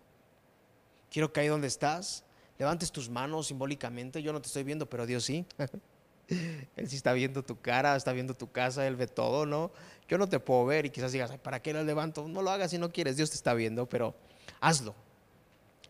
Quiero 1.14 1.32
que 1.32 1.38
ahí 1.38 1.46
donde 1.46 1.68
estás, 1.68 2.24
levantes 2.58 2.90
tus 2.90 3.08
manos 3.08 3.46
simbólicamente. 3.46 4.20
Yo 4.20 4.32
no 4.32 4.40
te 4.40 4.48
estoy 4.48 4.64
viendo, 4.64 4.90
pero 4.90 5.06
Dios 5.06 5.22
sí. 5.22 5.46
Él 6.28 6.88
sí 6.88 6.96
está 6.96 7.12
viendo 7.12 7.44
tu 7.44 7.60
cara, 7.60 7.94
está 7.94 8.12
viendo 8.12 8.34
tu 8.34 8.50
casa, 8.50 8.84
Él 8.84 8.96
ve 8.96 9.06
todo, 9.06 9.46
¿no? 9.46 9.70
Yo 10.08 10.18
no 10.18 10.28
te 10.28 10.40
puedo 10.40 10.66
ver 10.66 10.86
y 10.86 10.90
quizás 10.90 11.12
digas, 11.12 11.30
¿para 11.38 11.62
qué 11.62 11.72
lo 11.72 11.84
levanto? 11.84 12.26
No 12.26 12.42
lo 12.42 12.50
hagas 12.50 12.72
si 12.72 12.78
no 12.78 12.90
quieres, 12.90 13.16
Dios 13.16 13.30
te 13.30 13.36
está 13.36 13.54
viendo, 13.54 13.88
pero 13.88 14.12
hazlo. 14.60 14.92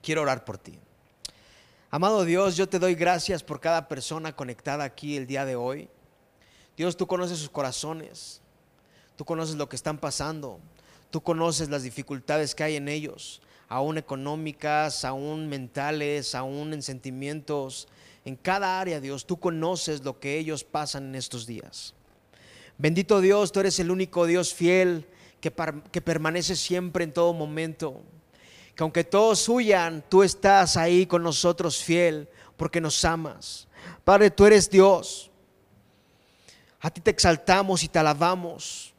Quiero 0.02 0.20
orar 0.20 0.44
por 0.44 0.58
ti. 0.58 0.78
Amado 1.90 2.26
Dios, 2.26 2.54
yo 2.58 2.68
te 2.68 2.78
doy 2.78 2.94
gracias 2.94 3.42
por 3.42 3.60
cada 3.60 3.88
persona 3.88 4.36
conectada 4.36 4.84
aquí 4.84 5.16
el 5.16 5.26
día 5.26 5.46
de 5.46 5.56
hoy. 5.56 5.88
Dios, 6.76 6.98
tú 6.98 7.06
conoces 7.06 7.38
sus 7.38 7.48
corazones, 7.48 8.42
tú 9.16 9.24
conoces 9.24 9.54
lo 9.56 9.70
que 9.70 9.76
están 9.76 9.96
pasando, 9.96 10.60
tú 11.08 11.22
conoces 11.22 11.70
las 11.70 11.82
dificultades 11.82 12.54
que 12.54 12.64
hay 12.64 12.76
en 12.76 12.88
ellos. 12.88 13.40
Aún 13.68 13.98
económicas, 13.98 15.04
aún 15.04 15.48
mentales, 15.48 16.34
aún 16.34 16.72
en 16.72 16.82
sentimientos, 16.82 17.88
en 18.24 18.36
cada 18.36 18.80
área, 18.80 19.00
Dios, 19.00 19.26
tú 19.26 19.38
conoces 19.38 20.02
lo 20.02 20.18
que 20.18 20.38
ellos 20.38 20.64
pasan 20.64 21.08
en 21.08 21.14
estos 21.16 21.46
días. 21.46 21.94
Bendito 22.78 23.20
Dios, 23.20 23.52
tú 23.52 23.60
eres 23.60 23.78
el 23.78 23.90
único 23.90 24.26
Dios 24.26 24.54
fiel 24.54 25.06
que, 25.40 25.52
que 25.92 26.00
permanece 26.00 26.56
siempre 26.56 27.04
en 27.04 27.12
todo 27.12 27.32
momento. 27.34 28.00
Que 28.74 28.82
aunque 28.82 29.04
todos 29.04 29.48
huyan, 29.48 30.02
tú 30.08 30.22
estás 30.22 30.76
ahí 30.76 31.06
con 31.06 31.22
nosotros 31.22 31.82
fiel 31.82 32.28
porque 32.56 32.80
nos 32.80 33.04
amas. 33.04 33.68
Padre, 34.04 34.30
tú 34.30 34.46
eres 34.46 34.70
Dios. 34.70 35.30
A 36.80 36.90
ti 36.90 37.00
te 37.00 37.10
exaltamos 37.10 37.82
y 37.82 37.88
te 37.88 37.98
alabamos 37.98 38.93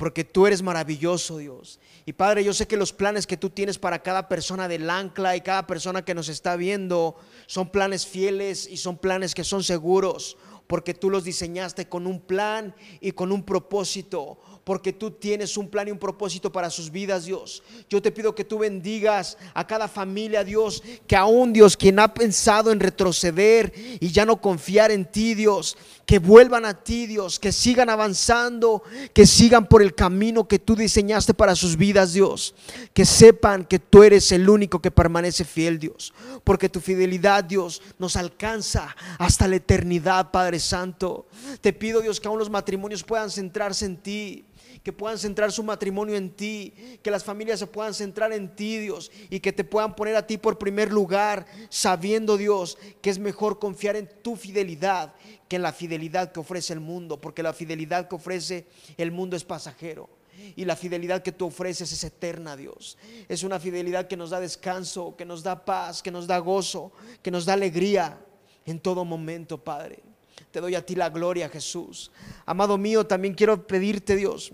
porque 0.00 0.24
tú 0.24 0.46
eres 0.46 0.62
maravilloso, 0.62 1.36
Dios. 1.36 1.78
Y 2.06 2.14
Padre, 2.14 2.42
yo 2.42 2.54
sé 2.54 2.66
que 2.66 2.78
los 2.78 2.90
planes 2.90 3.26
que 3.26 3.36
tú 3.36 3.50
tienes 3.50 3.78
para 3.78 4.02
cada 4.02 4.30
persona 4.30 4.66
del 4.66 4.88
ancla 4.88 5.36
y 5.36 5.42
cada 5.42 5.66
persona 5.66 6.06
que 6.06 6.14
nos 6.14 6.30
está 6.30 6.56
viendo 6.56 7.16
son 7.46 7.70
planes 7.70 8.06
fieles 8.06 8.66
y 8.66 8.78
son 8.78 8.96
planes 8.96 9.34
que 9.34 9.44
son 9.44 9.62
seguros, 9.62 10.38
porque 10.66 10.94
tú 10.94 11.10
los 11.10 11.24
diseñaste 11.24 11.90
con 11.90 12.06
un 12.06 12.18
plan 12.18 12.74
y 13.02 13.12
con 13.12 13.30
un 13.30 13.44
propósito 13.44 14.40
porque 14.64 14.92
tú 14.92 15.10
tienes 15.10 15.56
un 15.56 15.68
plan 15.68 15.88
y 15.88 15.90
un 15.90 15.98
propósito 15.98 16.52
para 16.52 16.70
sus 16.70 16.90
vidas, 16.90 17.24
Dios. 17.24 17.62
Yo 17.88 18.00
te 18.02 18.12
pido 18.12 18.34
que 18.34 18.44
tú 18.44 18.58
bendigas 18.58 19.38
a 19.54 19.66
cada 19.66 19.88
familia, 19.88 20.44
Dios, 20.44 20.82
que 21.06 21.16
aún 21.16 21.52
Dios, 21.52 21.76
quien 21.76 21.98
ha 21.98 22.12
pensado 22.12 22.70
en 22.70 22.80
retroceder 22.80 23.72
y 24.00 24.10
ya 24.10 24.24
no 24.24 24.40
confiar 24.40 24.90
en 24.90 25.06
ti, 25.06 25.34
Dios, 25.34 25.76
que 26.04 26.18
vuelvan 26.18 26.64
a 26.64 26.74
ti, 26.74 27.06
Dios, 27.06 27.38
que 27.38 27.52
sigan 27.52 27.88
avanzando, 27.88 28.82
que 29.14 29.26
sigan 29.26 29.66
por 29.66 29.82
el 29.82 29.94
camino 29.94 30.46
que 30.46 30.58
tú 30.58 30.76
diseñaste 30.76 31.34
para 31.34 31.54
sus 31.54 31.76
vidas, 31.76 32.12
Dios. 32.12 32.54
Que 32.92 33.04
sepan 33.04 33.64
que 33.64 33.78
tú 33.78 34.02
eres 34.02 34.30
el 34.32 34.48
único 34.48 34.80
que 34.80 34.90
permanece 34.90 35.44
fiel, 35.44 35.78
Dios. 35.78 36.12
Porque 36.44 36.68
tu 36.68 36.80
fidelidad, 36.80 37.44
Dios, 37.44 37.80
nos 37.98 38.16
alcanza 38.16 38.94
hasta 39.18 39.48
la 39.48 39.56
eternidad, 39.56 40.30
Padre 40.30 40.58
Santo. 40.58 41.26
Te 41.60 41.72
pido, 41.72 42.00
Dios, 42.00 42.20
que 42.20 42.28
aún 42.28 42.38
los 42.38 42.50
matrimonios 42.50 43.04
puedan 43.04 43.30
centrarse 43.30 43.86
en 43.86 43.96
ti 43.96 44.44
que 44.82 44.92
puedan 44.92 45.18
centrar 45.18 45.52
su 45.52 45.62
matrimonio 45.62 46.16
en 46.16 46.30
ti, 46.30 46.72
que 47.02 47.10
las 47.10 47.24
familias 47.24 47.58
se 47.58 47.66
puedan 47.66 47.94
centrar 47.94 48.32
en 48.32 48.54
ti, 48.54 48.78
Dios, 48.78 49.10
y 49.28 49.40
que 49.40 49.52
te 49.52 49.64
puedan 49.64 49.94
poner 49.94 50.16
a 50.16 50.26
ti 50.26 50.38
por 50.38 50.58
primer 50.58 50.92
lugar, 50.92 51.46
sabiendo, 51.68 52.36
Dios, 52.36 52.78
que 53.02 53.10
es 53.10 53.18
mejor 53.18 53.58
confiar 53.58 53.96
en 53.96 54.08
tu 54.22 54.36
fidelidad 54.36 55.14
que 55.48 55.56
en 55.56 55.62
la 55.62 55.72
fidelidad 55.72 56.30
que 56.30 56.38
ofrece 56.38 56.72
el 56.72 56.80
mundo, 56.80 57.20
porque 57.20 57.42
la 57.42 57.52
fidelidad 57.52 58.08
que 58.08 58.14
ofrece 58.14 58.66
el 58.96 59.10
mundo 59.10 59.36
es 59.36 59.42
pasajero. 59.42 60.08
Y 60.54 60.64
la 60.64 60.76
fidelidad 60.76 61.22
que 61.22 61.32
tú 61.32 61.46
ofreces 61.46 61.92
es 61.92 62.04
eterna, 62.04 62.56
Dios. 62.56 62.96
Es 63.28 63.42
una 63.42 63.58
fidelidad 63.58 64.06
que 64.06 64.16
nos 64.16 64.30
da 64.30 64.40
descanso, 64.40 65.16
que 65.16 65.24
nos 65.24 65.42
da 65.42 65.64
paz, 65.64 66.02
que 66.02 66.12
nos 66.12 66.28
da 66.28 66.38
gozo, 66.38 66.92
que 67.20 67.32
nos 67.32 67.44
da 67.44 67.54
alegría 67.54 68.18
en 68.64 68.78
todo 68.78 69.04
momento, 69.04 69.58
Padre. 69.58 70.02
Te 70.50 70.60
doy 70.60 70.76
a 70.76 70.86
ti 70.86 70.94
la 70.94 71.10
gloria, 71.10 71.48
Jesús. 71.48 72.10
Amado 72.46 72.78
mío, 72.78 73.06
también 73.06 73.34
quiero 73.34 73.66
pedirte, 73.66 74.16
Dios, 74.16 74.52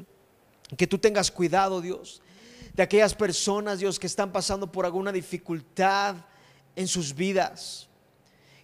que 0.76 0.86
tú 0.86 0.98
tengas 0.98 1.30
cuidado, 1.30 1.80
Dios, 1.80 2.22
de 2.74 2.82
aquellas 2.82 3.14
personas, 3.14 3.78
Dios, 3.78 3.98
que 3.98 4.06
están 4.06 4.32
pasando 4.32 4.70
por 4.70 4.84
alguna 4.84 5.12
dificultad 5.12 6.16
en 6.74 6.88
sus 6.88 7.14
vidas. 7.14 7.88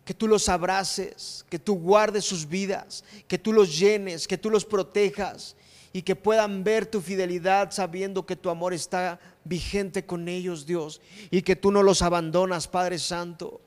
Que 0.04 0.14
tú 0.14 0.26
los 0.26 0.48
abraces, 0.48 1.44
que 1.48 1.58
tú 1.58 1.74
guardes 1.76 2.24
sus 2.24 2.48
vidas, 2.48 3.04
que 3.28 3.38
tú 3.38 3.52
los 3.52 3.78
llenes, 3.78 4.26
que 4.26 4.36
tú 4.36 4.50
los 4.50 4.64
protejas 4.64 5.54
y 5.92 6.02
que 6.02 6.16
puedan 6.16 6.64
ver 6.64 6.86
tu 6.86 7.00
fidelidad 7.00 7.70
sabiendo 7.70 8.26
que 8.26 8.34
tu 8.34 8.50
amor 8.50 8.74
está 8.74 9.20
vigente 9.44 10.04
con 10.04 10.28
ellos, 10.28 10.66
Dios, 10.66 11.00
y 11.30 11.42
que 11.42 11.54
tú 11.54 11.70
no 11.70 11.82
los 11.82 12.02
abandonas, 12.02 12.66
Padre 12.66 12.98
Santo. 12.98 13.60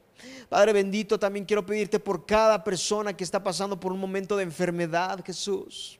Padre 0.50 0.74
bendito, 0.74 1.20
también 1.20 1.46
quiero 1.46 1.66
pedirte 1.66 2.00
por 2.00 2.26
cada 2.26 2.64
persona 2.64 3.16
que 3.16 3.24
está 3.24 3.44
pasando 3.44 3.80
por 3.80 3.92
un 3.92 4.00
momento 4.00 4.36
de 4.36 4.44
enfermedad, 4.44 5.24
Jesús. 5.26 6.00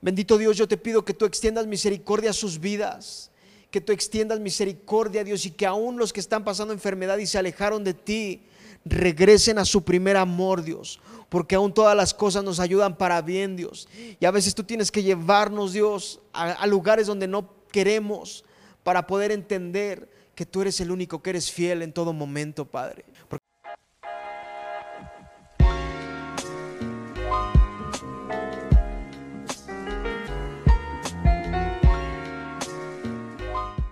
Bendito 0.00 0.38
Dios, 0.38 0.56
yo 0.56 0.68
te 0.68 0.76
pido 0.76 1.04
que 1.04 1.14
tú 1.14 1.24
extiendas 1.24 1.66
misericordia 1.66 2.30
a 2.30 2.34
sus 2.34 2.60
vidas, 2.60 3.30
que 3.70 3.80
tú 3.80 3.92
extiendas 3.92 4.40
misericordia, 4.40 5.24
Dios, 5.24 5.46
y 5.46 5.50
que 5.50 5.66
aún 5.66 5.98
los 5.98 6.12
que 6.12 6.20
están 6.20 6.44
pasando 6.44 6.72
enfermedad 6.72 7.18
y 7.18 7.26
se 7.26 7.38
alejaron 7.38 7.84
de 7.84 7.94
ti, 7.94 8.42
regresen 8.84 9.58
a 9.58 9.64
su 9.64 9.84
primer 9.84 10.16
amor, 10.16 10.62
Dios, 10.62 11.00
porque 11.28 11.56
aún 11.56 11.74
todas 11.74 11.96
las 11.96 12.14
cosas 12.14 12.44
nos 12.44 12.60
ayudan 12.60 12.96
para 12.96 13.20
bien, 13.22 13.56
Dios. 13.56 13.88
Y 14.20 14.24
a 14.24 14.30
veces 14.30 14.54
tú 14.54 14.64
tienes 14.64 14.92
que 14.92 15.02
llevarnos, 15.02 15.72
Dios, 15.72 16.20
a, 16.32 16.52
a 16.52 16.66
lugares 16.66 17.06
donde 17.06 17.26
no 17.26 17.50
queremos 17.72 18.44
para 18.84 19.06
poder 19.06 19.32
entender 19.32 20.08
que 20.36 20.46
tú 20.46 20.62
eres 20.62 20.80
el 20.80 20.90
único 20.90 21.22
que 21.22 21.30
eres 21.30 21.50
fiel 21.50 21.82
en 21.82 21.92
todo 21.92 22.12
momento, 22.12 22.64
Padre. 22.66 23.04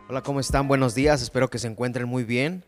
Hola, 0.06 0.20
¿cómo 0.20 0.38
están? 0.38 0.68
Buenos 0.68 0.94
días, 0.94 1.22
espero 1.22 1.48
que 1.48 1.58
se 1.58 1.66
encuentren 1.66 2.06
muy 2.06 2.24
bien. 2.24 2.66